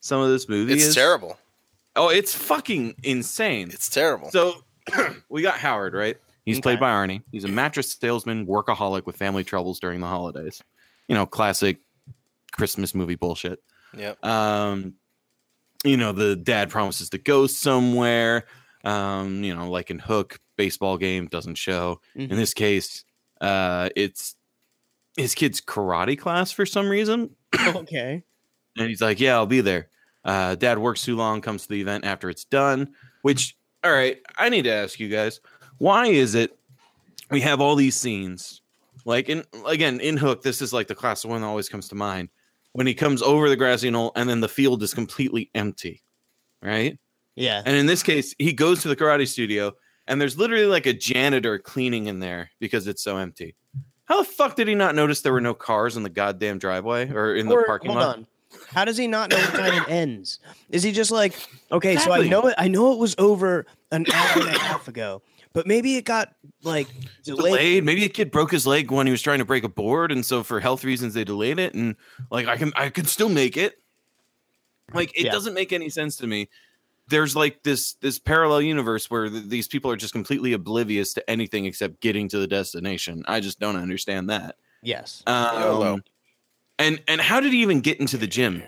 some 0.00 0.20
of 0.20 0.30
this 0.30 0.48
movie 0.48 0.72
is. 0.74 0.78
It's 0.78 0.88
is. 0.90 0.94
terrible. 0.94 1.38
Oh, 1.96 2.08
it's 2.08 2.34
fucking 2.34 2.94
insane. 3.02 3.70
It's 3.72 3.88
terrible. 3.88 4.30
So 4.30 4.64
we 5.28 5.42
got 5.42 5.54
Howard, 5.58 5.92
right? 5.92 6.16
He's 6.46 6.56
Okay. 6.58 6.62
played 6.62 6.80
by 6.80 6.90
Arnie. 6.90 7.22
He's 7.32 7.44
a 7.44 7.48
mattress 7.48 7.92
salesman, 7.92 8.46
workaholic 8.46 9.06
with 9.06 9.16
family 9.16 9.42
troubles 9.44 9.78
during 9.80 10.00
the 10.00 10.06
holidays. 10.06 10.62
You 11.08 11.16
know, 11.16 11.26
classic 11.26 11.78
Christmas 12.52 12.94
movie 12.94 13.14
bullshit. 13.16 13.60
Yep. 13.96 14.24
Um, 14.24 14.94
you 15.84 15.96
know, 15.96 16.12
the 16.12 16.36
dad 16.36 16.70
promises 16.70 17.10
to 17.10 17.18
go 17.18 17.46
somewhere. 17.46 18.44
Um, 18.84 19.42
you 19.44 19.54
know, 19.54 19.70
like 19.70 19.90
in 19.90 19.98
Hook, 19.98 20.38
baseball 20.56 20.96
game 20.98 21.26
doesn't 21.26 21.56
show. 21.56 22.00
Mhm. 22.16 22.30
In 22.30 22.36
this 22.36 22.54
case, 22.54 23.04
uh, 23.40 23.88
it's 23.96 24.36
his 25.16 25.34
kid's 25.34 25.60
karate 25.60 26.18
class 26.18 26.52
for 26.52 26.64
some 26.66 26.88
reason. 26.88 27.34
okay. 27.66 28.22
And 28.76 28.88
he's 28.88 29.00
like, 29.00 29.20
Yeah, 29.20 29.34
I'll 29.34 29.46
be 29.46 29.60
there. 29.60 29.88
Uh, 30.24 30.54
dad 30.54 30.78
works 30.78 31.02
too 31.02 31.16
long, 31.16 31.40
comes 31.40 31.62
to 31.62 31.68
the 31.70 31.80
event 31.80 32.04
after 32.04 32.28
it's 32.30 32.44
done. 32.44 32.92
Which, 33.22 33.56
all 33.82 33.90
right, 33.92 34.18
I 34.38 34.48
need 34.50 34.62
to 34.62 34.72
ask 34.72 35.00
you 35.00 35.08
guys, 35.08 35.40
why 35.78 36.06
is 36.06 36.34
it 36.34 36.56
we 37.30 37.40
have 37.40 37.60
all 37.60 37.74
these 37.74 37.96
scenes? 37.96 38.60
Like 39.06 39.28
in 39.30 39.44
again 39.66 39.98
in 40.00 40.16
Hook, 40.18 40.42
this 40.42 40.60
is 40.60 40.72
like 40.72 40.88
the 40.88 40.94
classic 40.94 41.30
one 41.30 41.40
that 41.40 41.46
always 41.46 41.68
comes 41.70 41.88
to 41.88 41.94
mind. 41.94 42.28
When 42.72 42.86
he 42.86 42.94
comes 42.94 43.20
over 43.20 43.48
the 43.48 43.56
grassy 43.56 43.90
knoll 43.90 44.12
and 44.14 44.28
then 44.28 44.40
the 44.40 44.48
field 44.48 44.82
is 44.82 44.94
completely 44.94 45.50
empty, 45.54 46.02
right? 46.62 46.98
Yeah. 47.34 47.62
And 47.64 47.76
in 47.76 47.86
this 47.86 48.02
case, 48.02 48.34
he 48.38 48.52
goes 48.52 48.82
to 48.82 48.88
the 48.88 48.96
karate 48.96 49.26
studio 49.26 49.72
and 50.06 50.20
there's 50.20 50.38
literally 50.38 50.66
like 50.66 50.86
a 50.86 50.92
janitor 50.92 51.58
cleaning 51.58 52.06
in 52.06 52.20
there 52.20 52.50
because 52.60 52.86
it's 52.86 53.02
so 53.02 53.16
empty. 53.16 53.56
How 54.04 54.18
the 54.18 54.28
fuck 54.28 54.56
did 54.56 54.66
he 54.66 54.74
not 54.74 54.94
notice 54.94 55.20
there 55.20 55.32
were 55.32 55.40
no 55.40 55.54
cars 55.54 55.96
in 55.96 56.02
the 56.02 56.10
goddamn 56.10 56.58
driveway 56.58 57.10
or 57.10 57.36
in 57.36 57.46
the 57.46 57.62
parking 57.66 57.92
hold 57.92 58.02
lot? 58.02 58.16
on. 58.16 58.26
How 58.66 58.84
does 58.84 58.96
he 58.96 59.06
not 59.06 59.30
know 59.30 59.36
what 59.36 59.54
time 59.54 59.82
it 59.82 59.88
ends? 59.88 60.40
Is 60.70 60.82
he 60.82 60.90
just 60.90 61.12
like, 61.12 61.34
okay, 61.70 61.96
so 61.96 62.12
I 62.12 62.26
know 62.26 62.42
it. 62.48 62.54
I 62.58 62.66
know 62.66 62.92
it 62.92 62.98
was 62.98 63.14
over 63.18 63.66
an 63.92 64.06
hour 64.12 64.40
and 64.40 64.48
a 64.48 64.58
half 64.58 64.88
ago, 64.88 65.22
but 65.52 65.66
maybe 65.66 65.96
it 65.96 66.04
got 66.04 66.34
like 66.62 66.86
delayed. 67.24 67.44
delayed. 67.52 67.84
Maybe 67.84 68.04
a 68.04 68.08
kid 68.08 68.30
broke 68.30 68.50
his 68.52 68.66
leg 68.66 68.90
when 68.90 69.06
he 69.06 69.10
was 69.10 69.22
trying 69.22 69.38
to 69.40 69.44
break 69.44 69.64
a 69.64 69.68
board, 69.68 70.12
and 70.12 70.24
so 70.24 70.42
for 70.42 70.60
health 70.60 70.84
reasons 70.84 71.14
they 71.14 71.24
delayed 71.24 71.58
it. 71.58 71.74
And 71.74 71.96
like 72.30 72.46
I 72.46 72.56
can, 72.56 72.72
I 72.76 72.90
can 72.90 73.04
still 73.06 73.28
make 73.28 73.56
it. 73.56 73.78
Like 74.92 75.16
it 75.18 75.26
Yeah. 75.26 75.32
doesn't 75.32 75.54
make 75.54 75.72
any 75.72 75.88
sense 75.88 76.16
to 76.16 76.26
me. 76.26 76.48
There's 77.08 77.34
like 77.34 77.62
this 77.64 77.94
this 77.94 78.18
parallel 78.20 78.62
universe 78.62 79.10
where 79.10 79.28
th- 79.28 79.44
these 79.48 79.66
people 79.66 79.90
are 79.90 79.96
just 79.96 80.12
completely 80.12 80.52
oblivious 80.52 81.12
to 81.14 81.28
anything 81.30 81.64
except 81.64 82.00
getting 82.00 82.28
to 82.28 82.38
the 82.38 82.46
destination. 82.46 83.24
I 83.26 83.40
just 83.40 83.58
don't 83.58 83.76
understand 83.76 84.30
that. 84.30 84.56
Yes. 84.82 85.22
YOLO. 85.26 85.94
Um, 85.94 86.04
and 86.78 87.02
and 87.08 87.20
how 87.20 87.40
did 87.40 87.52
he 87.52 87.62
even 87.62 87.80
get 87.80 87.98
into 87.98 88.16
the 88.16 88.28
gym? 88.28 88.62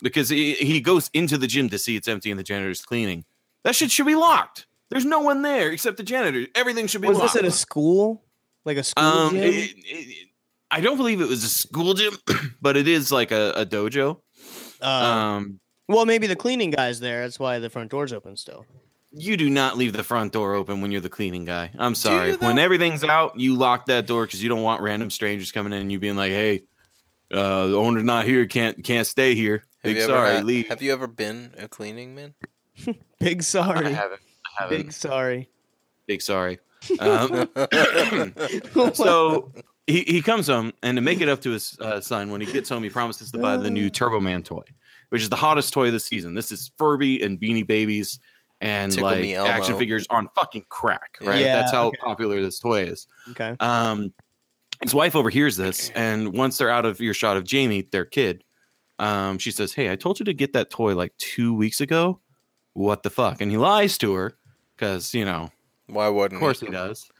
Because 0.00 0.28
he, 0.28 0.54
he 0.54 0.80
goes 0.80 1.10
into 1.12 1.36
the 1.36 1.48
gym 1.48 1.68
to 1.70 1.78
see 1.78 1.96
it's 1.96 2.06
empty 2.06 2.30
and 2.30 2.38
the 2.38 2.44
janitor's 2.44 2.80
cleaning. 2.82 3.24
That 3.64 3.74
shit 3.74 3.90
should 3.90 4.06
be 4.06 4.14
locked. 4.14 4.67
There's 4.90 5.04
no 5.04 5.20
one 5.20 5.42
there 5.42 5.70
except 5.70 5.96
the 5.98 6.02
janitor. 6.02 6.46
Everything 6.54 6.86
should 6.86 7.02
be 7.02 7.08
Was 7.08 7.18
locked. 7.18 7.34
this 7.34 7.42
at 7.42 7.46
a 7.48 7.50
school? 7.50 8.24
Like 8.64 8.76
a 8.78 8.82
school 8.84 9.04
Um, 9.04 9.34
gym? 9.34 9.42
it- 9.42 9.54
it- 9.54 9.76
it- 9.86 10.28
I 10.70 10.80
don't 10.80 10.96
believe 10.98 11.20
it 11.20 11.28
was 11.28 11.44
a 11.44 11.48
school 11.48 11.94
gym, 11.94 12.14
but 12.60 12.76
it 12.76 12.86
is 12.88 13.10
like 13.10 13.30
a, 13.32 13.52
a 13.56 13.64
dojo. 13.66 14.20
Uh, 14.82 14.84
Um, 14.86 15.60
well, 15.88 16.04
maybe 16.04 16.26
the 16.26 16.36
cleaning 16.36 16.70
guy's 16.70 17.00
there. 17.00 17.22
That's 17.22 17.38
why 17.38 17.58
the 17.58 17.70
front 17.70 17.90
door's 17.90 18.12
open 18.12 18.36
still. 18.36 18.66
you 19.10 19.38
do 19.38 19.48
not 19.48 19.78
leave 19.78 19.94
the 19.94 20.04
front 20.04 20.32
door 20.34 20.54
open 20.54 20.82
when 20.82 20.90
you're 20.92 21.00
the 21.00 21.08
cleaning 21.08 21.46
guy. 21.46 21.70
I'm 21.78 21.94
sorry. 21.94 22.36
When 22.36 22.58
everything's 22.58 23.02
out, 23.02 23.40
you 23.40 23.54
lock 23.56 23.86
that 23.86 24.06
door 24.06 24.26
because 24.26 24.42
you 24.42 24.50
don't 24.50 24.62
want 24.62 24.82
random 24.82 25.08
strangers 25.10 25.50
coming 25.50 25.72
in 25.72 25.80
and 25.80 25.90
you 25.90 25.98
being 25.98 26.16
like, 26.16 26.30
"Hey, 26.32 26.64
uh, 27.32 27.68
the 27.68 27.76
owner's 27.76 28.04
not 28.04 28.26
here. 28.26 28.44
Can't 28.46 28.84
can't 28.84 29.06
stay 29.06 29.34
here. 29.34 29.64
Have 29.82 29.82
Big 29.84 29.96
you 29.96 30.02
ever 30.02 30.12
sorry, 30.12 30.34
had- 30.34 30.44
leave." 30.44 30.68
Have 30.68 30.82
you 30.82 30.92
ever 30.92 31.06
been 31.06 31.54
a 31.56 31.68
cleaning 31.68 32.14
man? 32.14 32.34
Big 33.18 33.42
sorry. 33.42 33.86
I 33.86 33.90
haven't. 33.90 34.20
I 34.58 34.62
haven't. 34.62 34.76
Big 34.78 34.86
Big, 34.86 34.92
sorry. 34.92 35.48
sorry. 36.22 36.58
Um, 37.00 37.48
so 38.94 39.52
he, 39.86 40.02
he 40.02 40.22
comes 40.22 40.46
home 40.46 40.72
and 40.82 40.96
to 40.96 41.00
make 41.02 41.20
it 41.20 41.28
up 41.28 41.40
to 41.42 41.50
his 41.50 41.76
uh, 41.80 42.00
son 42.00 42.30
when 42.30 42.40
he 42.40 42.46
gets 42.52 42.68
home 42.68 42.82
he 42.82 42.90
promises 42.90 43.30
to 43.32 43.38
buy 43.38 43.56
the 43.56 43.70
new 43.70 43.90
turbo 43.90 44.20
man 44.20 44.42
toy 44.42 44.62
which 45.08 45.22
is 45.22 45.28
the 45.28 45.36
hottest 45.36 45.72
toy 45.72 45.86
of 45.88 45.92
the 45.92 46.00
season 46.00 46.34
this 46.34 46.52
is 46.52 46.70
furby 46.78 47.20
and 47.22 47.40
beanie 47.40 47.66
babies 47.66 48.20
and 48.60 48.92
Tickle 48.92 49.10
like 49.10 49.24
action 49.34 49.76
figures 49.76 50.06
on 50.10 50.28
fucking 50.34 50.66
crack 50.68 51.18
right 51.22 51.40
Yeah, 51.40 51.56
that's 51.56 51.72
how 51.72 51.86
okay. 51.88 51.96
popular 52.02 52.40
this 52.40 52.58
toy 52.60 52.84
is 52.84 53.06
Okay. 53.30 53.56
um 53.60 54.12
his 54.82 54.94
wife 54.94 55.16
overhears 55.16 55.56
this 55.56 55.90
and 55.96 56.32
once 56.32 56.58
they're 56.58 56.70
out 56.70 56.86
of 56.86 57.00
earshot 57.00 57.36
of 57.36 57.44
jamie 57.44 57.88
their 57.90 58.04
kid 58.04 58.44
um 59.00 59.38
she 59.38 59.50
says 59.50 59.72
hey 59.72 59.90
i 59.90 59.96
told 59.96 60.18
you 60.20 60.24
to 60.26 60.34
get 60.34 60.52
that 60.52 60.70
toy 60.70 60.94
like 60.94 61.12
two 61.18 61.54
weeks 61.54 61.80
ago 61.80 62.20
what 62.74 63.02
the 63.02 63.10
fuck 63.10 63.40
and 63.40 63.50
he 63.50 63.56
lies 63.56 63.98
to 63.98 64.12
her 64.14 64.37
because 64.78 65.12
you 65.14 65.24
know 65.24 65.50
Why 65.86 66.08
wouldn't? 66.08 66.36
of 66.36 66.40
course 66.40 66.60
he 66.60 66.68
does. 66.68 67.10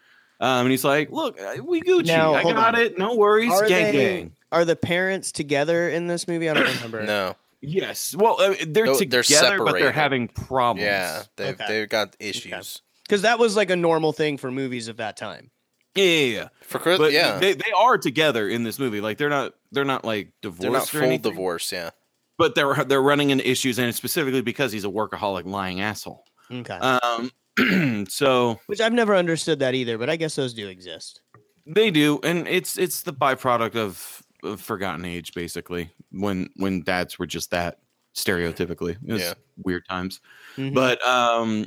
Um, 0.40 0.66
and 0.66 0.70
he's 0.70 0.84
like, 0.84 1.10
"Look, 1.10 1.40
uh, 1.40 1.56
we 1.64 1.82
Gucci. 1.82 2.06
Now, 2.06 2.34
I 2.34 2.44
got 2.44 2.74
on. 2.76 2.80
it. 2.80 2.96
No 2.96 3.16
worries. 3.16 3.50
Are 3.52 3.66
gang, 3.66 3.92
they- 3.92 3.92
gang." 3.92 4.32
Are 4.52 4.64
the 4.64 4.76
parents 4.76 5.30
together 5.32 5.90
in 5.90 6.06
this 6.06 6.26
movie? 6.28 6.48
I 6.48 6.54
don't 6.54 6.66
remember. 6.76 7.02
No. 7.02 7.34
Yes. 7.60 8.14
Well, 8.16 8.40
uh, 8.40 8.54
they're 8.68 8.86
No, 8.86 8.94
they're 8.98 9.22
together, 9.24 9.58
but 9.64 9.72
they're 9.72 9.90
having 9.92 10.28
problems. 10.28 10.84
Yeah, 10.86 11.22
they've 11.36 11.54
Okay. 11.54 11.64
they've 11.68 11.88
got 11.88 12.14
issues. 12.20 12.80
Because 13.02 13.22
that 13.22 13.38
was 13.40 13.56
like 13.56 13.68
a 13.70 13.76
normal 13.76 14.12
thing 14.12 14.36
for 14.38 14.50
movies 14.52 14.86
of 14.88 14.98
that 14.98 15.16
time. 15.16 15.50
Yeah, 15.96 16.04
yeah, 16.04 16.34
yeah. 16.36 16.48
For 16.62 16.78
Chris, 16.78 16.98
But 16.98 17.12
yeah, 17.12 17.38
they, 17.38 17.54
they 17.54 17.72
are 17.76 17.98
together 17.98 18.48
in 18.48 18.62
this 18.62 18.78
movie. 18.78 19.00
Like 19.00 19.18
they're 19.18 19.28
not 19.28 19.54
they're 19.72 19.84
not 19.84 20.04
like 20.04 20.28
divorced 20.40 20.62
they're 20.62 20.70
not 20.70 20.82
or 20.84 20.86
full 20.86 21.02
anything, 21.02 21.32
divorce. 21.32 21.72
Yeah, 21.72 21.90
but 22.38 22.54
they're 22.54 22.84
they're 22.84 23.02
running 23.02 23.30
into 23.30 23.48
issues, 23.50 23.78
and 23.78 23.88
it's 23.88 23.98
specifically 23.98 24.42
because 24.42 24.70
he's 24.70 24.84
a 24.84 24.88
workaholic, 24.88 25.44
lying 25.46 25.80
asshole. 25.80 26.22
Okay. 26.52 26.74
Um, 26.74 27.32
so 28.08 28.60
Which 28.66 28.80
I've 28.80 28.92
never 28.92 29.14
understood 29.16 29.58
that 29.60 29.74
either, 29.74 29.98
but 29.98 30.08
I 30.10 30.16
guess 30.16 30.34
those 30.36 30.54
do 30.54 30.68
exist. 30.68 31.20
They 31.66 31.90
do, 31.90 32.18
and 32.22 32.46
it's 32.48 32.78
it's 32.78 33.02
the 33.02 33.12
byproduct 33.12 33.76
of, 33.76 34.22
of 34.42 34.60
forgotten 34.60 35.04
age, 35.04 35.34
basically. 35.34 35.90
When 36.12 36.48
when 36.56 36.82
dads 36.82 37.18
were 37.18 37.26
just 37.26 37.50
that 37.50 37.80
stereotypically, 38.14 38.96
it 39.06 39.20
Yeah. 39.20 39.34
weird 39.62 39.86
times. 39.86 40.20
Mhm. 40.56 40.72
But 40.74 41.04
um, 41.06 41.66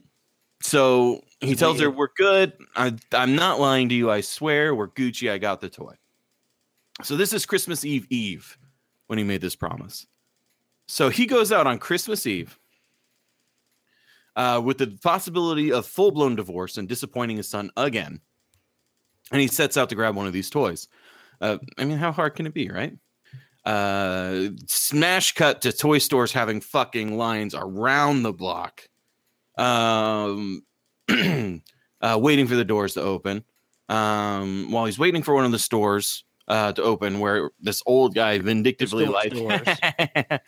so 0.62 1.22
he 1.40 1.54
tells 1.56 1.80
her, 1.80 1.90
"We're 1.92 2.10
good. 2.18 2.54
I, 2.76 2.96
I'm 3.12 3.36
not 3.36 3.60
lying 3.60 3.90
to 3.90 3.96
you. 3.96 4.10
I 4.10 4.22
swear, 4.22 4.74
we're 4.74 4.88
Gucci. 4.88 5.32
I 5.32 5.38
got 5.38 5.62
the 5.62 5.70
toy." 5.70 5.94
So 7.04 7.16
this 7.16 7.32
is 7.34 7.46
Christmas 7.46 7.86
Eve 7.86 8.08
Eve 8.10 8.58
when 9.08 9.18
he 9.20 9.24
made 9.24 9.42
this 9.42 9.56
promise. 9.56 10.08
So 10.88 11.10
he 11.10 11.26
goes 11.26 11.52
out 11.52 11.68
on 11.68 11.78
Christmas 11.80 12.26
Eve. 12.28 12.58
Uh, 14.36 14.62
with 14.64 14.78
the 14.78 14.88
possibility 15.04 15.74
of 15.74 15.86
full 15.86 16.12
blown 16.12 16.36
divorce 16.36 16.78
and 16.78 16.88
disappointing 16.88 17.38
his 17.38 17.50
son 17.50 17.70
again 17.76 18.22
and 19.32 19.42
he 19.42 19.48
sets 19.48 19.78
out 19.78 19.90
to 19.90 19.96
grab 19.96 20.16
one 20.16 20.28
of 20.28 20.34
these 20.34 20.50
toys. 20.50 20.88
Uh, 21.40 21.58
I 21.78 21.86
mean, 21.86 21.98
how 21.98 22.12
hard 22.12 22.36
can 22.36 22.46
it 22.46 22.54
be, 22.54 22.70
right? 22.70 22.94
Uh, 23.66 24.50
smash 24.68 25.34
cut 25.34 25.62
to 25.62 25.72
toy 25.72 26.00
stores 26.00 26.32
having 26.32 26.62
fucking 26.62 27.18
lines 27.18 27.56
around 27.56 28.24
the 28.24 28.34
block, 28.34 28.88
um, 29.58 30.64
uh, 31.10 32.20
waiting 32.20 32.48
for 32.48 32.56
the 32.56 32.66
doors 32.66 32.96
to 32.96 33.02
open. 33.02 33.44
Um, 33.90 34.72
while 34.72 34.86
he's 34.86 35.00
waiting 35.00 35.24
for 35.24 35.34
one 35.34 35.46
of 35.46 35.52
the 35.52 35.60
stores 35.60 36.24
uh, 36.48 36.72
to 36.74 36.82
open, 36.82 37.20
where 37.20 37.52
this 37.60 37.82
old 37.86 38.16
guy 38.16 38.40
vindictively 38.40 39.06
like, 39.06 39.34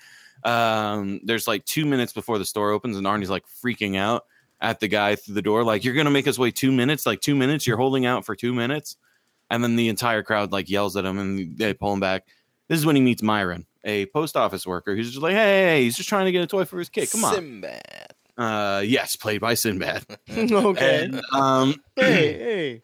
um, 0.45 1.21
there's 1.23 1.47
like 1.47 1.65
two 1.65 1.85
minutes 1.85 2.13
before 2.13 2.37
the 2.37 2.45
store 2.45 2.71
opens, 2.71 2.97
and 2.97 3.05
Arnie's 3.05 3.29
like 3.29 3.43
freaking 3.63 3.97
out 3.97 4.25
at 4.61 4.79
the 4.79 4.87
guy 4.87 5.15
through 5.15 5.35
the 5.35 5.41
door, 5.41 5.63
like, 5.63 5.83
"You're 5.83 5.93
gonna 5.93 6.11
make 6.11 6.27
us 6.27 6.39
wait 6.39 6.55
two 6.55 6.71
minutes? 6.71 7.05
Like 7.05 7.21
two 7.21 7.35
minutes? 7.35 7.67
You're 7.67 7.77
holding 7.77 8.05
out 8.05 8.25
for 8.25 8.35
two 8.35 8.53
minutes?" 8.53 8.97
And 9.49 9.63
then 9.63 9.75
the 9.75 9.89
entire 9.89 10.23
crowd 10.23 10.51
like 10.51 10.69
yells 10.69 10.95
at 10.95 11.05
him, 11.05 11.19
and 11.19 11.57
they 11.57 11.73
pull 11.73 11.93
him 11.93 11.99
back. 11.99 12.25
This 12.67 12.79
is 12.79 12.85
when 12.85 12.95
he 12.95 13.01
meets 13.01 13.21
Myron, 13.21 13.65
a 13.83 14.05
post 14.07 14.37
office 14.37 14.65
worker, 14.65 14.95
who's 14.95 15.11
just 15.11 15.21
like, 15.21 15.33
"Hey, 15.33 15.83
he's 15.83 15.97
just 15.97 16.09
trying 16.09 16.25
to 16.25 16.31
get 16.31 16.43
a 16.43 16.47
toy 16.47 16.65
for 16.65 16.79
his 16.79 16.89
kid. 16.89 17.11
Come 17.11 17.25
on." 17.25 17.35
Sinbad. 17.35 18.13
Uh, 18.37 18.81
yes, 18.85 19.15
played 19.15 19.41
by 19.41 19.53
Sinbad. 19.53 20.05
okay. 20.29 21.05
And, 21.05 21.21
um, 21.31 21.75
hey, 21.95 22.33
hey. 22.33 22.83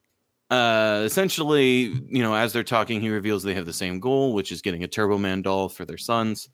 uh, 0.50 1.02
essentially, 1.04 1.92
you 2.08 2.22
know, 2.22 2.34
as 2.34 2.52
they're 2.52 2.62
talking, 2.64 3.00
he 3.00 3.08
reveals 3.08 3.42
they 3.42 3.54
have 3.54 3.66
the 3.66 3.72
same 3.72 4.00
goal, 4.00 4.34
which 4.34 4.52
is 4.52 4.60
getting 4.60 4.84
a 4.84 4.88
Turbo 4.88 5.16
Man 5.16 5.42
doll 5.42 5.68
for 5.68 5.84
their 5.84 5.98
sons. 5.98 6.48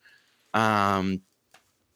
Um, 0.57 1.21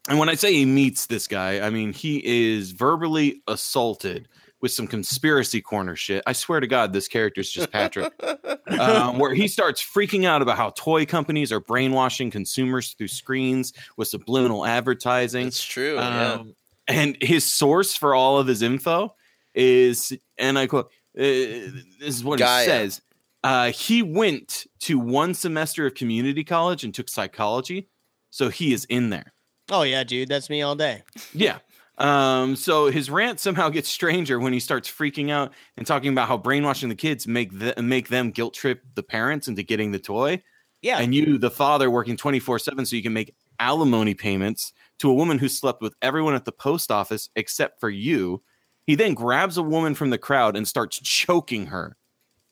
and 0.09 0.19
when 0.19 0.29
I 0.29 0.35
say 0.35 0.53
he 0.53 0.67
meets 0.67 1.07
this 1.07 1.27
guy, 1.27 1.61
I 1.61 1.71
mean 1.71 1.93
he 1.93 2.23
is 2.25 2.73
verbally 2.73 3.43
assaulted 3.49 4.29
with 4.61 4.73
some 4.73 4.87
conspiracy 4.87 5.61
corner 5.61 5.97
shit. 5.97 6.23
I 6.27 6.33
swear 6.33 6.61
to 6.61 6.67
God, 6.67 6.93
this 6.93 7.09
character 7.09 7.41
is 7.41 7.51
just 7.51 7.71
Patrick, 7.71 8.13
um, 8.79 9.19
where 9.19 9.35
he 9.35 9.49
starts 9.49 9.83
freaking 9.83 10.27
out 10.27 10.43
about 10.43 10.59
how 10.59 10.71
toy 10.71 11.07
companies 11.07 11.51
are 11.51 11.61
brainwashing 11.61 12.31
consumers 12.31 12.93
through 12.93 13.09
screens 13.09 13.73
with 13.97 14.09
subliminal 14.09 14.67
advertising. 14.67 15.47
It's 15.47 15.65
true. 15.65 15.95
yeah. 15.95 16.33
Um, 16.33 16.55
and 16.87 17.17
his 17.21 17.45
source 17.45 17.97
for 17.97 18.15
all 18.15 18.39
of 18.39 18.47
his 18.47 18.63
info 18.63 19.15
is, 19.55 20.13
and 20.37 20.59
I 20.59 20.67
quote, 20.67 20.87
uh, 21.17 21.23
this 21.23 21.73
is 22.01 22.25
what 22.25 22.39
Gaia. 22.39 22.61
he 22.61 22.67
says. 22.67 23.01
Uh, 23.43 23.71
he 23.71 24.03
went 24.03 24.67
to 24.81 24.99
one 24.99 25.33
semester 25.33 25.87
of 25.87 25.95
community 25.95 26.45
college 26.45 26.85
and 26.85 26.93
took 26.93 27.09
psychology, 27.09 27.89
so 28.31 28.49
he 28.49 28.73
is 28.73 28.85
in 28.87 29.11
there. 29.11 29.33
Oh 29.71 29.83
yeah, 29.83 30.03
dude, 30.05 30.29
that's 30.29 30.51
me 30.51 30.63
all 30.63 30.75
day. 30.75 31.03
Yeah. 31.33 31.59
Um, 31.99 32.57
so 32.57 32.87
his 32.91 33.11
rant 33.11 33.41
somehow 33.41 33.69
gets 33.69 33.89
stranger 33.89 34.41
when 34.41 34.55
he 34.55 34.61
starts 34.61 34.89
freaking 34.91 35.31
out 35.31 35.53
and 35.77 35.87
talking 35.87 36.11
about 36.13 36.29
how 36.29 36.39
brainwashing 36.39 36.89
the 36.89 36.95
kids 36.95 37.27
make 37.27 37.57
the, 37.59 37.75
make 37.83 38.09
them 38.09 38.31
guilt 38.31 38.55
trip 38.55 38.83
the 38.95 39.03
parents 39.03 39.49
into 39.49 39.63
getting 39.63 39.93
the 39.93 39.99
toy 39.99 40.43
Yeah. 40.81 40.99
and 40.99 41.15
you, 41.15 41.37
the 41.37 41.51
father, 41.51 41.91
working 41.91 42.17
24 42.17 42.59
7 42.59 42.87
so 42.87 42.97
you 42.97 43.03
can 43.03 43.13
make 43.13 43.35
alimony 43.59 44.15
payments 44.15 44.73
to 45.01 45.11
a 45.11 45.15
woman 45.15 45.39
who 45.39 45.47
slept 45.49 45.83
with 45.83 45.95
everyone 46.01 46.35
at 46.35 46.47
the 46.47 46.53
post 46.53 46.91
office 46.91 47.29
except 47.37 47.79
for 47.81 47.91
you. 47.91 48.43
He 48.87 48.95
then 48.95 49.13
grabs 49.13 49.59
a 49.59 49.63
woman 49.63 49.95
from 49.95 50.09
the 50.09 50.17
crowd 50.19 50.57
and 50.57 50.67
starts 50.67 50.99
choking 51.01 51.67
her. 51.67 51.99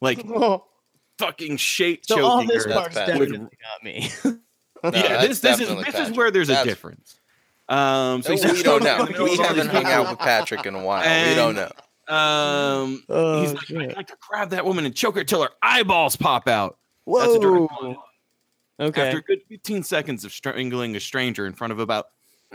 Like 0.03 0.22
fucking 1.18 1.57
shape 1.57 2.05
so 2.05 2.16
choking 2.16 2.24
all 2.31 2.45
this 2.47 2.64
her. 2.64 2.68
That's 2.70 2.81
part's 2.81 2.95
bad. 2.97 3.07
definitely 3.18 3.49
got 3.62 3.83
me. 3.83 4.11
No, 4.85 4.91
yeah, 4.95 5.26
this, 5.26 5.41
this 5.41 5.61
is 5.61 5.68
definitely 5.68 5.85
this 5.91 6.09
is 6.09 6.16
where 6.16 6.31
there's 6.31 6.49
a 6.49 6.53
That's- 6.53 6.66
difference. 6.66 7.20
Um, 7.68 8.22
so 8.22 8.33
he 8.35 8.41
we 8.41 8.62
don't 8.62 8.81
choking 8.83 8.85
know. 8.87 8.95
her 9.05 9.07
in 9.07 9.12
the 9.12 9.22
We 9.24 9.31
middle 9.31 9.35
of 9.35 9.41
all 9.41 9.47
haven't 9.47 9.66
these 9.66 9.72
hung 9.74 9.85
out 9.87 10.09
with 10.11 10.18
Patrick 10.20 10.64
in 10.66 10.74
a 10.74 10.83
while. 10.83 11.29
we 11.29 11.35
don't 11.35 11.55
know. 11.55 11.70
Um, 12.14 13.03
Oh, 13.11 13.43
he's 13.43 13.53
like. 13.53 13.91
I'd 13.91 13.97
like 13.97 14.07
to 14.07 14.16
grab 14.26 14.51
that 14.51 14.64
woman 14.64 14.87
and 14.87 14.95
choke 14.95 15.16
her 15.16 15.24
till 15.24 15.43
her 15.43 15.51
eyeballs 15.62 16.16
pop 16.16 16.49
out. 16.49 16.79
That's 17.07 17.35
a 17.35 17.39
direct 17.39 17.70
Whoa. 17.72 18.03
Okay. 18.81 19.09
After 19.09 19.18
a 19.18 19.22
good 19.22 19.41
15 19.51 19.83
seconds 19.83 20.24
of 20.24 20.33
strangling 20.33 20.97
a 20.97 21.01
stranger 21.01 21.47
in 21.47 21.53
front 21.53 21.72
of 21.72 21.79
about 21.81 22.07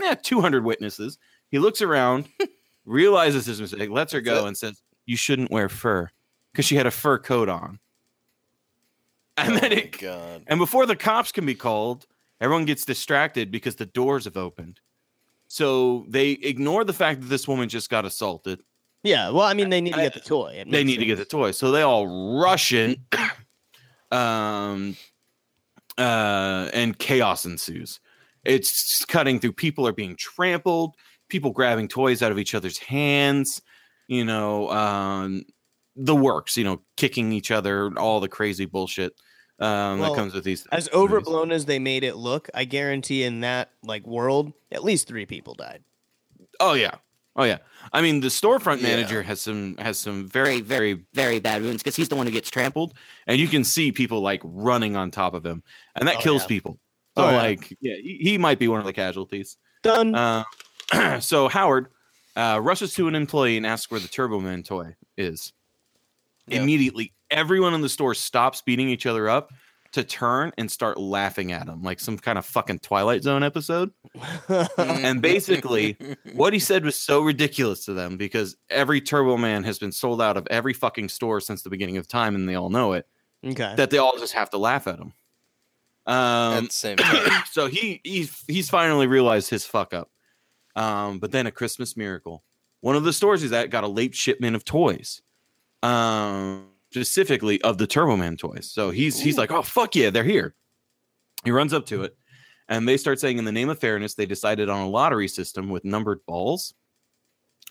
eh, 0.02 0.16
200 0.16 0.64
witnesses, 0.64 1.20
he 1.52 1.60
looks 1.60 1.82
around, 1.84 2.28
realizes 2.86 3.46
his 3.46 3.62
mistake, 3.62 3.90
lets 3.92 4.14
her 4.14 4.22
go, 4.22 4.46
it. 4.46 4.48
and 4.48 4.58
says, 4.58 4.82
"You 5.06 5.16
shouldn't 5.18 5.52
wear 5.52 5.70
fur," 5.70 6.10
because 6.52 6.66
she 6.66 6.76
had 6.76 6.88
a 6.88 6.92
fur 6.92 7.20
coat 7.20 7.50
on. 7.50 7.78
And 9.38 9.54
oh 9.54 9.60
then 9.60 9.70
my 9.72 9.76
it, 9.78 9.98
God. 10.00 10.44
and 10.48 10.60
before 10.60 10.86
the 10.86 10.96
cops 10.96 11.32
can 11.32 11.46
be 11.46 11.56
called, 11.56 12.08
everyone 12.44 12.66
gets 12.66 12.84
distracted 12.84 13.50
because 13.50 13.78
the 13.78 13.86
doors 13.86 14.26
have 14.26 14.36
opened. 14.36 14.82
So 15.48 16.06
they 16.10 16.32
ignore 16.32 16.84
the 16.84 16.92
fact 16.92 17.22
that 17.22 17.28
this 17.28 17.48
woman 17.48 17.70
just 17.70 17.90
got 17.90 18.04
assaulted. 18.04 18.62
Yeah. 19.02 19.30
Well, 19.30 19.46
I 19.46 19.54
mean, 19.54 19.70
they 19.70 19.80
need 19.80 19.94
to 19.94 20.02
get 20.02 20.14
the 20.14 20.20
toy. 20.20 20.62
They 20.68 20.84
need 20.84 20.98
to 20.98 21.06
get 21.06 21.18
the 21.18 21.26
toy. 21.26 21.52
So 21.52 21.72
they 21.72 21.84
all 21.84 22.40
rush 22.40 22.74
in. 22.74 22.98
um 24.12 24.96
uh 25.98 26.70
and 26.74 27.00
chaos 27.00 27.46
ensues. 27.46 28.00
It's 28.44 29.06
cutting 29.06 29.40
through 29.40 29.54
people 29.54 29.88
are 29.88 29.94
being 29.94 30.16
trampled, 30.18 30.96
people 31.30 31.52
grabbing 31.52 31.88
toys 31.88 32.22
out 32.22 32.32
of 32.32 32.38
each 32.38 32.54
other's 32.54 32.78
hands, 32.78 33.62
you 34.08 34.26
know, 34.26 34.70
um 34.70 35.46
the 35.96 36.16
works, 36.16 36.58
you 36.58 36.64
know, 36.64 36.82
kicking 36.98 37.32
each 37.32 37.52
other, 37.52 37.92
all 37.98 38.20
the 38.20 38.28
crazy 38.28 38.66
bullshit 38.66 39.14
um 39.60 40.00
Well, 40.00 40.12
that 40.14 40.18
comes 40.20 40.34
with 40.34 40.44
these 40.44 40.66
As 40.72 40.90
movies. 40.92 40.96
overblown 41.12 41.52
as 41.52 41.66
they 41.66 41.80
made 41.80 42.04
it 42.04 42.16
look, 42.16 42.50
I 42.54 42.66
guarantee 42.66 43.24
in 43.24 43.42
that 43.42 43.70
like 43.84 44.06
world, 44.08 44.54
at 44.72 44.84
least 44.84 45.08
three 45.08 45.26
people 45.26 45.54
died. 45.54 45.84
Oh 46.60 46.74
yeah. 46.74 46.96
Oh 47.36 47.44
yeah. 47.44 47.58
I 47.92 48.02
mean, 48.02 48.20
the 48.20 48.28
storefront 48.28 48.78
Yeah. 48.78 48.90
manager 48.96 49.24
has 49.24 49.42
some 49.42 49.76
has 49.78 49.98
some 49.98 50.28
very 50.28 50.62
very 50.62 51.06
very 51.14 51.40
bad 51.40 51.62
wounds 51.62 51.82
because 51.84 51.96
he's 51.96 52.10
the 52.10 52.16
one 52.16 52.26
who 52.28 52.32
gets 52.32 52.50
trampled, 52.50 52.94
and 53.28 53.40
you 53.40 53.48
can 53.48 53.64
see 53.64 53.92
people 53.92 54.22
like 54.22 54.42
running 54.44 54.96
on 54.96 55.10
top 55.12 55.34
of 55.34 55.46
him, 55.46 55.64
and 55.96 56.08
that 56.08 56.18
Oh, 56.18 56.22
kills 56.22 56.44
yeah. 56.44 56.48
people. 56.48 56.80
So 57.16 57.26
Oh, 57.26 57.30
yeah. 57.30 57.36
like, 57.38 57.78
yeah, 57.80 57.94
he, 58.02 58.40
might 58.40 58.58
be 58.58 58.68
one 58.68 58.80
of 58.80 58.86
the 58.88 58.94
casualties. 58.94 59.58
Done. 59.84 60.16
Uh, 60.16 60.44
so 61.20 61.48
Howard 61.48 61.88
uh, 62.36 62.60
rushes 62.62 62.96
to 62.96 63.08
an 63.08 63.14
employee 63.14 63.56
and 63.58 63.68
asks 63.68 63.92
where 63.92 64.00
the 64.00 64.08
Turbo 64.08 64.40
Man 64.40 64.64
toy 64.64 64.96
is. 65.16 65.54
Yeah. 66.48 66.62
Immediately, 66.62 67.13
everyone 67.34 67.74
in 67.74 67.82
the 67.82 67.90
store 67.90 68.14
stops 68.14 68.62
beating 68.62 68.90
each 68.90 69.06
other 69.06 69.30
up 69.30 69.52
to 69.94 70.04
turn 70.04 70.52
and 70.58 70.72
start 70.72 71.00
laughing 71.00 71.52
at 71.52 71.68
him 71.68 71.84
like 71.84 72.00
some 72.00 72.18
kind 72.18 72.38
of 72.38 72.46
fucking 72.46 72.80
Twilight 72.80 73.24
Zone 73.24 73.44
episode. 73.44 73.92
And 74.78 75.22
basically, 75.22 75.98
what 76.34 76.54
he 76.54 76.60
said 76.60 76.84
was 76.84 76.96
so 76.96 77.22
ridiculous 77.22 77.86
to 77.86 77.94
them 77.94 78.18
because 78.18 78.56
every 78.70 79.02
Turbo 79.02 79.38
Man 79.38 79.64
has 79.64 79.80
been 79.80 79.92
sold 79.92 80.22
out 80.22 80.38
of 80.38 80.48
every 80.50 80.74
fucking 80.74 81.10
store 81.10 81.40
since 81.40 81.62
the 81.62 81.70
beginning 81.70 81.98
of 81.98 82.08
time, 82.08 82.36
and 82.36 82.48
they 82.48 82.56
all 82.56 82.70
know 82.70 82.94
it. 82.94 83.08
okay. 83.46 83.74
That 83.76 83.90
they 83.90 83.98
all 83.98 84.18
just 84.18 84.34
have 84.34 84.50
to 84.52 84.58
laugh 84.58 84.88
at 84.88 85.00
him. 85.00 85.14
Um, 86.06 86.66
the 86.66 86.72
same 86.72 86.98
so 87.52 87.68
he 87.68 88.02
he's 88.04 88.44
he's 88.48 88.70
finally 88.70 89.08
realized 89.08 89.50
his 89.50 89.66
fuck 89.66 89.94
up. 89.94 90.10
Um, 90.76 91.20
but 91.20 91.32
then 91.32 91.48
a 91.48 91.52
Christmas 91.52 91.96
miracle. 91.96 92.44
One 92.82 92.96
of 92.96 93.04
the 93.04 93.14
stores 93.14 93.42
he's 93.42 93.54
at 93.54 93.70
got 93.70 93.84
a 93.84 93.88
late 93.88 94.16
shipment 94.16 94.56
of 94.56 94.66
toys. 94.66 95.22
Um, 95.82 96.66
specifically 96.94 97.60
of 97.64 97.80
the 97.80 97.88
Turbo 97.88 98.16
Man 98.16 98.38
toys. 98.38 98.70
So 98.72 98.92
he's 98.92 99.20
he's 99.20 99.38
like, 99.38 99.52
oh 99.52 99.64
fuck 99.64 99.96
yeah, 99.96 100.12
they're 100.12 100.24
here. 100.24 100.54
He 101.44 101.50
runs 101.50 101.74
up 101.74 101.88
to 101.88 102.04
it, 102.04 102.16
and 102.70 102.88
they 102.88 102.98
start 102.98 103.20
saying, 103.20 103.40
in 103.40 103.46
the 103.46 103.52
name 103.52 103.70
of 103.70 103.80
fairness, 103.80 104.14
they 104.14 104.28
decided 104.28 104.70
on 104.70 104.82
a 104.82 104.88
lottery 104.88 105.28
system 105.28 105.70
with 105.70 105.84
numbered 105.84 106.20
balls, 106.28 106.74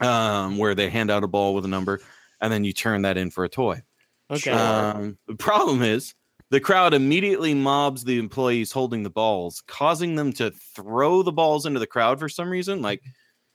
um, 0.01 0.59
where 0.59 0.75
they 0.75 0.91
hand 0.91 1.11
out 1.11 1.23
a 1.23 1.29
ball 1.29 1.55
with 1.55 1.65
a 1.65 1.69
number, 1.69 2.01
and 2.41 2.53
then 2.53 2.65
you 2.65 2.73
turn 2.73 3.03
that 3.03 3.17
in 3.17 3.31
for 3.31 3.45
a 3.45 3.49
toy. 3.49 3.81
okay. 4.31 4.51
Um, 4.51 5.17
the 5.29 5.37
problem 5.37 5.83
is 5.83 6.15
the 6.51 6.61
crowd 6.61 6.93
immediately 6.93 7.55
mobs 7.55 8.05
the 8.05 8.19
employees 8.19 8.73
holding 8.73 9.05
the 9.05 9.11
balls, 9.11 9.63
causing 9.69 10.17
them 10.17 10.33
to 10.35 10.51
throw 10.75 11.23
the 11.23 11.33
balls 11.33 11.65
into 11.65 11.79
the 11.79 11.87
crowd 11.87 12.19
for 12.19 12.29
some 12.29 12.51
reason. 12.51 12.83
Like 12.83 13.03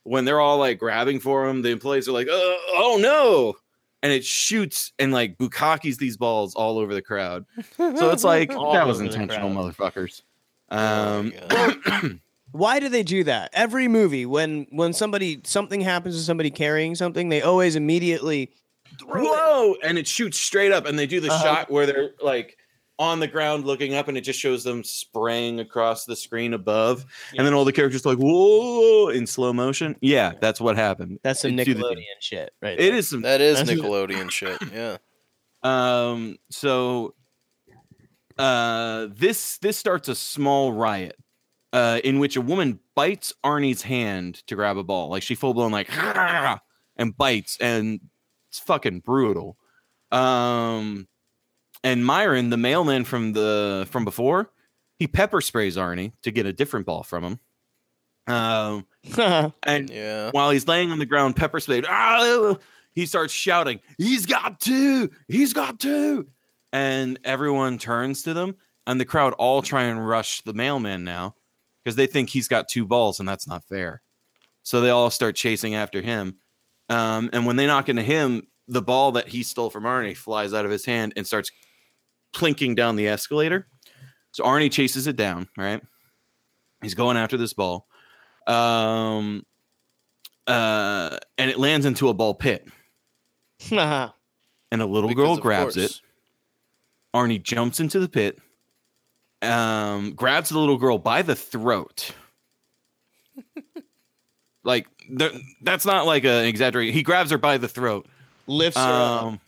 when 0.03 0.23
they're 0.23 0.39
all 0.39 0.57
like 0.57 0.79
grabbing 0.79 1.19
for 1.19 1.45
them, 1.45 1.61
the 1.61 1.69
employees 1.69 2.07
are 2.07 2.13
like, 2.13 2.27
"Oh, 2.31 2.59
oh 2.75 2.97
no!" 2.99 3.55
And 4.03 4.11
it 4.11 4.23
shoots 4.23 4.93
and 4.99 5.11
like 5.11 5.37
bukakis 5.37 5.97
these 5.97 6.17
balls 6.17 6.53
all 6.55 6.77
over 6.77 6.93
the 6.93 7.01
crowd. 7.01 7.45
So 7.77 8.11
it's 8.11 8.23
like 8.35 8.49
that 8.49 8.85
was 8.85 8.99
intentional, 8.99 9.49
motherfuckers. 9.49 10.21
Oh 10.69 11.19
Um, 11.19 11.33
my 11.49 12.19
Why 12.51 12.79
do 12.79 12.89
they 12.89 13.03
do 13.03 13.23
that? 13.25 13.49
Every 13.53 13.87
movie, 13.87 14.25
when 14.25 14.67
when 14.71 14.93
somebody 14.93 15.41
something 15.43 15.81
happens 15.81 16.15
to 16.15 16.21
somebody 16.21 16.49
carrying 16.51 16.95
something, 16.95 17.29
they 17.29 17.41
always 17.41 17.75
immediately 17.75 18.51
throw 18.99 19.21
it. 19.21 19.27
whoa 19.27 19.75
and 19.83 19.97
it 19.97 20.07
shoots 20.07 20.39
straight 20.39 20.71
up 20.71 20.85
and 20.85 20.97
they 20.97 21.05
do 21.07 21.19
the 21.19 21.29
Uh-huh. 21.29 21.43
shot 21.43 21.71
where 21.71 21.85
they're 21.85 22.11
like 22.21 22.57
on 22.99 23.19
the 23.19 23.27
ground 23.27 23.65
looking 23.65 23.93
up 23.93 24.07
and 24.07 24.17
it 24.17 24.21
just 24.21 24.39
shows 24.39 24.63
them 24.63 24.83
spraying 24.83 25.59
across 25.59 26.05
the 26.05 26.15
screen 26.15 26.53
above 26.53 27.05
Yeah. 27.31 27.39
and 27.41 27.45
then 27.47 27.53
all 27.53 27.63
the 27.65 27.71
characters 27.71 28.05
like 28.05 28.17
whoa 28.17 29.09
in 29.09 29.27
slow 29.27 29.53
motion 29.53 29.95
yeah 30.01 30.33
that's 30.41 30.59
what 30.59 30.75
happened 30.75 31.19
That's 31.23 31.41
some 31.41 31.57
It 31.59 31.65
the 31.65 31.75
Nickelodeon 31.75 32.03
shit, 32.19 32.51
right? 32.61 32.73
it 32.73 32.77
there. 32.89 32.95
is 32.95 33.07
some 33.09 33.21
That's- 33.21 33.61
Nickelodeon 33.63 34.31
shit. 34.31 34.57
Yeah. 34.73 34.97
um 35.63 36.37
so 36.49 37.13
uh 38.37 39.07
this 39.11 39.57
this 39.59 39.77
starts 39.77 40.07
a 40.07 40.15
small 40.15 40.71
riot 40.73 41.17
uh 41.73 41.99
in 42.03 42.19
which 42.19 42.35
a 42.35 42.41
woman 42.41 42.79
bites 42.95 43.33
arnie's 43.43 43.81
hand 43.83 44.35
to 44.47 44.55
grab 44.55 44.77
a 44.77 44.83
ball 44.83 45.09
like 45.09 45.23
she 45.23 45.35
full 45.35 45.53
blown 45.53 45.71
like 45.71 45.89
and 46.97 47.15
bites 47.17 47.57
and 47.61 47.99
it's 48.49 48.59
fucking 48.59 48.99
brutal 49.01 49.57
um 50.11 51.07
and 51.83 52.05
myron 52.05 52.49
the 52.49 52.57
mailman 52.57 53.03
from 53.03 53.33
the 53.33 53.87
from 53.91 54.03
before 54.05 54.51
he 54.99 55.07
pepper 55.07 55.41
sprays 55.41 55.77
arnie 55.77 56.11
to 56.23 56.31
get 56.31 56.45
a 56.45 56.53
different 56.53 56.85
ball 56.85 57.03
from 57.03 57.23
him 57.23 57.39
um 58.33 58.85
and 59.63 59.89
Yeah. 59.89 60.31
while 60.31 60.49
he's 60.49 60.67
laying 60.67 60.91
on 60.91 60.99
the 60.99 61.05
ground, 61.05 61.35
pepper 61.37 61.59
sprayed. 61.59 61.85
"Ah!" 61.87 62.55
He 62.93 63.05
starts 63.05 63.31
shouting, 63.33 63.79
"He's 63.97 64.25
got 64.25 64.59
two! 64.59 65.09
He's 65.29 65.53
got 65.53 65.79
two!" 65.79 66.27
And 66.73 67.19
everyone 67.23 67.77
turns 67.77 68.23
to 68.23 68.33
them, 68.33 68.55
and 68.85 68.99
the 68.99 69.05
crowd 69.05 69.33
all 69.33 69.61
try 69.61 69.83
and 69.83 70.05
rush 70.05 70.41
the 70.41 70.53
mailman 70.53 71.05
now 71.05 71.35
because 71.85 71.95
they 71.95 72.07
think 72.07 72.29
he's 72.29 72.49
got 72.49 72.67
two 72.67 72.85
balls, 72.85 73.19
and 73.21 73.29
that's 73.29 73.47
not 73.47 73.63
fair. 73.63 74.01
So 74.63 74.81
they 74.81 74.89
all 74.89 75.09
start 75.09 75.35
chasing 75.37 75.75
after 75.75 76.01
him. 76.01 76.35
Um, 76.89 77.29
and 77.31 77.45
when 77.45 77.55
they 77.55 77.67
knock 77.67 77.87
into 77.87 78.03
him, 78.03 78.47
the 78.67 78.81
ball 78.81 79.13
that 79.13 79.29
he 79.29 79.43
stole 79.43 79.69
from 79.69 79.83
Arnie 79.85 80.17
flies 80.17 80.53
out 80.53 80.65
of 80.65 80.71
his 80.71 80.83
hand 80.83 81.13
and 81.15 81.25
starts 81.25 81.49
plinking 82.33 82.75
down 82.75 82.95
the 82.95 83.07
escalator. 83.07 83.67
So 84.31 84.43
Arnie 84.43 84.71
chases 84.71 85.07
it 85.07 85.15
down, 85.15 85.47
right? 85.57 85.81
He's 86.81 86.93
going 86.93 87.17
after 87.17 87.37
this 87.37 87.53
ball. 87.53 87.87
Um, 88.45 89.45
uh, 90.45 91.17
and 91.37 91.49
it 91.49 91.57
lands 91.57 91.85
into 91.85 92.09
a 92.09 92.13
ball 92.13 92.33
pit, 92.33 92.67
and 93.71 93.81
a 94.71 94.85
little 94.85 95.09
Because 95.09 95.25
girl 95.25 95.37
grabs 95.37 95.75
it. 95.77 95.99
Arnie 97.13 97.41
jumps 97.41 97.79
into 97.79 97.99
the 97.99 98.07
pit, 98.07 98.39
um, 99.41 100.13
grabs 100.13 100.49
the 100.49 100.59
little 100.59 100.77
girl 100.77 100.97
by 100.97 101.21
the 101.21 101.35
throat. 101.35 102.11
like 104.63 104.87
that's 105.61 105.85
not 105.85 106.05
like 106.05 106.23
an 106.23 106.45
exaggeration. 106.45 106.93
He 106.93 107.03
grabs 107.03 107.31
her 107.31 107.37
by 107.37 107.57
the 107.57 107.67
throat. 107.67 108.07
Lifts 108.45 108.77
her 108.77 108.83
up. 109.33 109.39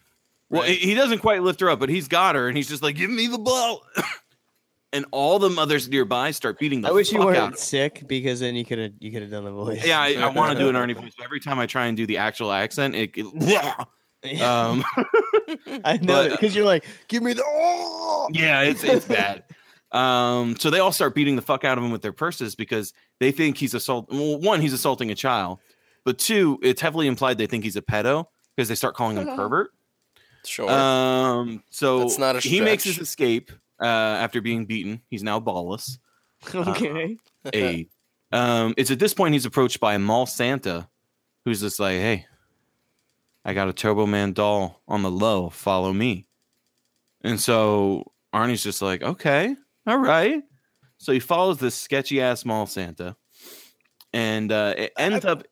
Well, 0.50 0.64
Right. 0.64 0.78
he 0.78 0.94
doesn't 0.96 1.20
quite 1.20 1.44
lift 1.44 1.60
her 1.62 1.70
up, 1.70 1.80
but 1.80 1.90
he's 1.90 2.08
got 2.08 2.36
her, 2.36 2.48
and 2.48 2.58
he's 2.58 2.68
just 2.68 2.82
like, 2.82 2.96
"Give 2.96 3.10
me 3.10 3.28
the 3.28 3.38
ball." 3.38 3.84
and 4.94 5.06
all 5.12 5.38
the 5.40 5.50
mothers 5.50 5.88
nearby 5.88 6.32
start 6.32 6.58
beating 6.60 6.82
the 6.82 6.90
I 6.90 6.92
wish 6.92 7.12
you 7.12 7.20
weren't 7.20 7.60
sick 7.60 8.08
because 8.08 8.40
then 8.40 8.56
you 8.56 8.66
could 8.66 8.80
have 8.80 8.92
you 9.00 9.12
could 9.12 9.22
have 9.22 9.32
done 9.32 9.46
the 9.46 9.52
voice. 9.52 9.86
Yeah, 9.86 10.00
I, 10.00 10.16
I 10.16 10.28
want 10.36 10.58
to 10.58 10.64
do 10.64 10.70
an 10.70 10.76
Ernie 10.76 10.94
voice. 10.94 11.14
But 11.16 11.26
every 11.26 11.40
time 11.40 11.60
I 11.60 11.68
try 11.68 11.86
and 11.86 11.96
do 11.96 12.08
the 12.08 12.18
actual 12.18 12.52
accent, 12.52 12.96
it, 12.96 13.12
it 13.16 14.42
um, 14.42 14.84
I 15.86 16.00
know 16.02 16.30
because 16.30 16.56
you're 16.56 16.66
like, 16.66 16.86
give 17.08 17.22
me 17.24 17.34
the. 17.34 17.44
Oh! 17.46 18.30
yeah, 18.34 18.62
it's 18.62 18.84
it's 18.84 19.06
bad. 19.06 19.44
Um, 19.92 20.56
so 20.58 20.70
they 20.70 20.80
all 20.80 20.92
start 20.92 21.16
beating 21.16 21.36
the 21.36 21.42
fuck 21.42 21.64
out 21.64 21.78
of 21.78 21.84
him 21.84 21.92
with 21.92 22.02
their 22.02 22.14
purses 22.14 22.56
because 22.56 22.94
they 23.20 23.32
think 23.32 23.58
he's 23.58 23.74
assault. 23.74 24.08
Well, 24.12 24.40
one, 24.40 24.62
he's 24.62 24.74
assaulting 24.74 25.10
a 25.10 25.16
child, 25.16 25.60
but 26.06 26.18
two, 26.20 26.60
it's 26.62 26.82
heavily 26.82 27.08
implied 27.08 27.38
they 27.38 27.48
think 27.48 27.64
he's 27.64 27.76
a 27.76 27.82
pedo 27.82 28.26
because 28.56 28.68
they 28.68 28.76
start 28.76 28.96
calling 28.96 29.18
him 29.18 29.36
pervert. 29.36 29.72
Sure. 30.46 30.70
Um, 30.70 31.64
so 31.70 32.00
That's 32.00 32.18
not 32.18 32.36
a 32.36 32.40
he 32.40 32.62
makes 32.62 32.84
his 32.84 32.98
escape 32.98 33.52
uh, 33.82 33.86
after 33.86 34.42
being 34.42 34.66
beaten. 34.66 35.02
He's 35.10 35.24
now 35.24 35.40
ballless. 35.40 35.98
Okay. 36.56 37.18
a 37.54 37.88
um 38.32 38.74
it's 38.78 38.92
at 38.92 39.00
this 39.00 39.14
point 39.14 39.34
he's 39.34 39.46
approached 39.46 39.82
by 39.82 39.96
a 39.96 40.00
mall 40.00 40.26
santa 40.26 40.88
who's 41.44 41.60
just 41.60 41.82
like 41.82 41.98
hey 41.98 42.26
i 43.44 43.54
got 43.54 43.68
a 43.68 43.74
turbo 43.74 44.06
man 44.06 44.32
doll 44.32 44.82
on 44.88 45.02
the 45.02 45.12
low 45.12 45.50
follow 45.50 45.92
me 45.92 46.28
and 47.26 47.40
so 47.42 48.10
arnie's 48.34 48.64
just 48.64 48.82
like 48.82 49.02
okay 49.02 49.54
all 49.86 49.98
right 49.98 50.44
so 50.98 51.12
he 51.12 51.20
follows 51.20 51.58
this 51.58 51.76
sketchy 51.76 52.22
ass 52.22 52.46
mall 52.46 52.66
santa 52.66 53.18
and 54.14 54.52
uh 54.54 54.74
it 54.78 54.94
ends 54.98 55.26
up 55.26 55.44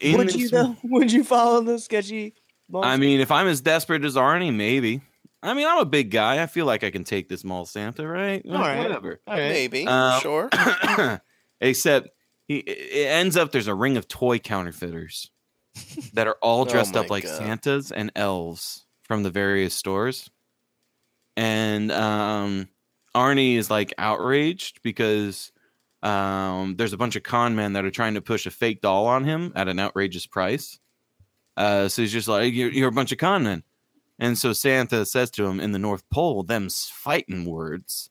in 0.00 0.16
Would 0.16 0.34
you 0.34 0.48
though? 0.48 0.76
Would 0.82 1.12
you 1.12 1.22
follow 1.22 1.60
the 1.60 1.78
sketchy? 1.78 2.34
I 2.74 2.96
mean 2.96 3.20
if 3.20 3.30
i'm 3.30 3.46
as 3.46 3.60
desperate 3.60 4.04
as 4.04 4.14
arnie 4.16 4.54
maybe 4.54 5.00
i 5.42 5.54
mean 5.54 5.66
i'm 5.66 5.78
a 5.78 5.84
big 5.86 6.10
guy 6.10 6.42
i 6.42 6.46
feel 6.46 6.66
like 6.66 6.84
i 6.84 6.90
can 6.90 7.04
take 7.04 7.28
this 7.28 7.44
mall 7.44 7.64
santa 7.64 8.06
right 8.06 8.42
All 8.46 8.58
right. 8.58 8.78
whatever 8.78 9.20
All 9.26 9.34
right. 9.34 9.48
Maybe. 9.48 9.86
Uh, 9.86 10.20
sure. 10.20 10.50
Except 11.60 12.08
he 12.46 12.58
it 12.58 13.08
ends 13.08 13.36
up 13.36 13.52
there's 13.52 13.68
a 13.68 13.74
ring 13.74 13.96
of 13.96 14.06
toy 14.08 14.38
counterfeiters 14.38 15.30
that 16.12 16.26
are 16.26 16.36
all 16.42 16.62
Oh 16.62 16.64
dressed 16.64 16.94
my 16.94 17.00
up 17.00 17.10
like 17.10 17.24
God. 17.24 17.36
Santas 17.36 17.90
and 17.90 18.12
elves 18.14 18.84
from 19.04 19.22
the 19.22 19.30
various 19.30 19.74
stores. 19.74 20.30
And 21.36 21.90
um 21.92 22.68
Arnie 23.14 23.56
is 23.56 23.70
like 23.70 23.92
outraged 23.98 24.80
because 24.82 25.50
um, 26.02 26.76
there's 26.76 26.92
a 26.92 26.96
bunch 26.96 27.16
of 27.16 27.24
con 27.24 27.56
men 27.56 27.72
that 27.72 27.84
are 27.84 27.90
trying 27.90 28.14
to 28.14 28.20
push 28.20 28.46
a 28.46 28.50
fake 28.50 28.80
doll 28.80 29.06
on 29.06 29.24
him 29.24 29.52
at 29.56 29.66
an 29.66 29.80
outrageous 29.80 30.26
price. 30.26 30.78
Uh, 31.58 31.88
so 31.88 32.02
he's 32.02 32.12
just 32.12 32.28
like, 32.28 32.54
you're, 32.54 32.70
you're 32.70 32.88
a 32.88 32.92
bunch 32.92 33.10
of 33.12 33.18
con 33.18 33.42
men. 33.42 33.64
And 34.20 34.38
so 34.38 34.52
Santa 34.52 35.04
says 35.04 35.30
to 35.32 35.44
him 35.46 35.58
in 35.60 35.72
the 35.72 35.78
North 35.78 36.08
Pole, 36.08 36.44
them's 36.44 36.86
fighting 36.92 37.44
words. 37.44 38.10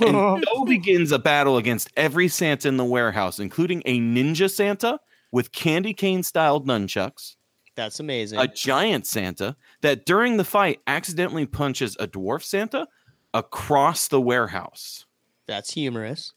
And 0.00 0.44
Joe 0.54 0.64
begins 0.66 1.10
a 1.12 1.18
battle 1.18 1.56
against 1.56 1.90
every 1.96 2.28
Santa 2.28 2.68
in 2.68 2.76
the 2.76 2.84
warehouse, 2.84 3.38
including 3.38 3.82
a 3.86 3.98
ninja 3.98 4.50
Santa 4.50 5.00
with 5.32 5.50
candy 5.52 5.94
cane 5.94 6.22
styled 6.22 6.66
nunchucks, 6.66 7.36
That's 7.74 8.00
amazing. 8.00 8.38
a 8.38 8.48
giant 8.48 9.06
Santa 9.06 9.56
that 9.80 10.04
during 10.04 10.36
the 10.36 10.44
fight 10.44 10.80
accidentally 10.86 11.46
punches 11.46 11.96
a 11.98 12.06
dwarf 12.06 12.42
Santa 12.42 12.86
across 13.32 14.08
the 14.08 14.20
warehouse. 14.20 15.06
That's 15.46 15.72
humorous. 15.72 16.34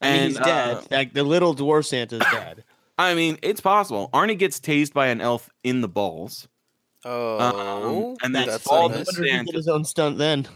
Mean, 0.00 0.12
And, 0.12 0.28
he's 0.30 0.38
dead. 0.38 0.76
uh, 0.76 0.82
like 0.90 1.14
the 1.14 1.24
little 1.24 1.54
dwarf 1.54 1.86
Santa's 1.86 2.22
dead. 2.32 2.64
I 2.98 3.14
mean, 3.14 3.38
it's 3.42 3.60
possible. 3.60 4.08
Arnie 4.12 4.38
gets 4.38 4.60
tased 4.60 4.92
by 4.92 5.08
an 5.08 5.20
elf 5.20 5.50
in 5.64 5.80
the 5.80 5.88
balls. 5.88 6.48
Oh, 7.06 7.38
Um, 8.10 8.16
and 8.22 8.34
then 8.34 8.46
that's 8.46 8.66
all 8.66 8.88
nice. 8.88 8.98
the 8.98 9.04
wonder 9.04 9.10
if 9.20 9.24
he 9.26 9.30
Santa- 9.30 9.44
did 9.46 9.54
his 9.56 9.68
own 9.68 9.84
stunt 9.84 10.16
then. 10.16 10.46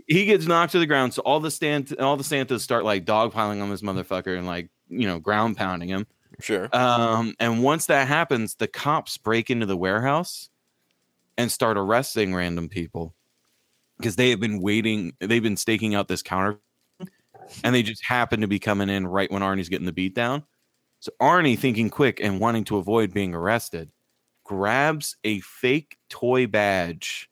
he 0.08 0.24
gets 0.26 0.46
knocked 0.46 0.72
to 0.72 0.78
the 0.78 0.86
ground, 0.86 1.14
so 1.14 1.22
all 1.22 1.40
the 1.40 1.50
stand 1.50 1.94
all 1.98 2.16
the 2.16 2.24
Santas 2.24 2.62
start 2.62 2.84
like 2.84 3.04
dogpiling 3.06 3.62
on 3.62 3.70
this 3.70 3.80
motherfucker 3.82 4.36
and 4.36 4.46
like 4.46 4.68
you 4.88 5.06
know 5.06 5.18
ground 5.18 5.56
pounding 5.56 5.88
him. 5.88 6.06
Sure. 6.40 6.68
Um, 6.76 7.34
and 7.40 7.62
once 7.62 7.86
that 7.86 8.08
happens, 8.08 8.56
the 8.56 8.66
cops 8.66 9.16
break 9.16 9.50
into 9.50 9.64
the 9.66 9.76
warehouse 9.76 10.50
and 11.38 11.50
start 11.50 11.78
arresting 11.78 12.34
random 12.34 12.68
people 12.68 13.14
because 13.96 14.16
they 14.16 14.30
have 14.30 14.40
been 14.40 14.60
waiting. 14.60 15.14
They've 15.20 15.42
been 15.42 15.56
staking 15.56 15.94
out 15.94 16.08
this 16.08 16.22
counter, 16.22 16.58
and 17.62 17.74
they 17.74 17.82
just 17.82 18.04
happen 18.04 18.40
to 18.42 18.48
be 18.48 18.58
coming 18.58 18.90
in 18.90 19.06
right 19.06 19.30
when 19.30 19.40
Arnie's 19.42 19.68
getting 19.70 19.86
the 19.86 19.92
beat 19.92 20.14
down. 20.14 20.42
So 21.04 21.12
Arnie, 21.20 21.58
thinking 21.58 21.90
quick 21.90 22.18
and 22.18 22.40
wanting 22.40 22.64
to 22.64 22.78
avoid 22.78 23.12
being 23.12 23.34
arrested, 23.34 23.90
grabs 24.42 25.18
a 25.22 25.40
fake 25.40 25.98
toy 26.08 26.46
badge 26.46 27.28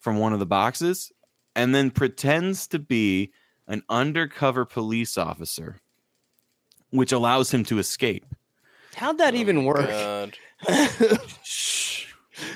from 0.00 0.18
one 0.18 0.32
of 0.32 0.40
the 0.40 0.46
boxes 0.46 1.12
and 1.54 1.72
then 1.72 1.92
pretends 1.92 2.66
to 2.66 2.80
be 2.80 3.30
an 3.68 3.84
undercover 3.88 4.64
police 4.64 5.16
officer, 5.16 5.76
which 6.90 7.12
allows 7.12 7.54
him 7.54 7.62
to 7.66 7.78
escape. 7.78 8.26
How'd 8.96 9.18
that 9.18 9.34
oh 9.34 9.38
even 9.38 9.64
work? 9.64 9.88
God. 9.88 10.36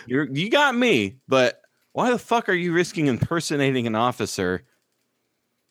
You're 0.05 0.29
you 0.33 0.51
got 0.51 0.75
me, 0.75 1.19
but 1.29 1.61
why 1.93 2.11
the 2.11 2.19
fuck 2.19 2.49
are 2.49 2.55
you 2.55 2.73
risking 2.73 3.07
impersonating 3.07 3.87
an 3.87 3.95
officer 3.95 4.65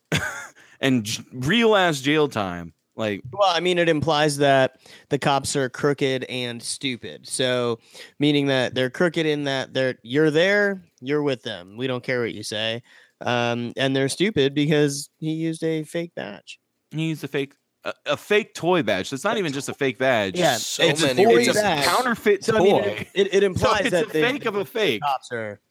and 0.80 1.04
j- 1.04 1.26
real 1.34 1.76
ass 1.76 2.00
jail 2.00 2.30
time? 2.30 2.72
Like, 3.00 3.22
well, 3.32 3.50
I 3.50 3.62
mean, 3.62 3.78
it 3.80 3.88
implies 3.90 4.38
that 4.38 4.78
the 5.08 5.18
cops 5.18 5.56
are 5.56 5.70
crooked 5.70 6.26
and 6.26 6.62
stupid. 6.62 7.26
So, 7.28 7.80
meaning 8.20 8.48
that 8.48 8.76
they're 8.76 8.90
crooked 8.90 9.26
in 9.26 9.46
that 9.46 9.74
they're 9.74 9.96
you're 10.04 10.30
there, 10.30 10.84
you're 11.00 11.24
with 11.24 11.42
them. 11.42 11.78
We 11.78 11.88
don't 11.88 12.04
care 12.04 12.20
what 12.22 12.34
you 12.34 12.44
say. 12.44 12.84
Um, 13.22 13.72
and 13.78 13.96
they're 13.96 14.10
stupid 14.10 14.54
because 14.54 15.10
he 15.18 15.32
used 15.32 15.64
a 15.64 15.84
fake 15.84 16.14
badge. 16.16 16.60
He 16.92 17.08
used 17.08 17.24
a 17.24 17.28
fake 17.30 17.54
a, 17.86 17.94
a 18.06 18.18
fake 18.18 18.54
toy 18.54 18.84
badge. 18.84 19.08
So 19.08 19.14
it's 19.14 19.24
not 19.24 19.38
even 19.38 19.54
just 19.54 19.70
a 19.70 19.74
fake 19.74 19.98
badge. 19.98 20.38
Yeah, 20.38 20.58
So 20.58 20.84
it's 20.84 21.02
many 21.02 21.24
a 21.24 21.28
toy 21.28 21.38
it's 21.40 21.58
a 21.58 21.82
counterfeit 21.84 22.44
So 22.44 22.56
I 22.56 22.60
toy. 22.60 22.64
mean, 22.66 22.84
it, 22.84 23.08
it, 23.14 23.28
it 23.28 23.32
so 23.42 23.46
implies 23.46 23.82
it's 23.82 23.92
that 23.92 24.10
a 24.10 24.12
they- 24.12 24.22
fake 24.24 24.46
of 24.46 24.56
a 24.56 24.66
fake. 24.66 25.02
cops 25.02 25.32
are 25.32 25.62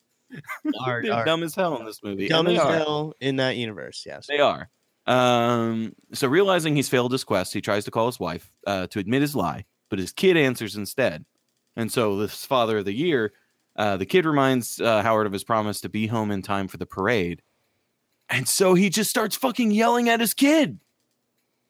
are, 0.87 1.03
They're 1.03 1.24
dumb 1.26 1.43
as 1.43 1.55
hell 1.55 1.76
in 1.79 1.85
this 1.87 2.03
movie. 2.03 2.29
dumb 2.29 2.47
as 2.47 2.59
are. 2.59 2.72
hell 2.72 3.14
in 3.20 3.37
that 3.37 3.57
universe. 3.57 4.03
Yes. 4.07 4.26
They 4.26 4.39
are. 4.41 4.70
Um, 5.09 5.95
so 6.13 6.29
realizing 6.29 6.77
he's 6.77 6.89
failed 6.89 7.13
his 7.13 7.25
quest, 7.25 7.55
he 7.55 7.61
tries 7.61 7.85
to 7.87 7.91
call 7.91 8.07
his 8.07 8.21
wife 8.21 8.53
uh, 8.67 8.87
to 8.89 8.99
admit 8.99 9.23
his 9.23 9.35
lie, 9.35 9.65
but 9.89 9.99
his 9.99 10.13
kid 10.13 10.37
answers 10.37 10.77
instead. 10.77 11.25
And 11.77 11.91
so 11.91 12.19
this 12.19 12.45
father 12.45 12.79
of 12.79 12.85
the 12.85 12.93
year, 12.93 13.33
uh, 13.77 13.97
the 13.97 14.07
kid 14.07 14.27
reminds 14.27 14.81
uh, 14.81 15.03
Howard 15.03 15.27
of 15.27 15.33
his 15.33 15.45
promise 15.45 15.81
to 15.81 15.89
be 15.89 16.07
home 16.09 16.31
in 16.31 16.43
time 16.43 16.69
for 16.69 16.77
the 16.77 16.87
parade. 16.87 17.43
And 18.29 18.47
so 18.47 18.75
he 18.75 18.91
just 18.91 19.09
starts 19.09 19.35
fucking 19.35 19.71
yelling 19.71 20.09
at 20.09 20.21
his 20.21 20.35
kid 20.35 20.79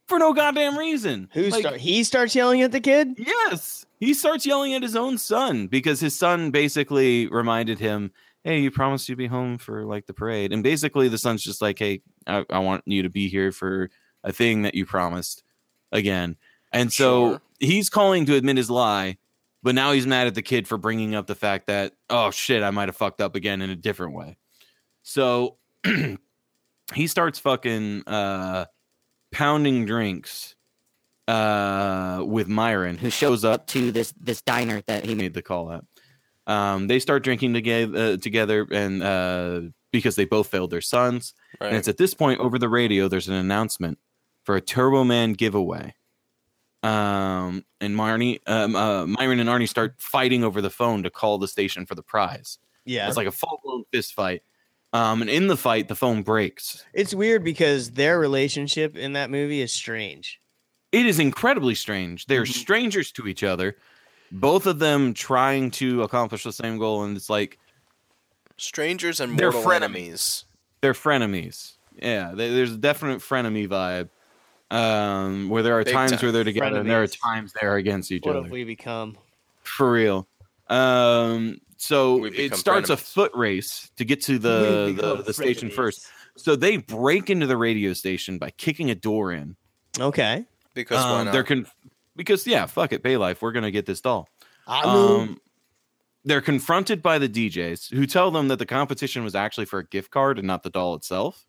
for 0.08 0.18
no 0.18 0.32
goddamn 0.32 0.76
reason. 0.76 1.28
Who 1.34 1.42
Like, 1.44 1.60
start? 1.60 1.76
He 1.76 2.02
starts 2.02 2.34
yelling 2.34 2.62
at 2.62 2.72
the 2.72 2.80
kid. 2.80 3.14
Yes. 3.18 3.86
He 4.00 4.14
starts 4.14 4.46
yelling 4.46 4.74
at 4.74 4.82
his 4.82 4.96
own 4.96 5.18
son 5.18 5.66
because 5.68 6.00
his 6.00 6.18
son 6.18 6.50
basically 6.50 7.28
reminded 7.28 7.78
him, 7.78 8.10
Hey, 8.44 8.60
you 8.60 8.70
promised 8.70 9.08
you'd 9.08 9.18
be 9.18 9.26
home 9.26 9.58
for 9.58 9.84
like 9.84 10.06
the 10.06 10.14
parade. 10.14 10.52
And 10.52 10.62
basically 10.62 11.08
the 11.08 11.18
son's 11.18 11.42
just 11.42 11.60
like, 11.60 11.78
Hey, 11.78 12.02
I, 12.26 12.44
I 12.48 12.58
want 12.60 12.84
you 12.86 13.02
to 13.02 13.10
be 13.10 13.28
here 13.28 13.52
for 13.52 13.90
a 14.24 14.32
thing 14.32 14.62
that 14.62 14.74
you 14.74 14.86
promised 14.86 15.42
again. 15.92 16.36
And 16.72 16.92
so 16.92 17.30
Sure. 17.30 17.42
he's 17.60 17.90
calling 17.90 18.26
to 18.26 18.34
admit 18.36 18.56
his 18.56 18.70
lie, 18.70 19.18
but 19.62 19.74
now 19.74 19.92
he's 19.92 20.06
mad 20.06 20.26
at 20.26 20.34
the 20.34 20.42
kid 20.42 20.68
for 20.68 20.78
bringing 20.78 21.14
up 21.14 21.26
the 21.26 21.34
fact 21.34 21.66
that, 21.66 21.94
oh 22.10 22.30
shit, 22.30 22.62
I 22.62 22.70
might 22.70 22.88
have 22.88 22.96
fucked 22.96 23.20
up 23.20 23.34
again 23.34 23.60
in 23.62 23.70
a 23.70 23.76
different 23.76 24.14
way. 24.14 24.36
So 25.02 25.56
he 26.94 27.06
starts 27.06 27.38
fucking 27.38 28.04
uh, 28.06 28.66
pounding 29.32 29.84
drinks 29.86 30.54
uh, 31.26 32.22
with 32.26 32.48
Myron, 32.48 32.96
who 32.98 33.10
shows 33.10 33.44
up 33.44 33.66
to 33.68 33.92
this 33.92 34.12
this 34.20 34.42
diner 34.42 34.82
that 34.86 35.04
he 35.04 35.10
he 35.10 35.14
made 35.14 35.34
the 35.34 35.42
call 35.42 35.70
at. 35.72 35.84
Um, 36.48 36.86
they 36.88 36.98
start 36.98 37.22
drinking 37.22 37.52
together, 37.54 37.96
uh, 37.98 38.16
together, 38.16 38.66
and 38.72 39.02
uh, 39.02 39.60
because 39.92 40.16
they 40.16 40.24
both 40.24 40.48
failed 40.48 40.70
their 40.70 40.80
sons, 40.80 41.34
and 41.60 41.76
it's 41.76 41.88
at 41.88 41.98
this 41.98 42.14
point 42.14 42.40
over 42.40 42.58
the 42.58 42.68
radio. 42.68 43.06
There's 43.06 43.28
an 43.28 43.34
announcement 43.34 43.98
for 44.44 44.56
a 44.56 44.60
Turbo 44.60 45.04
Man 45.04 45.34
giveaway. 45.34 45.94
Um, 46.82 47.64
and 47.80 47.94
Marnie, 47.94 48.40
um, 48.46 48.76
uh, 48.76 49.06
Myron 49.06 49.40
and 49.40 49.48
Arnie 49.48 49.68
start 49.68 49.96
fighting 49.98 50.44
over 50.44 50.60
the 50.60 50.70
phone 50.70 51.02
to 51.02 51.10
call 51.10 51.38
the 51.38 51.48
station 51.48 51.86
for 51.86 51.94
the 51.94 52.02
prize. 52.02 52.58
Yeah. 52.84 53.08
It's 53.08 53.16
like 53.16 53.26
a 53.26 53.32
full 53.32 53.60
blown 53.64 53.84
fist 53.92 54.14
fight. 54.14 54.42
Um, 54.92 55.20
and 55.20 55.28
in 55.28 55.48
the 55.48 55.56
fight, 55.56 55.88
the 55.88 55.94
phone 55.96 56.22
breaks. 56.22 56.84
It's 56.94 57.12
weird 57.12 57.44
because 57.44 57.90
their 57.90 58.18
relationship 58.18 58.96
in 58.96 59.12
that 59.14 59.28
movie 59.28 59.60
is 59.60 59.72
strange. 59.72 60.40
It 60.92 61.04
is 61.04 61.18
incredibly 61.18 61.74
strange. 61.74 62.24
They're 62.26 62.44
Mhm. 62.44 62.54
strangers 62.54 63.12
to 63.12 63.26
each 63.26 63.42
other, 63.42 63.76
both 64.32 64.66
of 64.66 64.78
them 64.78 65.14
trying 65.14 65.70
to 65.72 66.02
accomplish 66.02 66.44
the 66.44 66.52
same 66.52 66.78
goal, 66.78 67.04
and 67.04 67.16
it's 67.16 67.30
like 67.30 67.58
Strangers 68.56 69.20
and 69.20 69.38
They're 69.38 69.52
mortal 69.52 69.70
frenemies. 69.70 69.74
enemies. 69.76 70.44
they're 70.80 70.92
frenemies. 70.92 71.72
Yeah, 72.00 72.32
they, 72.34 72.50
there's 72.52 72.72
a 72.72 72.76
definite 72.76 73.20
frenemy 73.20 73.68
vibe. 73.68 74.08
Um, 74.70 75.48
where 75.48 75.62
there 75.62 75.78
are 75.78 75.84
Big 75.84 75.94
times 75.94 76.10
time. 76.12 76.20
where 76.20 76.32
they're 76.32 76.44
together, 76.44 76.80
and 76.80 76.90
there 76.90 77.02
are 77.02 77.06
times 77.06 77.52
they're 77.60 77.76
against 77.76 78.12
each 78.12 78.22
What 78.24 78.30
other. 78.32 78.38
What 78.40 78.44
have 78.46 78.52
we 78.52 78.64
become? 78.64 79.16
For 79.62 79.90
real. 79.92 80.28
Um, 80.68 81.60
so 81.78 82.24
it 82.26 82.36
become 82.36 82.58
starts 82.58 82.90
a 82.90 82.96
foot 82.96 83.32
race 83.34 83.90
to 83.96 84.04
get 84.04 84.20
to 84.24 84.38
the 84.38 84.92
the, 84.94 85.22
the 85.22 85.32
station 85.32 85.70
first. 85.70 86.06
So 86.36 86.54
they 86.54 86.76
break 86.76 87.30
into 87.30 87.46
the 87.46 87.56
radio 87.56 87.92
station 87.94 88.38
by 88.38 88.50
kicking 88.50 88.90
a 88.90 88.94
door 88.94 89.32
in. 89.32 89.56
Okay. 89.98 90.44
Because 90.74 91.02
why 91.02 91.20
Um, 91.20 91.24
not? 91.26 91.32
they're 91.32 91.44
con- 91.44 91.66
because 92.18 92.46
yeah, 92.46 92.66
fuck 92.66 92.92
it, 92.92 93.02
Bay 93.02 93.16
Life, 93.16 93.40
we're 93.40 93.52
gonna 93.52 93.70
get 93.70 93.86
this 93.86 94.02
doll. 94.02 94.28
Um, 94.66 94.84
Um, 94.86 95.40
they're 96.24 96.42
confronted 96.42 97.00
by 97.00 97.18
the 97.18 97.28
DJs 97.28 97.94
who 97.94 98.06
tell 98.06 98.30
them 98.30 98.48
that 98.48 98.58
the 98.58 98.66
competition 98.66 99.24
was 99.24 99.34
actually 99.34 99.64
for 99.64 99.78
a 99.78 99.86
gift 99.86 100.10
card 100.10 100.36
and 100.38 100.46
not 100.46 100.62
the 100.62 100.68
doll 100.70 100.94
itself. 100.94 101.46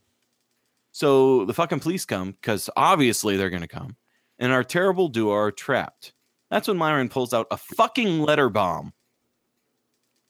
So 0.93 1.43
the 1.45 1.53
fucking 1.53 1.81
police 1.81 2.05
come 2.05 2.31
because 2.31 2.69
obviously 2.77 3.35
they're 3.35 3.49
to 3.61 3.67
come, 3.67 3.97
and 4.37 4.53
our 4.53 4.63
terrible 4.63 5.09
duo 5.09 5.33
are 5.33 5.51
trapped. 5.51 6.13
That's 6.49 6.67
when 6.67 6.77
Myron 6.77 7.09
pulls 7.09 7.33
out 7.33 7.47
a 7.51 7.57
fucking 7.57 8.21
letter 8.21 8.49
bomb 8.49 8.93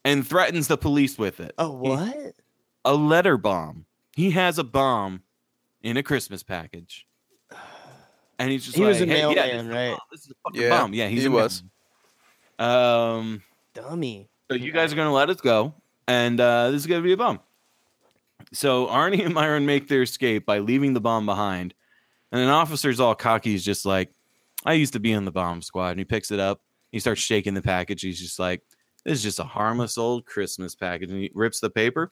and 0.04 0.28
threatens 0.28 0.68
the 0.68 0.78
police 0.78 1.18
with 1.18 1.40
it. 1.40 1.54
oh, 1.58 1.82
He- 1.84 1.90
what? 1.90 2.36
a 2.86 2.96
letter 2.96 3.38
bomb. 3.38 3.86
He 4.16 4.32
has 4.32 4.58
a 4.58 4.64
bomb 4.64 5.24
in 5.82 5.96
a 5.98 6.04
Christmas 6.04 6.44
package. 6.44 7.06
And 8.40 8.50
he's 8.52 8.64
just 8.66 8.78
He 8.78 8.84
like, 8.84 8.90
was 8.94 9.02
a 9.02 9.06
hey, 9.06 9.20
yeah, 9.20 9.34
mailman, 9.36 9.36
this 9.38 9.62
is 9.66 9.68
a 9.68 9.74
right? 9.76 9.90
bomb. 9.90 10.00
This 10.12 10.22
is 10.22 10.32
a 10.32 10.34
fucking 10.46 10.62
Yeah, 10.62 10.70
bomb. 10.70 10.94
Yeah, 10.94 11.08
he's 11.10 11.22
he 11.24 11.28
a 11.28 11.32
was. 11.32 11.64
mailman. 12.60 13.20
Um, 13.22 13.44
Dummy. 13.74 14.30
so 14.50 14.56
you 14.58 14.72
guys 14.72 14.92
are 14.92 14.96
going 14.96 15.08
to 15.08 15.14
let 15.14 15.30
us 15.30 15.40
go, 15.42 15.74
and 16.08 16.40
uh, 16.40 16.72
this 16.72 16.82
is 16.82 16.88
going 16.88 17.02
to 17.02 17.06
be 17.06 17.14
a 17.14 17.18
bomb. 17.18 17.40
So 18.52 18.88
Arnie 18.88 19.24
and 19.24 19.34
Myron 19.34 19.66
make 19.66 19.88
their 19.88 20.02
escape 20.02 20.46
by 20.46 20.60
leaving 20.60 20.94
the 20.94 21.02
bomb 21.02 21.26
behind, 21.26 21.74
and 22.32 22.42
an 22.42 22.50
officer's 22.50 23.00
all 23.00 23.16
cocky. 23.16 23.52
He's 23.52 23.64
just 23.64 23.86
like, 23.86 24.12
"I 24.66 24.74
used 24.74 24.94
to 24.94 25.00
be 25.00 25.12
in 25.12 25.26
the 25.26 25.32
bomb 25.32 25.62
squad," 25.62 25.92
and 25.92 26.00
he 26.00 26.06
picks 26.06 26.32
it 26.32 26.40
up. 26.40 26.62
He 26.92 27.00
starts 27.00 27.22
shaking 27.22 27.54
the 27.54 27.62
package. 27.62 28.02
He's 28.02 28.20
just 28.20 28.40
like, 28.40 28.62
"This 29.06 29.18
is 29.20 29.24
just 29.24 29.40
a 29.40 29.44
harmless 29.44 29.98
old 29.98 30.26
Christmas 30.26 30.76
package," 30.76 31.12
and 31.12 31.20
he 31.22 31.32
rips 31.36 31.60
the 31.60 31.70
paper. 31.70 32.10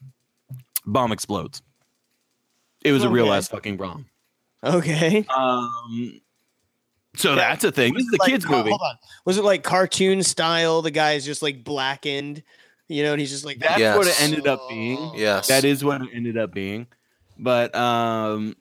Bomb 0.86 1.12
explodes. 1.12 1.62
It 2.84 2.92
was 2.92 3.04
a 3.04 3.10
real 3.10 3.34
ass 3.34 3.48
fucking 3.48 3.78
bomb. 3.78 4.06
Okay. 4.64 5.26
Um, 5.36 6.20
so 7.16 7.36
that's 7.36 7.64
a 7.64 7.72
thing. 7.72 7.94
This 7.94 8.04
is 8.04 8.14
a 8.14 8.18
Like, 8.22 8.30
kids 8.32 8.46
movie. 8.48 8.70
Hold 8.70 8.82
on. 8.82 8.96
Was 9.26 9.38
it 9.38 9.44
like 9.44 9.64
cartoon 9.64 10.24
style? 10.24 10.82
The 10.82 10.92
guy's 10.92 11.26
just 11.26 11.42
like 11.42 11.64
blackened, 11.64 12.44
you 12.88 13.04
know, 13.04 13.12
and 13.14 13.20
he's 13.20 13.32
just 13.32 13.46
like 13.46 13.60
That's 13.60 13.80
Yes. 13.80 13.98
what 13.98 14.08
it 14.08 14.22
ended 14.22 14.48
up 14.48 14.68
being. 14.70 15.14
Yes. 15.16 15.48
That 15.48 15.64
is 15.66 15.84
what 15.84 16.02
it 16.02 16.10
ended 16.14 16.38
up 16.38 16.54
being. 16.54 16.88
But 17.40 17.76
um, 17.76 18.56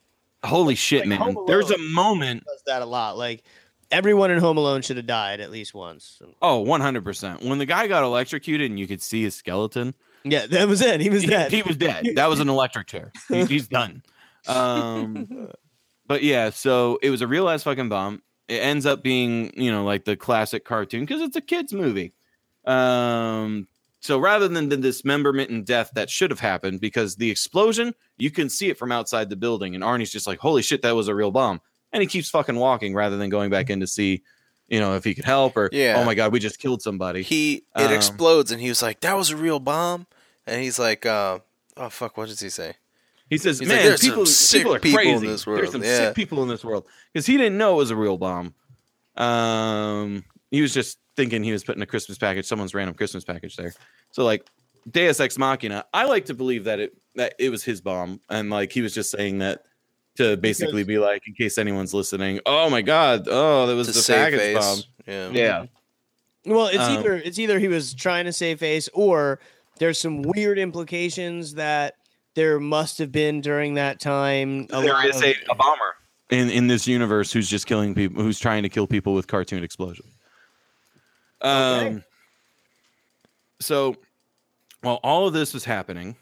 holy 0.45 0.75
shit, 0.75 1.01
Like 1.01 1.09
man! 1.09 1.19
Home 1.35 1.45
There's 1.47 1.71
a 1.71 1.79
moment. 1.79 2.45
Does 2.45 2.63
that 2.67 2.83
a 2.83 2.87
lot? 2.87 3.17
Like 3.17 3.43
everyone 3.91 4.31
in 4.31 4.39
Home 4.39 4.57
Alone 4.59 4.83
should 4.83 4.97
have 4.99 5.07
died 5.07 5.41
at 5.41 5.51
least 5.51 5.75
once. 5.75 6.21
Oh, 6.43 6.59
100 6.61 7.05
percent. 7.05 7.43
When 7.43 7.59
the 7.59 7.67
guy 7.67 7.87
got 7.87 8.05
electrocuted 8.05 8.71
and 8.71 8.79
you 8.79 8.87
could 8.87 9.01
see 9.03 9.23
his 9.23 9.35
skeleton, 9.35 9.95
Yeah, 10.25 10.47
that 10.47 10.69
was 10.69 10.83
it. 10.83 11.01
He 11.01 11.09
was 11.09 11.23
he, 11.25 11.29
dead. 11.29 11.51
he 11.53 11.63
was 11.63 11.77
dead. 11.77 12.07
That 12.17 12.29
was 12.29 12.41
an 12.41 12.49
electric 12.51 12.87
chair. 12.87 13.13
He- 13.29 13.45
he's 13.47 13.69
done. 13.69 14.03
Um, 14.49 15.49
but 16.07 16.23
yeah, 16.23 16.51
so 16.51 16.99
it 17.03 17.11
was 17.11 17.21
a 17.23 17.27
real 17.27 17.49
ass 17.49 17.63
fucking 17.65 17.89
bomb. 17.89 18.23
It 18.49 18.59
ends 18.63 18.87
up 18.87 19.03
being, 19.03 19.53
you 19.61 19.71
know, 19.73 19.85
like 19.85 20.05
the 20.05 20.17
classic 20.17 20.65
cartoon 20.65 21.01
because 21.01 21.21
it's 21.21 21.37
a 21.37 21.41
kids 21.41 21.73
movie. 21.73 22.13
Um, 22.65 23.69
so 24.01 24.19
rather 24.19 24.49
than 24.49 24.69
the 24.69 24.77
dismemberment 24.77 25.51
and 25.51 25.65
death 25.67 25.91
that 25.95 26.11
should 26.11 26.31
have 26.31 26.41
happened, 26.41 26.81
because 26.81 27.17
the 27.17 27.31
explosion, 27.31 27.95
you 28.19 28.31
can 28.31 28.49
see 28.49 28.69
it 28.69 28.79
from 28.79 28.93
outside 28.93 29.31
the 29.31 29.37
building, 29.37 29.75
and 29.75 29.83
Arnie's 29.83 30.13
just 30.13 30.27
like, 30.27 30.39
"Holy 30.39 30.63
shit, 30.63 30.83
that 30.83 30.95
was 30.95 31.09
a 31.09 31.15
real 31.15 31.31
bomb," 31.31 31.61
and 31.93 32.03
he 32.03 32.07
keeps 32.07 32.29
fucking 32.31 32.57
walking 32.57 32.95
rather 32.95 33.17
than 33.17 33.31
going 33.31 33.51
back 33.51 33.71
in 33.71 33.81
to 33.81 33.87
see, 33.87 34.23
you 34.69 34.79
know, 34.81 34.95
if 34.95 35.03
he 35.05 35.15
could 35.15 35.25
help 35.25 35.57
or, 35.57 35.69
Yeah. 35.73 35.97
oh 35.99 36.05
my 36.05 36.15
god, 36.15 36.33
we 36.33 36.39
just 36.39 36.59
killed 36.59 36.83
somebody. 36.83 37.23
He 37.23 37.65
it 37.77 37.87
Um, 37.87 37.93
explodes 37.93 38.51
and 38.53 38.61
he 38.61 38.69
was 38.69 38.83
like, 38.83 39.01
"That 39.01 39.17
was 39.17 39.31
a 39.31 39.37
real 39.37 39.59
bomb," 39.59 40.07
and 40.47 40.63
he's 40.63 40.79
like, 40.79 41.05
uh, 41.07 41.41
"Oh 41.77 41.89
fuck, 41.89 42.17
what 42.17 42.29
does 42.29 42.41
he 42.41 42.49
say?" 42.51 42.75
He 43.29 43.39
says, 43.39 43.59
He's 43.59 43.69
like, 43.69 43.79
"Man, 43.79 43.87
"There's 43.87 44.01
some 44.03 44.11
people, 44.11 44.27
sick 44.27 44.61
people 44.61 44.75
are 44.77 44.81
people 44.81 45.01
in 45.01 45.07
crazy. 45.19 45.27
this 45.27 45.45
There's 45.45 45.73
some 45.73 45.83
Yeah. 45.83 45.97
sick 45.99 46.15
people 46.15 46.43
in 46.43 46.49
this 46.49 46.65
world." 46.65 46.85
Because 47.13 47.27
he 47.27 47.37
didn't 47.37 47.59
know 47.59 47.75
it 47.75 47.77
was 47.79 47.91
a 47.91 47.97
real 47.97 48.17
bomb. 48.19 48.55
Um, 49.17 50.25
he 50.51 50.61
was 50.63 50.73
just 50.75 50.99
thinking 51.17 51.43
he 51.43 51.53
was 51.53 51.65
putting 51.65 51.83
a 51.83 51.87
Christmas 51.87 52.19
package, 52.19 52.47
someone's 52.47 52.75
random 52.75 52.95
Christmas 52.95 53.25
package 53.25 53.57
there. 53.57 53.73
So 54.13 54.25
like 54.25 54.47
Deus 54.91 55.19
Ex 55.21 55.39
Machina, 55.39 55.85
I 55.93 56.05
like 56.05 56.27
to 56.27 56.35
believe 56.35 56.65
that 56.65 56.79
it 56.81 56.97
that 57.17 57.35
it 57.39 57.51
was 57.51 57.65
his 57.65 57.81
bomb, 57.81 58.21
and 58.29 58.51
like 58.51 58.73
he 58.73 58.83
was 58.83 58.95
just 58.95 59.11
saying 59.11 59.39
that 59.39 59.63
to 60.17 60.37
basically 60.37 60.85
be 60.85 60.99
like, 60.99 61.23
in 61.27 61.35
case 61.35 61.59
anyone's 61.59 61.93
listening, 61.95 62.41
oh 62.47 62.71
my 62.71 62.83
god, 62.83 63.27
oh 63.31 63.67
that 63.67 63.75
was 63.75 63.89
To 63.89 63.93
the 63.95 64.01
save 64.01 64.17
package 64.17 64.39
face. 64.41 64.59
bomb. 64.59 64.79
Yeah. 65.07 65.31
Yeah, 65.31 65.67
Well, 66.47 66.67
it's 66.69 66.79
Um, 66.79 66.99
either 66.99 67.15
it's 67.17 67.39
either 67.39 67.59
he 67.59 67.69
was 67.69 67.93
trying 67.95 68.25
to 68.27 68.33
save 68.33 68.61
face 68.61 68.89
or 68.95 69.41
there's 69.79 69.99
some 69.99 70.23
weird 70.23 70.59
implications 70.59 71.55
that 71.55 71.96
there 72.37 72.61
must 72.61 72.99
have 72.99 73.11
been 73.11 73.41
during 73.41 73.75
that 73.75 73.99
time. 73.99 74.67
a 74.71 74.81
there 74.83 74.93
lot 74.93 75.07
is 75.07 75.17
of- 75.17 75.25
a, 75.25 75.35
a 75.51 75.55
bomber 75.57 75.97
in 76.31 76.51
in 76.51 76.67
this 76.69 76.87
universe 76.87 77.33
who's 77.33 77.49
just 77.49 77.67
killing 77.67 77.95
people, 77.95 78.23
who's 78.23 78.39
trying 78.39 78.63
to 78.63 78.69
kill 78.69 78.87
people 78.87 79.15
with 79.15 79.27
cartoon 79.27 79.65
explosions. 79.65 80.13
Um, 81.41 81.51
Okay. 81.51 82.05
so 83.61 83.97
while 84.83 85.01
all 85.03 85.27
of 85.27 85.33
this 85.35 85.53
was 85.55 85.65
happening, 85.65 86.15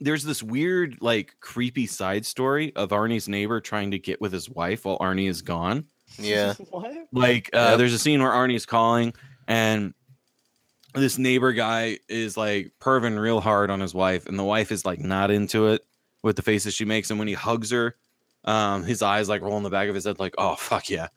there's 0.00 0.24
this 0.24 0.42
weird, 0.42 0.98
like, 1.00 1.34
creepy 1.40 1.86
side 1.86 2.24
story 2.26 2.74
of 2.76 2.90
Arnie's 2.90 3.28
neighbor 3.28 3.60
trying 3.60 3.90
to 3.92 3.98
get 3.98 4.20
with 4.20 4.32
his 4.32 4.48
wife 4.48 4.84
while 4.84 4.98
Arnie 4.98 5.28
is 5.28 5.42
gone. 5.42 5.84
Yeah. 6.18 6.54
what? 6.70 6.92
Like, 7.12 7.50
uh, 7.52 7.68
Yep. 7.70 7.78
there's 7.78 7.92
a 7.94 7.98
scene 7.98 8.22
where 8.22 8.30
Arnie's 8.32 8.66
calling, 8.66 9.14
and 9.48 9.94
this 10.96 11.18
neighbor 11.18 11.52
guy 11.52 11.98
is 12.08 12.36
like 12.36 12.72
perving 12.80 13.18
real 13.20 13.40
hard 13.40 13.70
on 13.70 13.80
his 13.80 13.94
wife, 13.94 14.26
and 14.26 14.38
the 14.38 14.44
wife 14.44 14.72
is 14.72 14.84
like 14.84 15.00
not 15.00 15.30
into 15.30 15.68
it 15.68 15.84
with 16.22 16.36
the 16.36 16.42
faces 16.42 16.74
she 16.74 16.84
makes. 16.84 17.10
And 17.10 17.18
when 17.18 17.28
he 17.28 17.34
hugs 17.34 17.70
her, 17.70 17.96
um, 18.44 18.84
his 18.84 19.02
eyes 19.02 19.28
like 19.28 19.42
roll 19.42 19.56
in 19.56 19.62
the 19.62 19.70
back 19.70 19.88
of 19.88 19.94
his 19.94 20.04
head, 20.04 20.18
like, 20.18 20.34
"Oh 20.38 20.56
fuck 20.56 20.88
yeah!" 20.90 21.08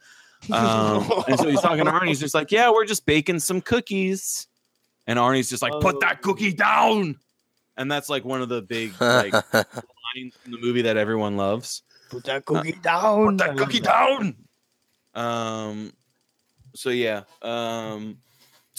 Um, 0.51 1.09
and 1.27 1.39
so 1.39 1.49
he's 1.49 1.61
talking 1.61 1.85
to 1.85 1.91
Arnie. 1.91 2.07
He's 2.07 2.19
just 2.19 2.33
like, 2.33 2.51
"Yeah, 2.51 2.71
we're 2.71 2.85
just 2.85 3.05
baking 3.05 3.39
some 3.39 3.61
cookies," 3.61 4.47
and 5.07 5.19
Arnie's 5.19 5.49
just 5.49 5.61
like, 5.61 5.73
"Put 5.81 5.99
that 6.01 6.21
cookie 6.21 6.53
down." 6.53 7.17
And 7.77 7.91
that's 7.91 8.09
like 8.09 8.25
one 8.25 8.41
of 8.41 8.49
the 8.49 8.61
big 8.61 8.93
like 8.99 9.33
lines 9.53 10.33
in 10.45 10.51
the 10.51 10.59
movie 10.59 10.81
that 10.83 10.97
everyone 10.97 11.37
loves. 11.37 11.83
Put 12.09 12.25
that 12.25 12.45
cookie 12.45 12.73
down. 12.73 13.37
Put 13.37 13.47
that 13.47 13.57
cookie 13.57 13.79
down. 13.79 14.35
Um, 15.13 15.93
so 16.75 16.89
yeah. 16.89 17.23
Um, 17.41 18.17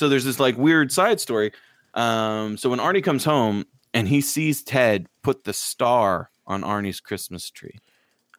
so 0.00 0.08
there's 0.08 0.24
this 0.24 0.40
like 0.40 0.56
weird 0.56 0.90
side 0.90 1.20
story. 1.20 1.52
Um, 1.92 2.56
so 2.56 2.70
when 2.70 2.78
Arnie 2.78 3.04
comes 3.04 3.22
home 3.22 3.66
and 3.92 4.08
he 4.08 4.22
sees 4.22 4.62
Ted 4.62 5.06
put 5.22 5.44
the 5.44 5.52
star 5.52 6.30
on 6.46 6.62
Arnie's 6.62 7.00
Christmas 7.00 7.50
tree, 7.50 7.78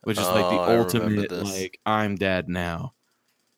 which 0.03 0.17
is 0.17 0.25
like 0.25 0.45
Oh, 0.45 0.49
the 0.49 0.57
I 0.57 0.77
ultimate 0.77 1.31
like 1.31 1.79
I'm 1.85 2.15
dead 2.15 2.49
now. 2.49 2.93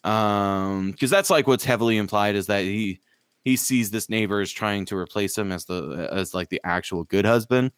Um, 0.04 0.92
because 0.92 1.10
that's 1.10 1.30
like 1.30 1.48
what's 1.48 1.64
heavily 1.64 1.96
implied 1.96 2.36
is 2.36 2.48
that 2.48 2.66
he 2.66 3.00
he 3.46 3.56
sees 3.56 3.90
this 3.90 4.10
neighbor 4.10 4.42
is 4.42 4.52
trying 4.52 4.84
to 4.88 4.98
replace 4.98 5.38
him 5.38 5.54
as 5.54 5.64
the 5.64 6.10
as 6.12 6.34
like 6.34 6.50
the 6.50 6.60
actual 6.66 7.06
good 7.06 7.24
husband. 7.24 7.72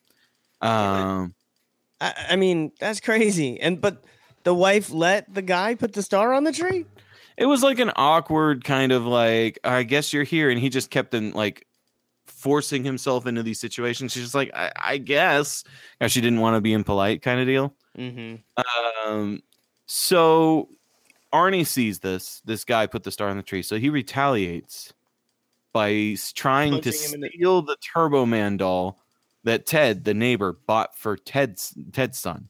Um, 0.60 1.36
I, 2.02 2.14
I 2.32 2.36
mean, 2.36 2.72
that's 2.80 3.00
crazy. 3.00 3.62
And 3.62 3.80
but 3.80 4.04
the 4.44 4.56
wife 4.56 4.90
let 4.90 5.32
the 5.32 5.44
guy 5.44 5.76
put 5.76 5.94
the 5.94 6.02
star 6.02 6.34
on 6.34 6.46
the 6.46 6.52
tree. 6.52 6.86
It 7.38 7.46
was 7.46 7.62
like 7.64 7.80
an 7.80 7.92
awkward 7.96 8.64
kind 8.64 8.92
of 8.92 9.06
like 9.06 9.60
i 9.64 9.84
guess 9.84 10.14
you're 10.14 10.24
here 10.24 10.50
and 10.50 10.60
he 10.60 10.70
just 10.70 10.90
kept 10.90 11.14
in 11.14 11.32
like 11.32 11.66
forcing 12.26 12.84
himself 12.84 13.26
into 13.26 13.42
these 13.42 13.60
situations. 13.60 14.12
She's 14.14 14.24
just 14.24 14.36
like 14.36 14.52
i, 14.54 14.72
I 14.76 14.98
guess. 14.98 15.64
Now, 16.00 16.08
she 16.08 16.22
didn't 16.22 16.42
want 16.42 16.56
to 16.56 16.62
be 16.62 16.74
impolite 16.74 17.22
kind 17.24 17.40
of 17.40 17.48
deal. 17.48 17.74
Mm-hmm. 17.98 19.10
um 19.10 19.42
so 19.88 20.70
arnie 21.34 21.66
sees 21.66 22.00
this. 22.00 22.42
This 22.46 22.64
guy 22.64 22.86
put 22.88 23.04
the 23.04 23.12
star 23.12 23.30
on 23.30 23.38
the 23.38 23.44
tree. 23.44 23.64
So 23.64 23.78
he 23.80 23.90
retaliates 23.90 24.94
by 25.74 26.16
trying 26.36 26.82
to 26.82 26.92
Punching 26.92 27.14
in 27.16 27.22
the- 27.22 27.30
steal 27.34 27.62
the 27.64 27.78
turbo 27.78 28.26
man 28.26 28.58
doll 28.58 29.00
that 29.44 29.66
ted 29.66 30.04
the 30.04 30.14
neighbor 30.14 30.58
bought 30.68 30.96
for 30.96 31.18
ted's 31.18 31.74
ted's 31.94 32.20
son. 32.20 32.50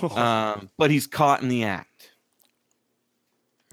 Um 0.02 0.70
but 0.78 0.90
he's 0.90 1.06
caught 1.06 1.42
in 1.42 1.48
the 1.48 1.64
act 1.64 1.87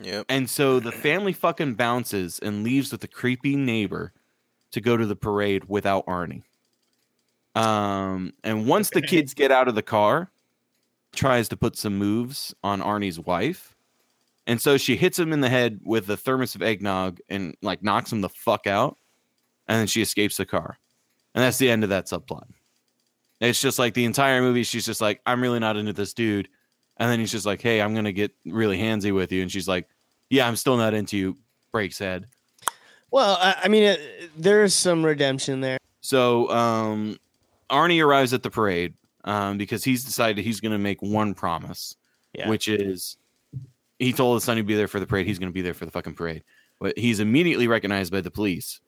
Yep. 0.02 0.26
and 0.28 0.50
so 0.50 0.82
the 0.82 0.92
family 0.92 1.32
fucking 1.32 1.76
bounces 1.76 2.40
and 2.40 2.64
leaves 2.64 2.92
with 2.92 3.00
the 3.00 3.08
creepy 3.08 3.56
neighbor 3.56 4.12
to 4.72 4.82
go 4.82 4.98
to 4.98 5.06
the 5.06 5.16
parade 5.16 5.66
without 5.70 6.06
Arnie. 6.06 6.44
Um, 7.56 8.34
and 8.44 8.68
once 8.68 8.90
the 8.90 9.02
kids 9.02 9.34
get 9.34 9.52
out 9.52 9.70
of 9.70 9.76
the 9.76 9.82
car, 9.82 10.30
tries 11.14 11.48
to 11.50 11.58
put 11.58 11.78
some 11.78 11.98
moves 11.98 12.54
on 12.64 12.82
Arnie's 12.82 13.20
wife. 13.20 13.74
And 14.48 14.62
so 14.62 14.78
she 14.78 14.96
hits 14.96 15.18
him 15.18 15.34
in 15.34 15.42
the 15.42 15.50
head 15.50 15.80
with 15.84 16.06
the 16.06 16.18
thermos 16.18 16.56
of 16.56 16.62
eggnog 16.62 17.20
and 17.30 17.56
like 17.62 17.82
knocks 17.82 18.12
him 18.12 18.22
the 18.22 18.30
fuck 18.30 18.68
out. 18.68 18.98
And 19.68 19.80
then 19.80 19.88
she 19.88 20.02
escapes 20.02 20.38
the 20.38 20.46
car. 20.46 20.78
And 21.34 21.44
that's 21.44 21.58
the 21.58 21.72
end 21.72 21.84
of 21.84 21.90
that 21.90 22.06
subplot. 22.06 22.46
It's 23.42 23.62
just 23.62 23.80
like 23.80 23.94
the 23.94 24.06
entire 24.06 24.42
movie, 24.42 24.64
she's 24.64 24.86
just 24.86 25.02
like, 25.02 25.22
I'm 25.26 25.42
really 25.42 25.60
not 25.60 25.78
into 25.78 25.94
this 25.94 26.14
dude. 26.14 26.48
And 26.98 27.10
then 27.12 27.20
he's 27.20 27.32
just 27.32 27.46
like, 27.46 27.62
Hey, 27.62 27.82
I'm 27.82 27.94
gonna 27.96 28.12
get 28.12 28.32
really 28.46 28.78
handsy 28.78 29.14
with 29.14 29.32
you. 29.32 29.42
And 29.42 29.52
she's 29.52 29.68
like, 29.68 29.88
Yeah, 30.30 30.48
I'm 30.48 30.56
still 30.56 30.78
not 30.78 30.94
into 30.94 31.18
you. 31.18 31.38
Breaks 31.72 32.00
head. 32.00 32.26
Well, 33.12 33.38
I, 33.40 33.56
I 33.64 33.68
mean, 33.68 33.84
uh, 33.84 33.96
there's 34.38 34.74
some 34.74 35.04
redemption 35.06 35.62
there. 35.62 35.78
So 36.02 36.50
um, 36.52 37.18
Arnie 37.70 38.04
arrives 38.04 38.34
at 38.34 38.44
the 38.44 38.50
parade 38.50 38.94
um, 39.24 39.58
because 39.58 39.84
he's 39.84 40.04
decided 40.04 40.44
he's 40.44 40.60
going 40.60 40.72
to 40.74 40.78
make 40.78 41.02
one 41.02 41.34
promise, 41.34 41.96
Yeah. 42.34 42.50
which 42.50 42.68
is 42.68 43.18
he 44.00 44.12
told 44.14 44.36
his 44.38 44.44
son 44.44 44.58
he'd 44.58 44.68
be 44.68 44.76
there 44.76 44.88
for 44.88 45.00
the 45.00 45.06
parade. 45.08 45.26
He's 45.28 45.40
going 45.40 45.50
to 45.50 45.54
be 45.54 45.62
there 45.62 45.74
for 45.74 45.86
the 45.86 45.92
fucking 45.92 46.16
parade. 46.16 46.44
But 46.80 46.98
he's 46.98 47.20
immediately 47.22 47.68
recognized 47.68 48.12
by 48.12 48.22
the 48.22 48.32
police. 48.32 48.82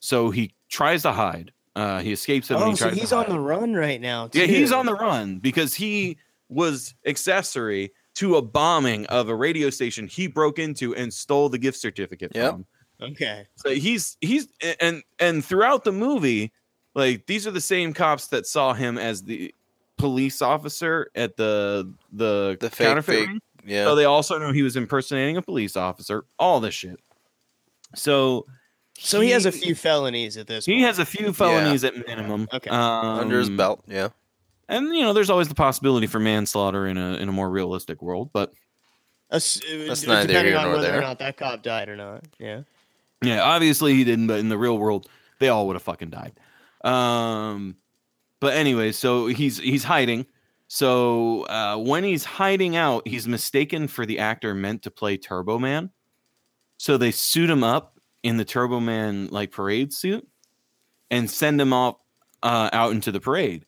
So 0.00 0.30
he 0.30 0.54
tries 0.70 1.02
to 1.02 1.12
hide. 1.12 1.52
Uh, 1.74 2.00
he 2.00 2.12
escapes 2.12 2.50
and 2.50 2.58
Oh, 2.58 2.70
he 2.70 2.76
so 2.76 2.88
he's 2.90 3.12
on 3.12 3.24
hide. 3.26 3.34
the 3.34 3.38
run 3.40 3.74
right 3.74 4.00
now. 4.00 4.30
Yeah, 4.32 4.46
he's 4.46 4.72
on 4.72 4.86
the 4.86 4.94
run 4.94 5.38
because 5.38 5.74
he 5.74 6.16
was 6.48 6.94
accessory 7.06 7.92
to 8.14 8.36
a 8.36 8.42
bombing 8.42 9.04
of 9.06 9.28
a 9.28 9.34
radio 9.34 9.68
station 9.70 10.06
he 10.06 10.26
broke 10.26 10.58
into 10.58 10.94
and 10.94 11.12
stole 11.12 11.48
the 11.48 11.58
gift 11.58 11.78
certificate 11.78 12.32
Yep. 12.34 12.50
from. 12.52 12.66
Okay. 13.00 13.46
So 13.56 13.70
he's 13.70 14.16
he's 14.20 14.48
and 14.80 15.02
and 15.18 15.44
throughout 15.44 15.84
the 15.84 15.92
movie, 15.92 16.50
like 16.94 17.26
these 17.26 17.46
are 17.46 17.50
the 17.50 17.60
same 17.60 17.92
cops 17.92 18.28
that 18.28 18.46
saw 18.46 18.72
him 18.72 18.96
as 18.96 19.22
the 19.22 19.54
police 19.98 20.40
officer 20.40 21.10
at 21.14 21.36
the 21.36 21.92
the, 22.12 22.56
The 22.60 22.70
counterfeit 22.70 23.18
fake- 23.18 23.28
ring. 23.28 23.40
Yeah. 23.66 23.84
So 23.84 23.96
they 23.96 24.04
also 24.04 24.38
know 24.38 24.52
he 24.52 24.62
was 24.62 24.76
impersonating 24.76 25.36
a 25.36 25.42
police 25.42 25.76
officer. 25.76 26.24
All 26.38 26.60
this 26.60 26.72
shit. 26.74 26.98
So 27.94 28.46
So 28.98 29.20
he, 29.20 29.30
has 29.30 29.44
a 29.44 29.52
few 29.52 29.74
felonies 29.74 30.36
at 30.36 30.46
this. 30.46 30.64
he 30.64 30.74
point. 30.74 30.84
has 30.86 30.98
a 30.98 31.04
few 31.04 31.32
felonies 31.32 31.84
at 31.84 31.94
minimum. 32.06 32.48
Okay. 32.52 32.70
Um, 32.70 32.78
under 33.18 33.38
his 33.38 33.50
belt. 33.50 33.82
Yeah. 33.86 34.08
And 34.68 34.94
you 34.94 35.02
know, 35.02 35.12
there's 35.12 35.30
always 35.30 35.48
the 35.48 35.54
possibility 35.54 36.06
for 36.06 36.18
manslaughter 36.20 36.86
in 36.86 36.96
a 36.96 37.14
in 37.14 37.28
a 37.28 37.32
more 37.32 37.50
realistic 37.50 38.02
world, 38.02 38.30
but 38.32 38.52
Ass- 39.30 39.60
That's 39.88 40.06
uh, 40.06 40.12
neither 40.14 40.26
depending 40.28 40.52
here 40.52 40.58
on 40.58 40.66
nor 40.66 40.76
whether 40.76 40.88
there. 40.88 40.98
or 40.98 41.02
not 41.02 41.18
that 41.18 41.36
cop 41.36 41.62
died 41.62 41.88
or 41.88 41.96
not. 41.96 42.24
Yeah. 42.38 42.62
Yeah, 43.22 43.42
obviously 43.42 43.94
he 43.94 44.04
didn't, 44.04 44.26
but 44.28 44.38
in 44.38 44.48
the 44.48 44.58
real 44.58 44.78
world, 44.78 45.08
they 45.40 45.48
all 45.48 45.66
would 45.66 45.74
have 45.74 45.82
fucking 45.82 46.10
died. 46.10 46.34
Um, 46.84 47.76
but 48.40 48.54
anyway, 48.54 48.92
so 48.92 49.26
he's 49.26 49.58
he's 49.58 49.84
hiding. 49.84 50.26
So 50.68 51.42
uh, 51.42 51.76
when 51.76 52.04
he's 52.04 52.24
hiding 52.24 52.76
out, 52.76 53.06
he's 53.06 53.26
mistaken 53.28 53.88
for 53.88 54.04
the 54.06 54.18
actor 54.18 54.54
meant 54.54 54.82
to 54.82 54.90
play 54.90 55.16
Turbo 55.16 55.58
Man. 55.58 55.90
So 56.78 56.96
they 56.96 57.10
suit 57.10 57.50
him 57.50 57.64
up 57.64 57.98
in 58.22 58.36
the 58.36 58.44
Turbo 58.44 58.80
Man 58.80 59.28
like 59.28 59.50
parade 59.50 59.92
suit 59.92 60.26
and 61.10 61.30
send 61.30 61.60
him 61.60 61.72
off 61.72 61.96
uh, 62.42 62.70
out 62.72 62.92
into 62.92 63.10
the 63.12 63.20
parade. 63.20 63.64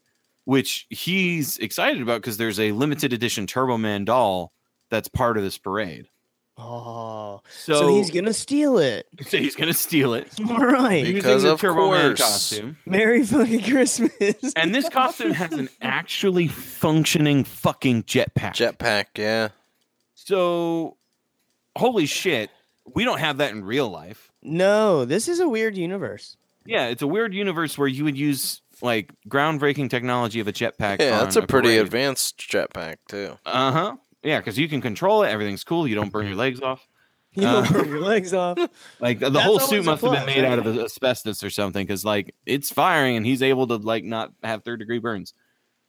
Which 0.48 0.86
he's 0.88 1.58
excited 1.58 2.00
about 2.00 2.22
because 2.22 2.38
there's 2.38 2.58
a 2.58 2.72
limited 2.72 3.12
edition 3.12 3.46
Turbo 3.46 3.76
Man 3.76 4.06
doll 4.06 4.50
that's 4.88 5.06
part 5.06 5.36
of 5.36 5.42
this 5.42 5.58
parade. 5.58 6.08
Oh, 6.56 7.42
So, 7.50 7.74
so, 7.74 7.88
he's 7.88 8.10
gonna 8.10 8.32
steal 8.32 8.78
it. 8.78 9.06
so 9.26 9.36
he's 9.36 9.54
gonna 9.54 9.74
steal 9.74 10.14
it. 10.14 10.26
All 10.48 10.56
right. 10.56 11.04
Be- 11.04 11.10
using 11.10 11.14
Because 11.16 11.42
the 11.42 11.52
of 11.52 11.60
Turbo 11.60 11.90
Man 11.90 12.16
costume. 12.16 12.78
Merry 12.86 13.26
fucking 13.26 13.62
Christmas. 13.62 14.54
And 14.56 14.74
this 14.74 14.88
costume 14.88 15.32
has 15.32 15.52
an 15.52 15.68
actually 15.82 16.48
functioning 16.48 17.44
fucking 17.44 18.04
jetpack. 18.04 18.54
Jetpack, 18.54 19.04
yeah. 19.18 19.48
So, 20.14 20.96
holy 21.76 22.06
shit, 22.06 22.48
we 22.94 23.04
don't 23.04 23.20
have 23.20 23.36
that 23.36 23.50
in 23.52 23.64
real 23.64 23.90
life. 23.90 24.30
no, 24.42 25.04
this 25.04 25.28
is 25.28 25.40
a 25.40 25.48
weird 25.48 25.76
universe. 25.76 26.38
Yeah, 26.64 26.86
it's 26.86 27.02
a 27.02 27.06
weird 27.06 27.34
universe 27.34 27.76
where 27.76 27.88
you 27.88 28.04
would 28.04 28.16
use 28.16 28.62
like 28.82 29.12
groundbreaking 29.28 29.90
technology 29.90 30.40
of 30.40 30.48
a 30.48 30.52
jetpack. 30.52 31.00
Yeah, 31.00 31.18
that's 31.20 31.36
a 31.36 31.42
pretty 31.46 31.68
parade. 31.68 31.80
advanced 31.80 32.38
jetpack 32.38 32.96
too. 33.08 33.36
Uh 33.46 33.72
huh. 33.72 33.96
Yeah, 34.22 34.38
because 34.40 34.58
you 34.58 34.68
can 34.68 34.80
control 34.80 35.22
it. 35.22 35.28
Everything's 35.28 35.64
cool. 35.64 35.86
You 35.86 35.94
don't 35.94 36.10
burn 36.12 36.26
your 36.26 36.36
legs 36.36 36.60
off. 36.60 36.86
You 37.32 37.42
don't 37.42 37.66
Uh, 37.68 37.72
burn 37.72 37.88
your 37.88 38.00
legs 38.00 38.34
off. 38.34 38.58
Like 39.00 39.20
the 39.20 39.30
That's 39.30 39.44
whole 39.44 39.60
suit 39.60 39.80
a 39.80 39.82
must 39.84 40.02
have 40.02 40.12
been 40.12 40.26
made 40.26 40.42
right? 40.42 40.52
out 40.58 40.58
of 40.66 40.76
asbestos 40.78 41.42
or 41.44 41.50
something, 41.50 41.86
because 41.86 42.04
like 42.04 42.34
it's 42.46 42.72
firing 42.72 43.16
and 43.16 43.24
he's 43.24 43.42
able 43.42 43.66
to 43.68 43.76
like 43.76 44.02
not 44.04 44.32
have 44.42 44.64
third 44.64 44.80
degree 44.80 44.98
burns. 44.98 45.34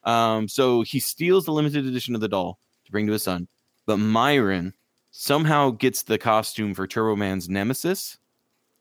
Um, 0.04 0.48
so 0.48 0.82
he 0.84 1.00
steals 1.00 1.46
the 1.46 1.52
limited 1.54 1.86
edition 1.86 2.14
of 2.16 2.22
the 2.22 2.28
doll 2.28 2.60
to 2.86 2.92
bring 2.92 3.08
to 3.08 3.14
his 3.14 3.24
son, 3.24 3.48
but 3.86 3.98
Myron 3.98 4.74
somehow 5.12 5.72
gets 5.72 6.04
the 6.04 6.18
costume 6.20 6.74
for 6.76 6.86
Turbo 6.88 7.16
Man's 7.16 7.50
nemesis 7.50 8.18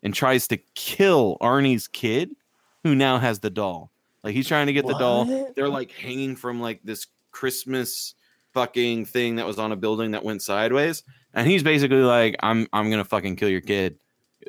and 0.03 0.13
tries 0.13 0.47
to 0.47 0.57
kill 0.75 1.37
Arnie's 1.41 1.87
kid, 1.87 2.35
who 2.83 2.93
now 2.95 3.17
has 3.17 3.39
the 3.39 3.49
doll. 3.49 3.91
Like 4.23 4.33
he's 4.33 4.47
trying 4.47 4.67
to 4.67 4.73
get 4.73 4.85
the 4.85 4.97
doll. 4.97 5.53
They're 5.55 5.69
like 5.69 5.91
hanging 5.91 6.35
from 6.35 6.59
like 6.61 6.81
this 6.83 7.07
Christmas 7.31 8.15
fucking 8.53 9.05
thing 9.05 9.35
that 9.37 9.45
was 9.45 9.59
on 9.59 9.71
a 9.71 9.75
building 9.75 10.11
that 10.11 10.23
went 10.23 10.41
sideways, 10.41 11.03
and 11.33 11.47
he's 11.47 11.63
basically 11.63 12.01
like, 12.01 12.35
"I'm 12.41 12.67
I'm 12.73 12.89
gonna 12.89 13.05
fucking 13.05 13.37
kill 13.37 13.49
your 13.49 13.61
kid. 13.61 13.99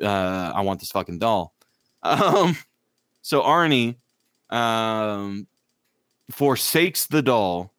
Uh, 0.01 0.51
I 0.53 0.61
want 0.61 0.79
this 0.79 0.91
fucking 0.91 1.19
doll." 1.19 1.53
Um, 2.03 2.57
so 3.21 3.43
Arnie, 3.43 3.97
um, 4.49 5.45
forsakes 6.31 7.05
the 7.05 7.21
doll 7.21 7.73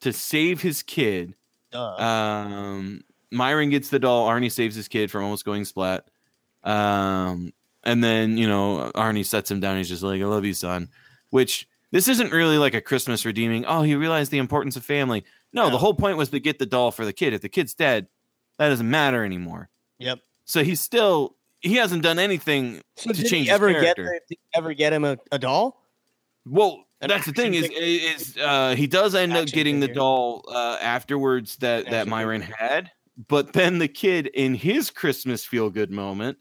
to 0.00 0.12
save 0.12 0.60
his 0.60 0.82
kid. 0.82 1.34
Duh. 1.72 1.96
Um, 1.96 3.04
Myron 3.30 3.70
gets 3.70 3.88
the 3.88 3.98
doll. 3.98 4.28
Arnie 4.28 4.52
saves 4.52 4.76
his 4.76 4.86
kid 4.88 5.10
from 5.10 5.24
almost 5.24 5.46
going 5.46 5.64
splat. 5.64 6.06
Um, 6.62 7.52
and 7.82 8.02
then 8.02 8.38
you 8.38 8.48
know 8.48 8.90
Arnie 8.94 9.24
sets 9.24 9.50
him 9.50 9.60
down. 9.60 9.76
He's 9.76 9.88
just 9.88 10.02
like, 10.02 10.20
"I 10.20 10.26
love 10.26 10.44
you, 10.44 10.54
son." 10.54 10.88
Which 11.30 11.66
this 11.90 12.08
isn't 12.08 12.32
really 12.32 12.58
like 12.58 12.74
a 12.74 12.80
Christmas 12.80 13.24
redeeming. 13.24 13.64
Oh, 13.66 13.82
he 13.82 13.94
realized 13.94 14.30
the 14.30 14.38
importance 14.38 14.76
of 14.76 14.84
family. 14.84 15.24
No, 15.52 15.70
the 15.70 15.78
whole 15.78 15.94
point 15.94 16.16
was 16.16 16.30
to 16.30 16.40
get 16.40 16.58
the 16.58 16.66
doll 16.66 16.90
for 16.90 17.04
the 17.04 17.12
kid. 17.12 17.32
If 17.32 17.40
the 17.40 17.48
kid's 17.48 17.74
dead, 17.74 18.08
that 18.58 18.68
doesn't 18.68 18.90
matter 18.90 19.24
anymore. 19.24 19.68
yep. 19.98 20.18
So 20.44 20.62
he's 20.62 20.80
still 20.80 21.36
he 21.60 21.76
hasn't 21.76 22.02
done 22.02 22.18
anything 22.18 22.82
So 22.96 23.12
to 23.12 23.24
change 23.24 23.48
ever 23.48 23.72
get 23.72 23.96
did 23.96 24.38
ever 24.54 24.74
get 24.74 24.92
him 24.92 25.04
a, 25.04 25.16
a 25.32 25.38
doll? 25.38 25.82
Well, 26.44 26.84
An 27.00 27.08
that's 27.08 27.26
the 27.26 27.32
thing 27.32 27.54
is 27.54 27.70
is 27.72 28.36
uh, 28.36 28.74
he 28.74 28.86
does 28.86 29.14
end 29.14 29.32
up 29.32 29.44
Action 29.44 29.56
getting 29.56 29.80
the 29.80 29.88
doll 29.88 30.44
uh, 30.48 30.78
afterwards 30.82 31.56
that 31.56 31.86
that 31.86 31.92
Action 31.92 32.10
Myron 32.10 32.42
had, 32.42 32.90
but 33.28 33.52
then 33.54 33.78
the 33.78 33.88
kid 33.88 34.26
in 34.26 34.54
his 34.54 34.90
Christmas 34.90 35.44
feel 35.44 35.70
good 35.70 35.90
moment, 35.90 36.36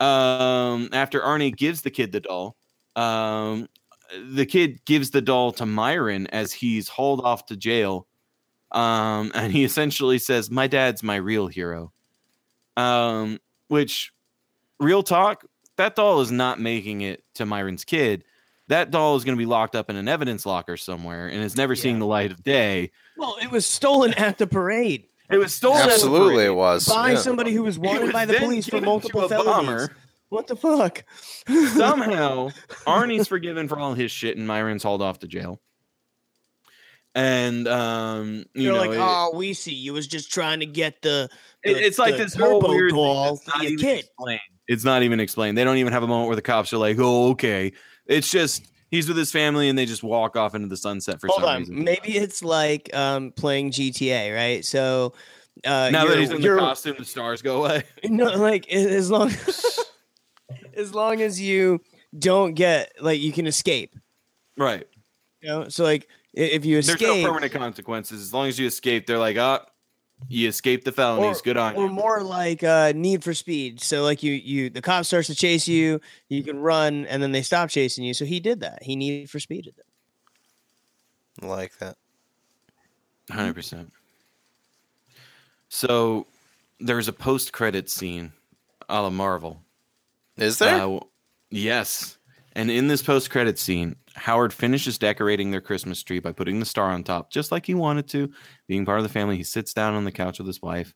um, 0.00 0.88
after 0.92 1.20
Arnie 1.20 1.54
gives 1.54 1.82
the 1.82 1.90
kid 1.90 2.10
the 2.10 2.20
doll, 2.20 2.56
um, 2.96 3.68
the 4.30 4.46
kid 4.46 4.84
gives 4.84 5.10
the 5.10 5.20
doll 5.20 5.52
to 5.52 5.66
Myron 5.66 6.26
as 6.28 6.52
he's 6.52 6.88
hauled 6.88 7.20
off 7.22 7.46
to 7.46 7.56
jail, 7.56 8.06
um, 8.72 9.32
and 9.36 9.52
he 9.52 9.64
essentially 9.64 10.18
says, 10.18 10.50
"My 10.50 10.66
dad's 10.66 11.02
my 11.02 11.16
real 11.16 11.46
hero," 11.46 11.92
um, 12.76 13.38
which, 13.68 14.12
real 14.80 15.02
talk, 15.02 15.44
that 15.76 15.94
doll 15.96 16.20
is 16.20 16.30
not 16.30 16.60
making 16.60 17.00
it 17.02 17.22
to 17.34 17.46
Myron's 17.46 17.84
kid 17.84 18.24
that 18.68 18.90
doll 18.90 19.16
is 19.16 19.24
going 19.24 19.34
to 19.34 19.38
be 19.40 19.46
locked 19.46 19.74
up 19.74 19.88
in 19.88 19.96
an 19.96 20.08
evidence 20.08 20.44
locker 20.44 20.76
somewhere 20.76 21.26
and 21.26 21.42
is 21.42 21.56
never 21.56 21.74
seeing 21.74 21.98
the 21.98 22.04
light 22.06 22.30
of 22.30 22.44
day. 22.44 22.90
Well, 23.16 23.36
it 23.42 23.50
was 23.50 23.64
stolen 23.64 24.12
at 24.12 24.36
the 24.36 24.46
parade 24.46 25.06
It 25.30 25.38
was 25.38 25.54
stolen. 25.54 25.80
at 25.80 25.86
the 25.86 25.92
Absolutely, 25.94 26.44
it 26.44 26.54
was. 26.54 26.86
by 26.86 27.12
yeah. 27.12 27.18
somebody 27.18 27.52
who 27.54 27.62
was 27.62 27.76
It 27.76 27.82
wanted 27.82 28.02
was 28.02 28.12
by 28.12 28.26
the 28.26 28.34
police 28.34 28.68
for 28.68 28.80
multiple 28.82 29.26
felonies. 29.26 29.46
bomber. 29.54 29.96
What 30.30 30.46
the 30.46 30.56
fuck? 30.56 31.04
Somehow, 31.48 32.50
Arnie's 32.86 33.28
forgiven 33.28 33.66
for 33.68 33.78
all 33.78 33.94
his 33.94 34.10
shit, 34.10 34.36
and 34.36 34.46
Myron's 34.46 34.82
hauled 34.82 35.00
off 35.02 35.18
to 35.20 35.26
jail. 35.26 35.60
And 37.14 37.66
um, 37.66 38.44
you 38.54 38.64
You're 38.64 38.72
know, 38.74 38.78
like, 38.80 38.90
it- 38.90 38.98
oh, 39.00 39.32
we 39.34 39.54
see. 39.54 39.72
You 39.74 39.92
was 39.94 40.06
just 40.06 40.30
trying 40.32 40.60
to 40.60 40.66
get 40.66 41.02
the. 41.02 41.28
it- 41.64 41.74
the- 41.74 41.84
it's 41.86 41.98
like 41.98 42.16
the 42.16 42.24
this 42.24 42.34
whole 42.34 42.60
weird 42.60 42.90
thing 42.90 42.98
doll 43.00 43.36
for 43.36 43.50
not 43.50 43.62
your 43.62 43.72
even 43.72 43.84
kid. 43.84 43.98
explained. 44.00 44.40
It's 44.68 44.84
not 44.84 45.02
even 45.02 45.18
explained. 45.18 45.56
They 45.56 45.64
don't 45.64 45.78
even 45.78 45.92
have 45.92 46.02
a 46.02 46.06
moment 46.06 46.26
where 46.28 46.36
the 46.36 46.42
cops 46.42 46.72
are 46.72 46.78
like, 46.78 46.98
"Oh, 47.00 47.30
okay." 47.30 47.72
It's 48.06 48.30
just 48.30 48.66
he's 48.90 49.08
with 49.08 49.16
his 49.16 49.32
family, 49.32 49.68
and 49.70 49.78
they 49.78 49.86
just 49.86 50.02
walk 50.02 50.36
off 50.36 50.54
into 50.54 50.68
the 50.68 50.76
sunset 50.76 51.20
for 51.20 51.28
Hold 51.28 51.40
some 51.40 51.48
on, 51.48 51.58
reason. 51.60 51.82
maybe 51.84 52.16
it's 52.18 52.44
like 52.44 52.94
um 52.94 53.32
playing 53.32 53.70
GTA, 53.72 54.34
right? 54.34 54.64
So. 54.64 55.14
Uh, 55.64 55.90
now 55.90 56.06
that 56.06 56.16
he's 56.20 56.30
in 56.30 56.40
the 56.40 56.48
costume, 56.56 56.94
the 56.98 57.04
stars 57.04 57.42
go 57.42 57.64
away. 57.64 57.82
No, 58.04 58.26
like 58.36 58.68
as 58.72 59.10
long 59.10 59.32
as 60.78 60.94
long 60.94 61.20
as 61.20 61.40
you 61.40 61.80
don't 62.18 62.54
get 62.54 62.92
like 63.00 63.20
you 63.20 63.32
can 63.32 63.46
escape. 63.46 63.94
Right. 64.56 64.86
You 65.40 65.48
know, 65.48 65.68
so 65.68 65.84
like 65.84 66.08
if 66.32 66.64
you 66.64 66.78
escape, 66.78 66.98
There's 67.00 67.22
no 67.22 67.28
permanent 67.28 67.52
consequences 67.52 68.20
as 68.20 68.32
long 68.32 68.48
as 68.48 68.58
you 68.58 68.66
escape. 68.66 69.06
They're 69.06 69.18
like, 69.18 69.36
ah, 69.36 69.66
you 70.28 70.48
escaped 70.48 70.84
the 70.84 70.92
felonies. 70.92 71.40
Good 71.42 71.56
on 71.56 71.74
or 71.74 71.82
you. 71.82 71.86
Or 71.86 71.90
more 71.90 72.22
like 72.22 72.62
uh, 72.64 72.92
Need 72.94 73.22
for 73.22 73.34
Speed. 73.34 73.80
So 73.80 74.02
like 74.02 74.22
you 74.22 74.32
you 74.32 74.70
the 74.70 74.82
cop 74.82 75.04
starts 75.04 75.28
to 75.28 75.34
chase 75.34 75.68
you, 75.68 76.00
you 76.28 76.42
can 76.42 76.58
run, 76.58 77.06
and 77.06 77.22
then 77.22 77.32
they 77.32 77.42
stop 77.42 77.70
chasing 77.70 78.04
you. 78.04 78.14
So 78.14 78.24
he 78.24 78.40
did 78.40 78.60
that. 78.60 78.82
He 78.82 78.96
Need 78.96 79.30
for 79.30 79.38
Speeded 79.38 79.74
them. 79.76 81.48
like 81.48 81.76
that. 81.78 81.96
Hundred 83.30 83.54
percent. 83.54 83.92
So 85.68 86.26
there's 86.80 87.08
a 87.08 87.12
post-credit 87.12 87.90
scene, 87.90 88.32
a 88.88 89.02
la 89.02 89.10
Marvel. 89.10 89.60
Is 90.38 90.58
there? 90.58 90.82
Uh, 90.82 91.00
yes. 91.50 92.18
And 92.54 92.70
in 92.70 92.88
this 92.88 93.02
post-credit 93.02 93.58
scene, 93.58 93.96
Howard 94.14 94.52
finishes 94.52 94.98
decorating 94.98 95.50
their 95.50 95.60
Christmas 95.60 96.02
tree 96.02 96.18
by 96.18 96.32
putting 96.32 96.58
the 96.58 96.66
star 96.66 96.90
on 96.90 97.04
top, 97.04 97.30
just 97.30 97.52
like 97.52 97.66
he 97.66 97.74
wanted 97.74 98.08
to. 98.08 98.30
Being 98.66 98.84
part 98.84 98.98
of 98.98 99.04
the 99.04 99.10
family, 99.10 99.36
he 99.36 99.44
sits 99.44 99.72
down 99.72 99.94
on 99.94 100.04
the 100.04 100.12
couch 100.12 100.38
with 100.38 100.46
his 100.46 100.62
wife, 100.62 100.94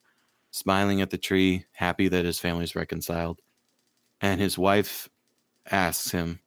smiling 0.50 1.00
at 1.00 1.10
the 1.10 1.18
tree, 1.18 1.66
happy 1.72 2.08
that 2.08 2.24
his 2.24 2.38
family's 2.38 2.74
reconciled. 2.74 3.40
And 4.20 4.40
his 4.40 4.58
wife 4.58 5.08
asks 5.70 6.10
him, 6.10 6.40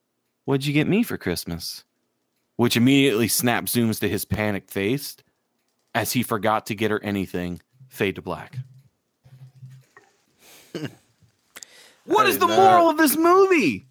What'd 0.46 0.66
you 0.66 0.74
get 0.74 0.88
me 0.88 1.04
for 1.04 1.18
Christmas? 1.18 1.84
Which 2.56 2.78
immediately 2.78 3.28
snap 3.28 3.66
zooms 3.66 4.00
to 4.00 4.10
his 4.10 4.26
panicked 4.26 4.72
face 4.72 5.18
as 5.94 6.12
he 6.12 6.24
forgot 6.24 6.68
to 6.68 6.76
get 6.76 6.92
her 6.92 7.04
anything. 7.04 7.62
Fade 7.88 8.16
to 8.16 8.22
black. 8.22 8.58
What 12.06 12.26
I 12.26 12.30
is 12.30 12.38
the 12.40 12.48
not- 12.48 12.56
moral 12.58 12.90
of 12.90 12.98
this 12.98 13.16
movie? 13.18 13.88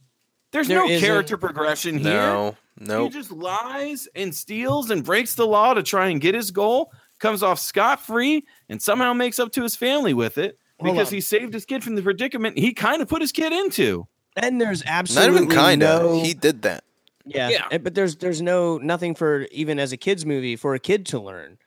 There's 0.53 0.69
There 0.69 0.79
no 0.79 0.89
isn't. 0.89 1.05
character 1.05 1.37
progression 1.37 1.99
here. 1.99 2.13
no, 2.13 2.57
He 2.79 2.85
nope. 2.87 3.13
just 3.13 3.33
lies 3.33 4.07
and 4.15 4.33
steals 4.35 4.91
and 4.91 5.03
breaks 5.03 5.35
the 5.35 5.47
law 5.47 5.75
to 5.75 5.83
try 5.83 6.09
and 6.09 6.21
get 6.21 6.35
his 6.35 6.51
goal, 6.53 6.93
comes 7.19 7.43
off 7.43 7.59
scot 7.59 8.01
free, 8.01 8.45
and 8.69 8.81
somehow 8.81 9.13
makes 9.15 9.39
up 9.41 9.51
to 9.53 9.63
his 9.63 9.75
family 9.75 10.15
with 10.15 10.39
it 10.39 10.59
Hold 10.81 10.95
because 10.95 11.09
on. 11.09 11.15
he 11.15 11.21
saved 11.21 11.55
his 11.55 11.65
kid 11.65 11.83
from 11.83 11.97
the 11.97 12.03
predicament 12.03 12.57
he 12.59 12.73
kind 12.73 13.03
of 13.03 13.09
put 13.09 13.21
his 13.21 13.33
kid 13.33 13.53
into. 13.53 14.07
And 14.37 14.61
there's 14.61 14.85
Not 14.85 14.93
absolutely 14.95 15.37
even 15.45 15.49
kinda. 15.51 15.87
no. 15.87 16.23
He 16.23 16.35
did 16.35 16.63
that. 16.63 16.85
yeah, 17.25 17.49
Yeah. 17.49 17.79
but 17.79 17.95
there's 17.95 18.17
there's 18.17 18.43
no 18.43 18.79
nothing 18.79 19.15
for 19.17 19.47
even 19.51 19.79
as 19.81 19.93
a 19.93 19.97
kids 19.97 20.25
movie 20.27 20.55
for 20.57 20.75
a 20.75 20.79
kid 20.81 21.07
to 21.07 21.19
learn 21.21 21.59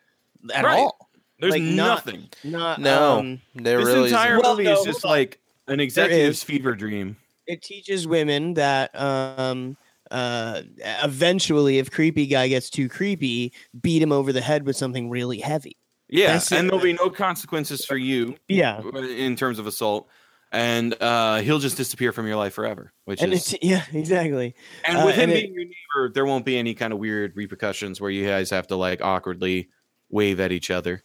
at 0.53 0.63
Right. 0.63 0.77
all. 0.79 1.09
There's 1.39 1.53
Like, 1.53 1.61
nothing. 1.61 2.29
Not 2.43 2.79
No, 2.79 3.19
um, 3.19 3.41
there 3.55 3.77
this 3.79 3.87
really 3.87 4.07
entire 4.09 4.33
isn't. 4.33 4.43
Well, 4.43 4.53
movie 4.53 4.63
no, 4.63 4.79
is 4.79 4.85
just 4.85 5.03
on. 5.05 5.11
like 5.11 5.39
an 5.67 5.79
executive's 5.79 6.43
fever 6.43 6.75
dream. 6.75 7.15
it 7.47 7.61
teaches 7.61 8.07
women 8.07 8.53
that 8.55 8.89
um 8.99 9.75
uh 10.11 10.61
eventually 11.03 11.77
if 11.79 11.91
creepy 11.91 12.25
guy 12.27 12.47
gets 12.47 12.69
too 12.69 12.87
creepy 12.87 13.53
beat 13.81 14.01
him 14.01 14.11
over 14.11 14.31
the 14.31 14.41
head 14.41 14.65
with 14.65 14.75
something 14.77 15.09
really 15.09 15.39
heavy 15.39 15.75
Yeah, 16.09 16.33
That's 16.33 16.51
and 16.51 16.67
it. 16.67 16.71
there'll 16.71 16.83
be 16.83 16.93
no 16.93 17.09
consequences 17.09 17.85
for 17.85 17.97
you 17.97 18.35
yeah 18.47 18.81
in 18.95 19.35
terms 19.35 19.59
of 19.59 19.67
assault, 19.67 20.07
and 20.53 20.95
uh, 21.01 21.41
he'll 21.41 21.59
just 21.59 21.75
disappear 21.75 22.13
from 22.13 22.25
your 22.25 22.37
life 22.37 22.53
forever. 22.53 22.93
Which 23.03 23.21
and 23.21 23.33
is 23.33 23.53
it's 23.53 23.63
yeah 23.63 23.83
exactly 23.93 24.55
And 24.85 24.97
Uh, 24.99 25.05
with 25.05 25.15
him 25.15 25.29
and 25.29 25.31
it- 25.33 25.41
being 25.41 25.53
your 25.53 25.65
neighbor, 25.65 26.13
there 26.13 26.25
won't 26.25 26.45
be 26.45 26.57
any 26.57 26.73
kind 26.73 26.93
of 26.93 26.99
weird 26.99 27.35
repercussions 27.35 27.99
where 27.99 28.09
you 28.09 28.25
guys 28.25 28.49
have 28.51 28.67
to 28.67 28.77
like 28.77 29.01
awkwardly 29.01 29.67
wave 30.09 30.39
at 30.39 30.53
each 30.53 30.71
other. 30.71 31.03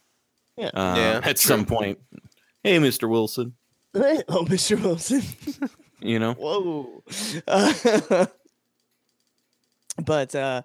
Yeah. 0.55 0.69
Um, 0.73 0.95
Yeah, 0.95 1.19
At 1.23 1.39
some 1.39 1.65
point, 1.65 1.99
hey, 2.63 2.79
Mister 2.79 3.09
Wilson, 3.09 3.55
oh 4.27 4.45
mr 4.45 4.81
wilson 4.81 5.21
you 5.99 6.19
know. 6.19 6.33
whoa 6.33 7.03
uh, 7.47 8.25
but 10.05 10.33
uh 10.35 10.61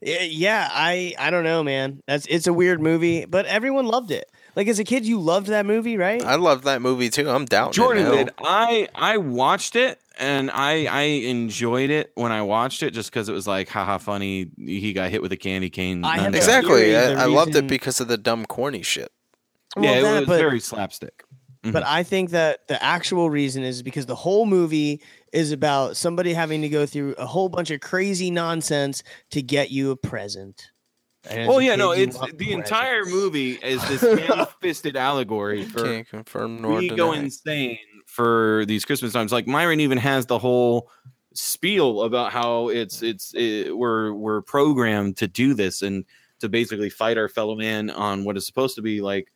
Yeah, 0.00 0.22
yeah, 0.22 0.68
I 0.70 1.14
I 1.18 1.30
don't 1.30 1.42
know, 1.42 1.64
man. 1.64 2.02
That's 2.06 2.24
it's 2.26 2.46
a 2.46 2.52
weird 2.52 2.80
movie, 2.80 3.24
but 3.24 3.46
everyone 3.46 3.86
loved 3.86 4.12
it. 4.12 4.30
Like 4.54 4.68
as 4.68 4.78
a 4.78 4.84
kid, 4.84 5.04
you 5.04 5.20
loved 5.20 5.48
that 5.48 5.66
movie, 5.66 5.96
right? 5.96 6.22
I 6.22 6.36
love 6.36 6.62
that 6.64 6.80
movie 6.82 7.10
too. 7.10 7.28
I'm 7.28 7.44
down. 7.44 7.72
Jordan 7.72 8.06
it 8.06 8.08
now. 8.08 8.14
did. 8.14 8.30
I 8.38 8.88
I 8.94 9.16
watched 9.16 9.74
it 9.74 9.98
and 10.16 10.52
I 10.52 10.86
I 10.86 11.02
enjoyed 11.02 11.90
it 11.90 12.12
when 12.14 12.30
I 12.30 12.42
watched 12.42 12.84
it 12.84 12.92
just 12.92 13.10
because 13.10 13.28
it 13.28 13.32
was 13.32 13.48
like 13.48 13.68
haha 13.68 13.98
funny. 13.98 14.50
He 14.56 14.92
got 14.92 15.10
hit 15.10 15.20
with 15.20 15.32
a 15.32 15.36
candy 15.36 15.70
cane. 15.70 16.04
I 16.04 16.18
have 16.18 16.24
none- 16.26 16.34
a 16.34 16.36
Exactly. 16.38 16.96
I, 16.96 17.14
the 17.14 17.20
I 17.22 17.24
loved 17.26 17.56
it 17.56 17.66
because 17.66 18.00
of 18.00 18.06
the 18.06 18.16
dumb, 18.18 18.46
corny 18.46 18.82
shit. 18.82 19.10
Well, 19.76 19.84
yeah, 19.84 20.00
that, 20.00 20.16
it 20.16 20.20
was 20.20 20.28
but, 20.28 20.38
very 20.38 20.60
slapstick. 20.60 21.24
But 21.72 21.82
mm-hmm. 21.82 21.94
I 21.94 22.02
think 22.02 22.30
that 22.30 22.68
the 22.68 22.82
actual 22.82 23.30
reason 23.30 23.62
is 23.62 23.82
because 23.82 24.06
the 24.06 24.14
whole 24.14 24.46
movie 24.46 25.00
is 25.32 25.52
about 25.52 25.96
somebody 25.96 26.32
having 26.32 26.62
to 26.62 26.68
go 26.68 26.86
through 26.86 27.14
a 27.18 27.26
whole 27.26 27.48
bunch 27.48 27.70
of 27.70 27.80
crazy 27.80 28.30
nonsense 28.30 29.02
to 29.30 29.42
get 29.42 29.70
you 29.70 29.90
a 29.90 29.96
present. 29.96 30.70
And 31.28 31.48
Well, 31.48 31.60
yeah, 31.60 31.76
no, 31.76 31.90
it's 31.92 32.16
want 32.16 32.38
the 32.38 32.52
entire 32.52 33.04
movie 33.04 33.52
is 33.52 33.86
this 33.88 34.00
ham-fisted 34.28 34.96
allegory 34.96 35.64
for 35.64 35.82
Can't 35.82 36.08
confirm 36.08 36.62
nor 36.62 36.78
we 36.78 36.88
deny. 36.88 36.96
go 36.96 37.12
insane 37.12 37.78
for 38.06 38.64
these 38.66 38.84
Christmas 38.84 39.12
times. 39.12 39.32
Like 39.32 39.46
Myron 39.46 39.80
even 39.80 39.98
has 39.98 40.26
the 40.26 40.38
whole 40.38 40.90
spiel 41.34 42.02
about 42.02 42.32
how 42.32 42.68
it's 42.68 43.02
it's 43.02 43.32
it, 43.34 43.76
we're 43.76 44.12
we're 44.12 44.42
programmed 44.42 45.16
to 45.18 45.28
do 45.28 45.54
this 45.54 45.82
and 45.82 46.04
to 46.40 46.48
basically 46.48 46.90
fight 46.90 47.18
our 47.18 47.28
fellow 47.28 47.54
man 47.54 47.90
on 47.90 48.24
what 48.24 48.36
is 48.36 48.46
supposed 48.46 48.76
to 48.76 48.82
be 48.82 49.00
like 49.00 49.32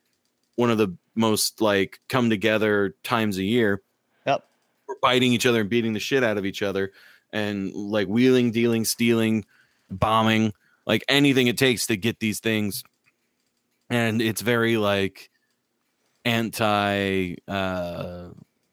one 0.55 0.69
of 0.69 0.77
the 0.77 0.95
most 1.15 1.61
like 1.61 1.99
come 2.09 2.29
together 2.29 2.95
times 3.03 3.37
a 3.37 3.43
year. 3.43 3.81
Yep. 4.25 4.43
We're 4.87 4.95
biting 5.01 5.33
each 5.33 5.45
other 5.45 5.61
and 5.61 5.69
beating 5.69 5.93
the 5.93 5.99
shit 5.99 6.23
out 6.23 6.37
of 6.37 6.45
each 6.45 6.61
other 6.61 6.91
and 7.31 7.73
like 7.73 8.07
wheeling, 8.07 8.51
dealing, 8.51 8.85
stealing, 8.85 9.45
bombing, 9.89 10.53
like 10.85 11.03
anything 11.07 11.47
it 11.47 11.57
takes 11.57 11.87
to 11.87 11.95
get 11.97 12.19
these 12.19 12.39
things. 12.39 12.83
And 13.89 14.21
it's 14.21 14.41
very 14.41 14.77
like 14.77 15.29
anti 16.25 17.35
uh 17.47 18.29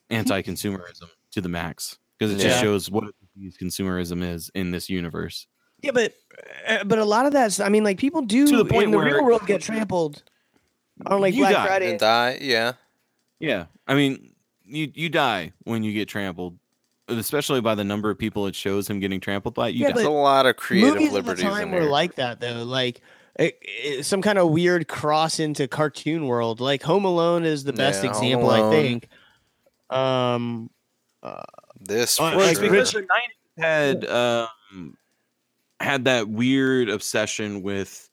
anti 0.08 0.42
consumerism 0.42 1.08
to 1.32 1.40
the 1.40 1.48
max 1.48 1.98
because 2.18 2.32
it 2.32 2.36
just 2.42 2.56
Yeah. 2.56 2.62
shows 2.62 2.90
what 2.90 3.04
consumerism 3.60 4.22
is 4.22 4.50
in 4.54 4.70
this 4.70 4.88
universe. 4.88 5.46
Yeah, 5.82 5.92
but 5.92 6.12
uh, 6.68 6.84
but 6.84 6.98
a 6.98 7.04
lot 7.04 7.26
of 7.26 7.32
that's 7.32 7.58
I 7.60 7.68
mean, 7.68 7.84
like 7.84 7.98
people 7.98 8.22
do 8.22 8.46
To 8.46 8.56
the 8.58 8.64
point 8.64 8.84
in 8.84 8.90
the 8.90 8.98
where- 8.98 9.06
real 9.14 9.24
world 9.24 9.46
get 9.46 9.62
trampled 9.62 10.22
on 11.06 11.20
like 11.20 11.34
You 11.34 11.40
Black 11.42 11.54
die 11.54 11.66
Friday. 11.66 11.90
And 11.90 11.98
die, 12.00 12.38
yeah. 12.40 12.72
Yeah, 13.38 13.66
I 13.88 13.94
mean, 13.94 14.32
you 14.64 14.90
you 14.94 15.08
die 15.08 15.52
when 15.64 15.82
you 15.82 15.92
get 15.92 16.08
trampled, 16.08 16.58
especially 17.08 17.60
by 17.62 17.74
the 17.74 17.84
number 17.84 18.10
of 18.10 18.18
people 18.18 18.46
it 18.46 18.54
shows 18.54 18.88
him 18.88 19.00
getting 19.00 19.18
trampled 19.20 19.54
by. 19.54 19.68
You 19.68 19.86
Yeah, 19.86 19.92
die. 19.92 20.02
A 20.02 20.10
lot 20.10 20.44
of 20.46 20.56
creative 20.56 21.00
liberties. 21.00 21.12
Movies 21.12 21.16
at 21.18 21.24
the 21.24 21.30
liberties 21.30 21.44
time 21.58 21.68
in 21.68 21.74
were 21.74 21.80
here. 21.82 21.90
like 21.90 22.14
that 22.16 22.40
though, 22.40 22.64
like 22.64 23.00
it, 23.36 23.58
it- 23.62 24.04
some 24.04 24.20
kind 24.20 24.38
of 24.38 24.50
weird 24.50 24.88
cross 24.88 25.40
into 25.40 25.66
cartoon 25.68 26.26
world. 26.26 26.60
Like 26.60 26.82
Home 26.82 27.04
Alone 27.06 27.44
is 27.46 27.64
the 27.64 27.72
best 27.72 28.04
Yeah, 28.04 28.10
example, 28.10 28.50
I 28.50 28.68
think. 28.70 29.08
Um, 29.88 30.70
uh, 31.22 31.42
this 31.80 32.18
Well, 32.18 32.32
for 32.32 32.36
Well, 32.36 32.46
like 32.46 32.56
sure. 32.58 32.70
because 32.70 32.92
the 32.92 33.00
nineties 33.00 33.56
had 33.56 34.04
um 34.10 34.96
had 35.80 36.04
that 36.04 36.28
weird 36.28 36.90
obsession 36.90 37.62
with 37.62 38.08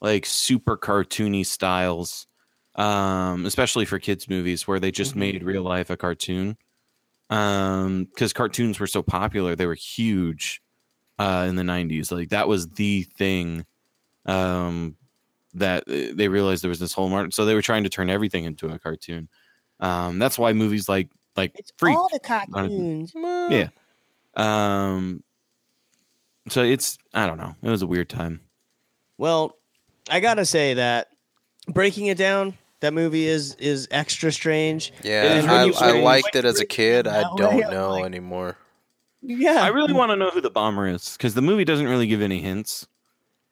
like 0.00 0.24
super 0.24 0.78
cartoony 0.78 1.44
styles, 1.44 2.26
um, 2.76 3.46
especially 3.46 3.84
for 3.84 3.98
kids 3.98 4.28
movies 4.28 4.66
where 4.68 4.80
they 4.80 4.90
just 4.90 5.14
Mhm. 5.14 5.18
made 5.18 5.42
real 5.42 5.62
life 5.62 5.90
a 5.90 5.96
cartoon. 5.96 6.56
Um, 7.30 8.04
because 8.06 8.32
cartoons 8.32 8.80
were 8.80 8.86
so 8.88 9.02
popular, 9.02 9.54
they 9.56 9.66
were 9.66 9.74
huge 9.74 10.60
uh 11.18 11.46
in 11.48 11.56
the 11.56 11.64
nineties. 11.64 12.10
Like 12.10 12.30
that 12.30 12.48
was 12.48 12.68
the 12.70 13.02
thing. 13.02 13.66
Um 14.26 14.96
that 15.54 15.82
uh, 15.88 16.14
they 16.14 16.28
realized 16.28 16.62
there 16.64 16.68
was 16.68 16.80
this 16.80 16.92
whole 16.94 17.08
market, 17.08 17.34
so 17.34 17.44
they 17.44 17.54
were 17.54 17.62
trying 17.62 17.84
to 17.84 17.90
turn 17.90 18.08
everything 18.10 18.44
into 18.44 18.68
a 18.68 18.78
cartoon. 18.78 19.28
Um, 19.80 20.18
that's 20.18 20.38
why 20.38 20.52
movies 20.52 20.88
like 20.88 21.10
like 21.36 21.52
it's 21.58 21.72
Freak 21.78 21.96
all 21.96 22.08
the 22.12 22.20
cartoons. 22.20 23.12
Yeah. 23.14 23.68
Um. 24.36 25.22
So 26.48 26.62
it's 26.62 26.98
I 27.14 27.26
don't 27.26 27.38
know. 27.38 27.54
It 27.62 27.68
was 27.70 27.82
a 27.82 27.86
weird 27.86 28.08
time. 28.08 28.40
Well, 29.18 29.56
I 30.10 30.20
gotta 30.20 30.44
say 30.46 30.74
that 30.74 31.08
breaking 31.72 32.06
it 32.06 32.18
down, 32.18 32.54
that 32.80 32.92
movie 32.94 33.26
is 33.26 33.54
is 33.56 33.88
extra 33.90 34.32
strange. 34.32 34.92
Yeah, 35.02 35.24
And 35.24 35.46
when 35.46 35.56
I, 35.56 35.64
you- 35.64 35.74
I 35.74 35.92
when 35.92 36.02
liked 36.04 36.34
it 36.36 36.44
as 36.44 36.60
a 36.60 36.66
kid. 36.66 37.06
I 37.06 37.22
don't 37.36 37.64
I'm 37.64 37.70
know 37.70 37.90
like- 37.90 38.04
anymore. 38.04 38.56
Yeah, 39.22 39.62
I 39.62 39.68
really 39.68 39.92
want 39.92 40.10
to 40.12 40.16
know 40.16 40.30
who 40.30 40.40
the 40.40 40.48
bomber 40.50 40.86
is 40.86 41.12
because 41.16 41.34
the 41.34 41.42
movie 41.42 41.64
doesn't 41.66 41.86
really 41.86 42.06
give 42.06 42.22
any 42.22 42.40
hints. 42.40 42.86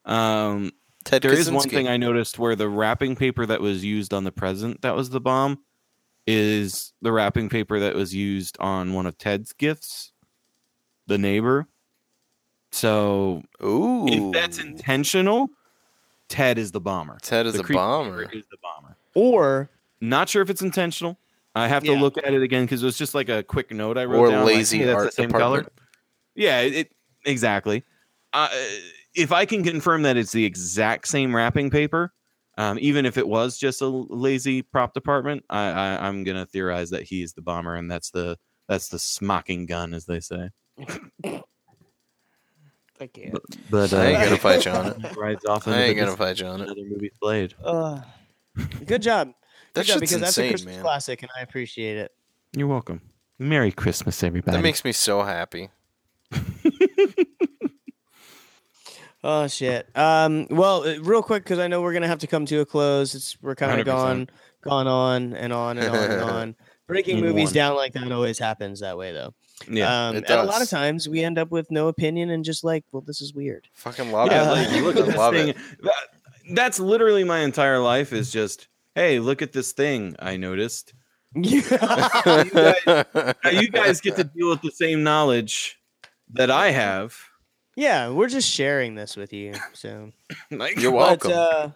Um, 0.07 0.73
Ted 1.05 1.21
there 1.21 1.33
is 1.35 1.51
one 1.51 1.69
thing 1.69 1.87
I 1.89 1.99
noticed 1.99 2.39
where 2.39 2.57
the 2.57 2.71
wrapping 2.71 3.17
paper 3.17 3.45
that 3.45 3.61
was 3.61 3.85
used 3.85 4.15
on 4.15 4.25
the 4.25 4.33
present 4.33 4.81
that 4.81 4.97
was 4.97 5.11
the 5.11 5.21
bomb 5.21 5.59
is 6.27 6.95
the 7.03 7.13
wrapping 7.13 7.51
paper 7.51 7.79
that 7.81 7.95
was 7.95 8.15
used 8.15 8.57
on 8.61 8.95
one 8.95 9.05
of 9.05 9.19
Ted's 9.19 9.53
gifts, 9.53 10.13
the 11.07 11.19
neighbor. 11.19 11.69
So 12.73 13.43
Ooh, 13.63 14.07
if 14.09 14.33
that's 14.33 14.59
intentional, 14.59 15.49
Ted 16.29 16.59
is 16.59 16.73
the 16.73 16.81
bomber. 16.81 17.19
Ted 17.23 17.47
is 17.47 17.55
The 17.55 17.61
a 17.61 17.63
creepy 17.63 17.77
bomber. 17.79 18.23
Is 18.33 18.45
the 18.51 18.57
bomber. 18.63 18.97
or 19.15 19.71
Not 20.01 20.29
sure 20.29 20.43
if 20.43 20.51
it's 20.51 20.63
intentional. 20.63 21.19
I 21.55 21.67
have 21.67 21.83
to 21.85 21.93
Yeah. 21.93 22.01
look 22.01 22.19
at 22.19 22.33
it 22.35 22.43
again 22.43 22.65
because 22.65 22.83
it 22.83 22.87
was 22.87 22.97
just 22.99 23.15
like 23.15 23.29
a 23.29 23.43
quick 23.43 23.73
note 23.73 23.99
I 23.99 24.05
wrote 24.05 24.21
or 24.21 24.31
down. 24.31 24.45
like, 24.45 24.55
lazy 24.57 24.79
hey, 24.79 24.85
that's 24.85 24.99
the 24.99 25.05
art 25.05 25.15
same 25.15 25.29
department. 25.29 25.65
color. 25.65 25.73
Yeah, 26.37 26.61
it, 26.61 26.73
it- 26.75 26.93
exactly. 27.25 27.83
Uh, 28.33 28.49
if 29.15 29.33
I 29.33 29.45
can 29.47 29.65
confirm 29.65 30.03
that 30.03 30.17
it's 30.17 30.31
the 30.33 30.45
exact 30.45 31.09
same 31.09 31.35
wrapping 31.35 31.71
paper, 31.71 32.13
um, 32.59 32.79
even 32.81 33.07
if 33.07 33.17
it 33.19 33.27
was 33.27 33.59
just 33.59 33.81
a 33.83 33.87
lazy 33.89 34.63
prop 34.63 34.93
department, 34.95 35.45
I, 35.51 35.69
I, 35.71 36.07
I'm 36.07 36.23
gonna 36.25 36.47
theorize 36.47 36.91
that 36.91 37.03
he's 37.05 37.33
the 37.33 37.41
bomber, 37.43 37.75
and 37.75 37.91
that's 37.91 38.11
the 38.11 38.37
that's 38.69 38.89
the 38.89 38.99
smocking 38.99 39.65
gun, 39.67 39.95
as 39.95 40.05
they 40.05 40.21
say. 40.21 40.51
I 43.01 43.07
can't. 43.07 43.39
But 43.71 43.93
I 43.93 44.07
ain't 44.07 44.25
gonna 44.25 44.37
fight 44.39 44.65
you 44.65 44.71
on 44.73 44.87
it. 45.05 45.17
rides 45.17 45.45
off 45.47 45.67
I 45.69 45.73
into 45.73 45.85
ain't 45.85 45.97
the 45.97 46.05
gonna 46.05 46.17
fight 46.17 46.41
you 46.41 46.47
on 46.47 46.61
it. 46.61 46.65
another 46.65 46.83
movie 46.85 47.11
played. 47.23 47.55
Uh, 47.65 48.01
good 48.87 49.03
job. 49.03 49.33
That 49.75 49.83
Good 49.83 49.87
job, 49.93 49.99
shit's 50.01 50.13
because 50.13 50.21
that's 50.23 50.39
a 50.39 50.41
insane, 50.43 50.51
Christmas 50.53 50.75
man. 50.77 50.83
classic, 50.83 51.23
and 51.23 51.31
I 51.39 51.43
appreciate 51.43 51.99
it. 51.99 52.11
You're 52.57 52.67
welcome. 52.67 53.03
Merry 53.39 53.71
Christmas, 53.71 54.23
everybody. 54.25 54.57
That 54.57 54.63
makes 54.63 54.83
me 54.83 54.93
so 54.93 55.23
happy. 55.23 55.69
Oh 59.25 59.49
shit. 59.49 59.89
Um. 59.97 60.47
Well, 60.49 60.85
uh, 60.89 61.01
real 61.01 61.23
quick, 61.23 61.43
because 61.43 61.59
I 61.59 61.67
know 61.67 61.83
we're 61.83 61.93
gonna 61.93 62.07
have 62.07 62.21
to 62.21 62.29
come 62.29 62.47
to 62.47 62.61
a 62.61 62.65
close. 62.65 63.15
It's 63.17 63.37
we're 63.43 63.57
kind 63.57 63.81
of 63.81 63.85
gone, 63.85 64.31
gone 64.63 64.87
on 64.87 65.33
and 65.35 65.53
on 65.53 65.77
and 65.77 65.89
on 65.89 66.11
and 66.11 66.23
on. 66.23 66.57
Breaking 66.87 67.17
Move 67.21 67.31
movies 67.35 67.49
on. 67.49 67.55
down 67.55 67.77
like 67.77 67.93
that 67.95 68.13
always 68.13 68.39
happens 68.39 68.79
that 68.81 68.97
way, 68.97 69.13
though. 69.13 69.35
Yeah. 69.71 70.09
Um, 70.09 70.17
it 70.17 70.31
and 70.31 70.41
a 70.41 70.45
lot 70.45 70.63
of 70.63 70.69
times 70.69 71.09
we 71.09 71.25
end 71.25 71.39
up 71.39 71.51
with 71.51 71.71
no 71.71 71.89
opinion 71.89 72.31
and 72.31 72.45
just 72.45 72.63
like, 72.65 72.85
well, 72.93 73.03
this 73.03 73.21
is 73.21 73.35
weird. 73.35 73.69
Fucking 73.75 74.13
love 74.13 74.31
yeah, 74.31 74.45
it. 74.45 74.51
like, 74.53 74.71
man. 74.71 74.85
look 74.85 74.97
at 74.97 75.07
this 75.07 75.17
love 75.17 75.35
thing. 75.35 75.49
it. 75.49 75.57
That- 75.83 76.09
that's 76.55 76.81
literally 76.81 77.25
my 77.25 77.41
entire 77.41 77.79
life 77.79 78.11
is 78.15 78.33
just, 78.33 78.69
hey, 78.95 79.19
look 79.19 79.43
at 79.43 79.53
this 79.53 79.73
thing 79.73 80.17
I 80.19 80.39
noticed. 80.39 80.95
you, 81.35 81.61
guys, 81.63 82.81
you 83.53 83.69
guys 83.69 84.01
get 84.01 84.17
to 84.17 84.25
deal 84.25 84.49
with 84.49 84.63
the 84.63 84.71
same 84.73 85.03
knowledge 85.03 85.79
that 86.33 86.51
I 86.51 86.71
have. 86.71 87.15
yeah, 87.77 88.09
we're 88.09 88.29
just 88.31 88.49
sharing 88.49 88.95
this 88.95 89.15
with 89.15 89.35
you. 89.35 89.53
So 89.75 90.11
You're 90.51 90.59
But, 90.91 90.93
welcome. 90.93 91.33
uh, 91.35 91.71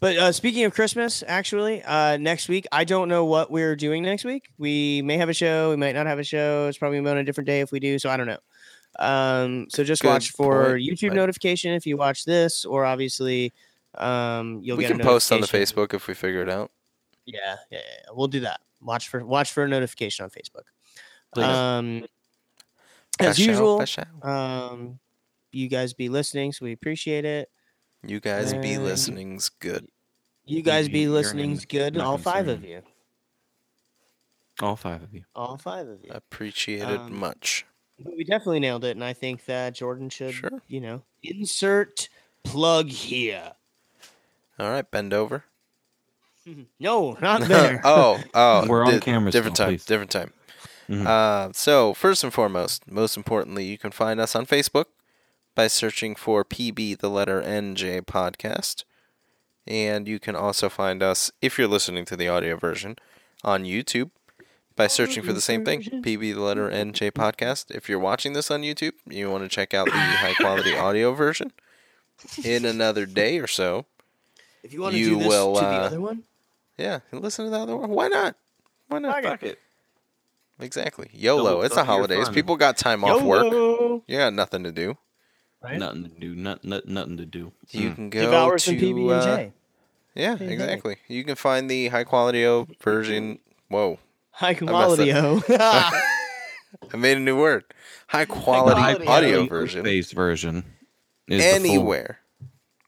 but 0.00 0.16
uh, 0.16 0.32
speaking 0.32 0.64
of 0.64 0.74
Christmas, 0.74 1.22
actually, 1.26 1.82
uh, 1.82 2.16
next 2.16 2.48
week 2.48 2.66
I 2.72 2.84
don't 2.84 3.08
know 3.08 3.24
what 3.24 3.50
we're 3.50 3.76
doing 3.76 4.02
next 4.02 4.24
week. 4.24 4.48
We 4.58 5.02
may 5.02 5.16
have 5.16 5.28
a 5.28 5.34
show, 5.34 5.70
we 5.70 5.76
might 5.76 5.94
not 5.94 6.06
have 6.06 6.18
a 6.18 6.24
show. 6.24 6.66
It's 6.68 6.78
probably 6.78 6.98
on 6.98 7.06
a 7.06 7.24
different 7.24 7.46
day 7.46 7.60
if 7.60 7.72
we 7.72 7.80
do. 7.80 7.98
So 7.98 8.10
I 8.10 8.16
don't 8.16 8.26
know. 8.26 8.38
Um, 8.98 9.66
so 9.68 9.84
just 9.84 10.02
Good 10.02 10.08
watch 10.08 10.30
for 10.30 10.70
point. 10.70 10.82
YouTube 10.82 11.14
notification 11.14 11.72
if 11.72 11.86
you 11.86 11.96
watch 11.96 12.24
this, 12.24 12.64
or 12.64 12.84
obviously, 12.84 13.52
um, 13.96 14.60
you'll 14.62 14.76
we 14.76 14.84
get. 14.84 14.92
can 14.92 15.00
a 15.00 15.04
post 15.04 15.30
on 15.32 15.40
the. 15.40 15.46
Facebook 15.46 15.94
if 15.94 16.06
we 16.08 16.14
figure 16.14 16.42
it 16.42 16.48
out. 16.48 16.70
Yeah, 17.26 17.56
yeah, 17.70 17.78
yeah, 17.78 18.10
we'll 18.12 18.28
do 18.28 18.40
that. 18.40 18.60
Watch 18.80 19.08
for 19.08 19.24
watch 19.24 19.52
for 19.52 19.64
a 19.64 19.68
notification 19.68 20.24
on 20.24 20.30
Facebook. 20.30 20.64
Please. 21.34 21.44
Um, 21.44 22.06
as 23.18 23.38
usual, 23.38 23.82
um, 24.22 24.98
you 25.52 25.68
guys 25.68 25.94
be 25.94 26.08
listening, 26.08 26.52
so 26.52 26.64
we 26.64 26.72
appreciate 26.72 27.24
it. 27.24 27.50
You 28.02 28.20
guys 28.20 28.52
be 28.54 28.78
listening's 28.78 29.48
good. 29.48 29.88
You 30.44 30.62
guys 30.62 30.88
be 30.88 31.08
listening's 31.08 31.64
good. 31.64 31.94
not 31.94 32.06
All 32.06 32.18
five 32.18 32.48
of 32.48 32.64
you. 32.64 32.82
all 34.62 34.76
five 34.76 35.02
of 35.02 35.12
you. 35.12 35.24
All 35.34 35.56
five 35.58 35.86
of 35.88 36.04
you. 36.04 36.10
Appreciated 36.12 37.00
Um, 37.00 37.18
much. 37.18 37.66
But 37.98 38.16
we 38.16 38.24
definitely 38.24 38.60
nailed 38.60 38.84
it, 38.84 38.90
and 38.90 39.02
I 39.04 39.12
think 39.12 39.46
that 39.46 39.74
Jordan 39.74 40.10
should, 40.10 40.34
Sure. 40.34 40.62
you 40.68 40.80
know, 40.80 41.02
insert 41.22 42.08
plug 42.44 42.88
here. 42.88 43.52
All 44.58 44.70
right, 44.70 44.88
bend 44.90 45.12
over. 45.12 45.44
No, 46.78 47.16
not 47.20 47.40
there. 47.48 47.80
oh, 47.82 48.22
oh, 48.32 48.66
We're 48.68 48.84
on 48.86 48.92
di- 48.92 49.00
camera 49.00 49.32
Different 49.32 49.56
still, 49.56 49.66
time. 49.66 49.74
please. 49.74 49.84
Different 49.84 50.10
time. 50.12 50.32
Mhm. 50.88 51.04
Uh, 51.04 51.52
so 51.52 51.92
first 51.92 52.22
and 52.22 52.32
foremost, 52.32 52.88
most 52.88 53.16
importantly, 53.16 53.64
you 53.64 53.76
can 53.76 53.90
find 53.90 54.20
us 54.20 54.36
on 54.36 54.46
Facebook, 54.46 54.84
by 55.56 55.66
searching 55.66 56.14
for 56.14 56.44
PB 56.44 56.98
the 56.98 57.10
letter 57.10 57.42
NJ 57.42 58.02
podcast. 58.02 58.84
And 59.66 60.06
you 60.06 60.20
can 60.20 60.36
also 60.36 60.68
find 60.68 61.02
us, 61.02 61.32
if 61.42 61.58
you're 61.58 61.66
listening 61.66 62.04
to 62.04 62.16
the 62.16 62.28
audio 62.28 62.56
version, 62.56 62.94
on 63.42 63.64
YouTube 63.64 64.10
by 64.76 64.86
searching 64.86 65.22
for 65.22 65.32
the 65.32 65.40
same 65.40 65.64
thing, 65.64 65.82
PB 65.82 66.34
the 66.34 66.40
letter 66.40 66.70
NJ 66.70 67.10
podcast. 67.12 67.70
If 67.74 67.88
you're 67.88 67.98
watching 67.98 68.34
this 68.34 68.50
on 68.50 68.62
YouTube, 68.62 68.92
you 69.08 69.28
want 69.30 69.42
to 69.42 69.48
check 69.48 69.74
out 69.74 69.86
the 69.86 69.92
high 69.92 70.34
quality 70.34 70.76
audio 70.76 71.12
version 71.14 71.52
in 72.44 72.64
another 72.64 73.06
day 73.06 73.38
or 73.38 73.46
so. 73.46 73.86
If 74.62 74.72
you 74.72 74.82
want 74.82 74.94
to 74.94 75.00
You 75.00 75.10
do 75.10 75.18
this 75.18 75.28
will, 75.28 75.54
to 75.54 75.60
the 75.60 75.66
uh, 75.66 75.70
other 75.70 76.00
one, 76.00 76.22
Yeah, 76.76 77.00
listen 77.12 77.46
to 77.46 77.50
the 77.50 77.58
other 77.58 77.76
one. 77.76 77.90
Why 77.90 78.08
not? 78.08 78.36
Why 78.88 78.98
not? 78.98 79.22
Fuck 79.22 79.42
it. 79.42 79.58
Exactly. 80.60 81.10
YOLO. 81.12 81.44
Double- 81.44 81.62
it's 81.62 81.74
the 81.74 81.80
double 81.80 81.92
holidays. 81.92 82.28
People 82.28 82.56
got 82.56 82.76
time 82.76 83.04
off 83.04 83.22
work. 83.22 83.44
YOLO! 83.44 84.04
You 84.06 84.18
got 84.18 84.32
nothing 84.32 84.64
to 84.64 84.72
do. 84.72 84.96
Right? 85.66 85.78
Nothing 85.78 86.04
to 86.04 86.08
do. 86.08 86.34
Not, 86.34 86.64
not, 86.64 86.86
nothing 86.86 87.16
to 87.18 87.26
do. 87.26 87.52
You 87.70 87.90
Mm. 87.90 87.94
can 87.96 88.10
go 88.10 88.20
Devour 88.22 88.58
some 88.58 88.78
to 88.78 88.80
PB 88.80 89.00
and 89.00 89.10
uh, 89.10 89.50
yeah, 90.14 90.36
Hey, 90.36 90.46
hey. 90.46 90.52
exactly. 90.52 90.96
You 91.08 91.24
can 91.24 91.34
find 91.34 91.68
the 91.70 91.88
high 91.88 92.04
quality 92.04 92.46
o 92.46 92.66
version. 92.82 93.38
Whoa, 93.68 93.98
High 94.30 94.54
quality. 94.54 95.12
oh. 95.12 95.42
I 96.92 96.96
made 96.96 97.16
a 97.16 97.20
new 97.20 97.36
word. 97.38 97.64
High 98.08 98.24
quality 98.26 98.80
quality 98.80 99.06
audio 99.06 99.28
audio. 99.40 99.46
version 99.46 99.84
Face 99.84 100.12
version. 100.12 100.64
Is 101.28 101.42
the 101.42 101.48
full- 101.48 101.54
anywhere. 101.70 102.18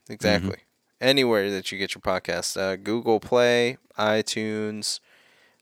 Exactly. 0.09 0.59
Anywhere 1.01 1.51
that 1.51 1.71
you 1.73 1.79
get 1.79 1.95
your 1.95 2.03
podcast. 2.03 2.57
Uh, 2.61 2.77
Google 2.77 3.21
Play, 3.21 3.77
iTunes, 3.99 5.01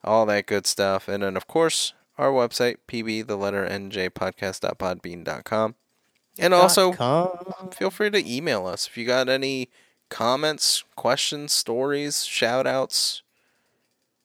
all 0.05 0.25
that 0.27 0.47
good 0.47 0.67
stuff. 0.67 1.09
And 1.09 1.23
then, 1.23 1.37
of 1.37 1.47
course, 1.47 1.95
our 2.19 2.31
website, 2.31 2.77
pb, 2.89 3.27
the 3.27 3.37
letter 3.37 3.67
NJ 3.69 4.11
podcast.podbean.com. 4.11 5.75
And 6.39 6.53
also, 6.53 6.93
Com. 6.93 7.71
feel 7.73 7.91
free 7.91 8.11
to 8.11 8.31
email 8.31 8.67
us 8.67 8.87
if 8.87 8.97
you 8.99 9.07
got 9.07 9.29
any 9.29 9.71
comments, 10.11 10.85
questions, 10.95 11.53
stories, 11.53 12.25
shout 12.25 12.67
outs, 12.67 13.23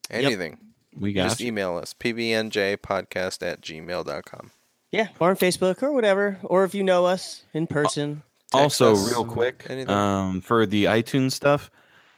anything. 0.09 0.57
We 0.97 1.13
got 1.13 1.29
Just 1.29 1.39
you. 1.39 1.47
email 1.47 1.77
us, 1.77 1.93
pbnjpodcast 1.97 3.47
at 3.47 3.61
gmail.com. 3.61 4.51
Yeah, 4.91 5.07
or 5.19 5.29
on 5.29 5.37
Facebook 5.37 5.81
or 5.81 5.93
whatever, 5.93 6.37
or 6.43 6.65
if 6.65 6.75
you 6.75 6.83
know 6.83 7.05
us 7.05 7.43
in 7.53 7.65
person. 7.67 8.23
Also, 8.53 8.89
Text 8.89 9.05
us, 9.05 9.11
real 9.13 9.23
quick, 9.25 9.69
um, 9.89 10.41
for 10.41 10.65
the 10.65 10.85
iTunes 10.85 11.31
stuff, 11.31 11.71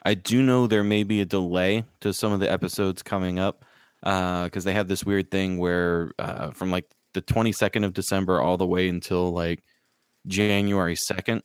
I 0.04 0.16
do 0.16 0.42
know 0.42 0.66
there 0.66 0.84
may 0.84 1.04
be 1.04 1.22
a 1.22 1.26
delay 1.26 1.86
to 2.02 2.12
some 2.14 2.32
of 2.32 2.40
the 2.40 2.52
episodes 2.52 3.04
coming 3.04 3.38
up 3.38 3.64
because 4.02 4.64
they 4.64 4.74
have 4.74 4.88
this 4.88 5.06
weird 5.06 5.30
thing 5.30 5.60
where 5.60 6.12
uh, 6.18 6.50
from 6.50 6.72
like 6.72 6.90
the 7.14 7.22
22nd 7.22 7.86
of 7.86 7.94
December 7.94 8.42
all 8.42 8.58
the 8.58 8.66
way 8.66 8.90
until 8.90 9.32
like 9.32 9.62
January 10.28 10.96
2nd, 10.96 11.42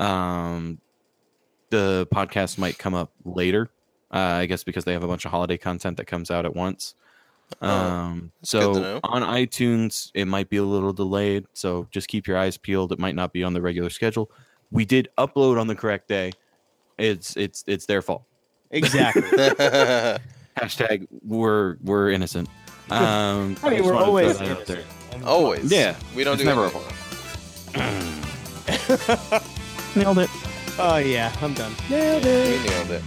um, 0.00 0.80
the 1.70 2.06
podcast 2.12 2.58
might 2.58 2.78
come 2.78 2.94
up 2.94 3.12
later. 3.24 3.70
Uh, 4.12 4.38
I 4.38 4.46
guess 4.46 4.62
because 4.62 4.84
they 4.84 4.92
have 4.92 5.02
a 5.02 5.08
bunch 5.08 5.24
of 5.24 5.30
holiday 5.30 5.58
content 5.58 5.96
that 5.96 6.06
comes 6.06 6.30
out 6.30 6.44
at 6.44 6.54
once. 6.54 6.94
Um, 7.60 8.32
good 8.40 8.40
to 8.40 8.46
so 8.46 9.00
on 9.04 9.22
iTunes, 9.22 10.10
it 10.14 10.26
might 10.26 10.48
be 10.48 10.56
a 10.56 10.62
little 10.62 10.92
delayed. 10.92 11.46
So 11.54 11.88
just 11.90 12.08
keep 12.08 12.26
your 12.26 12.38
eyes 12.38 12.56
peeled. 12.56 12.92
It 12.92 12.98
might 12.98 13.14
not 13.14 13.32
be 13.32 13.42
on 13.42 13.52
the 13.52 13.60
regular 13.60 13.90
schedule. 13.90 14.30
We 14.70 14.84
did 14.84 15.08
upload 15.18 15.60
on 15.60 15.66
the 15.66 15.74
correct 15.74 16.08
day. 16.08 16.32
It's 16.98 17.36
it's 17.36 17.64
it's 17.66 17.86
their 17.86 18.02
fault. 18.02 18.24
Exactly. 18.70 19.22
Hashtag 20.56 21.06
we're 21.24 21.76
we're 21.82 22.10
innocent. 22.10 22.48
Um, 22.90 23.56
I 23.62 23.70
mean, 23.70 23.78
just 23.78 23.82
we're 23.82 23.82
wanted 23.82 23.82
to 23.82 23.84
throw 23.84 24.04
always 24.04 24.38
that 24.38 24.48
out 24.48 24.66
there. 24.66 24.84
Always. 25.24 25.72
Yeah, 25.72 25.96
We 26.14 26.24
don't 26.24 26.34
it's 26.34 26.42
do 26.42 26.48
never 26.48 26.64
anything. 26.64 26.82
Nailed 29.94 30.18
it. 30.18 30.30
oh 30.78 30.96
yeah, 30.96 31.34
I'm 31.42 31.54
done. 31.54 31.72
Nailed 31.90 32.24
it. 32.24 32.62
We 32.62 32.68
nailed 32.68 32.90
it. 32.90 33.02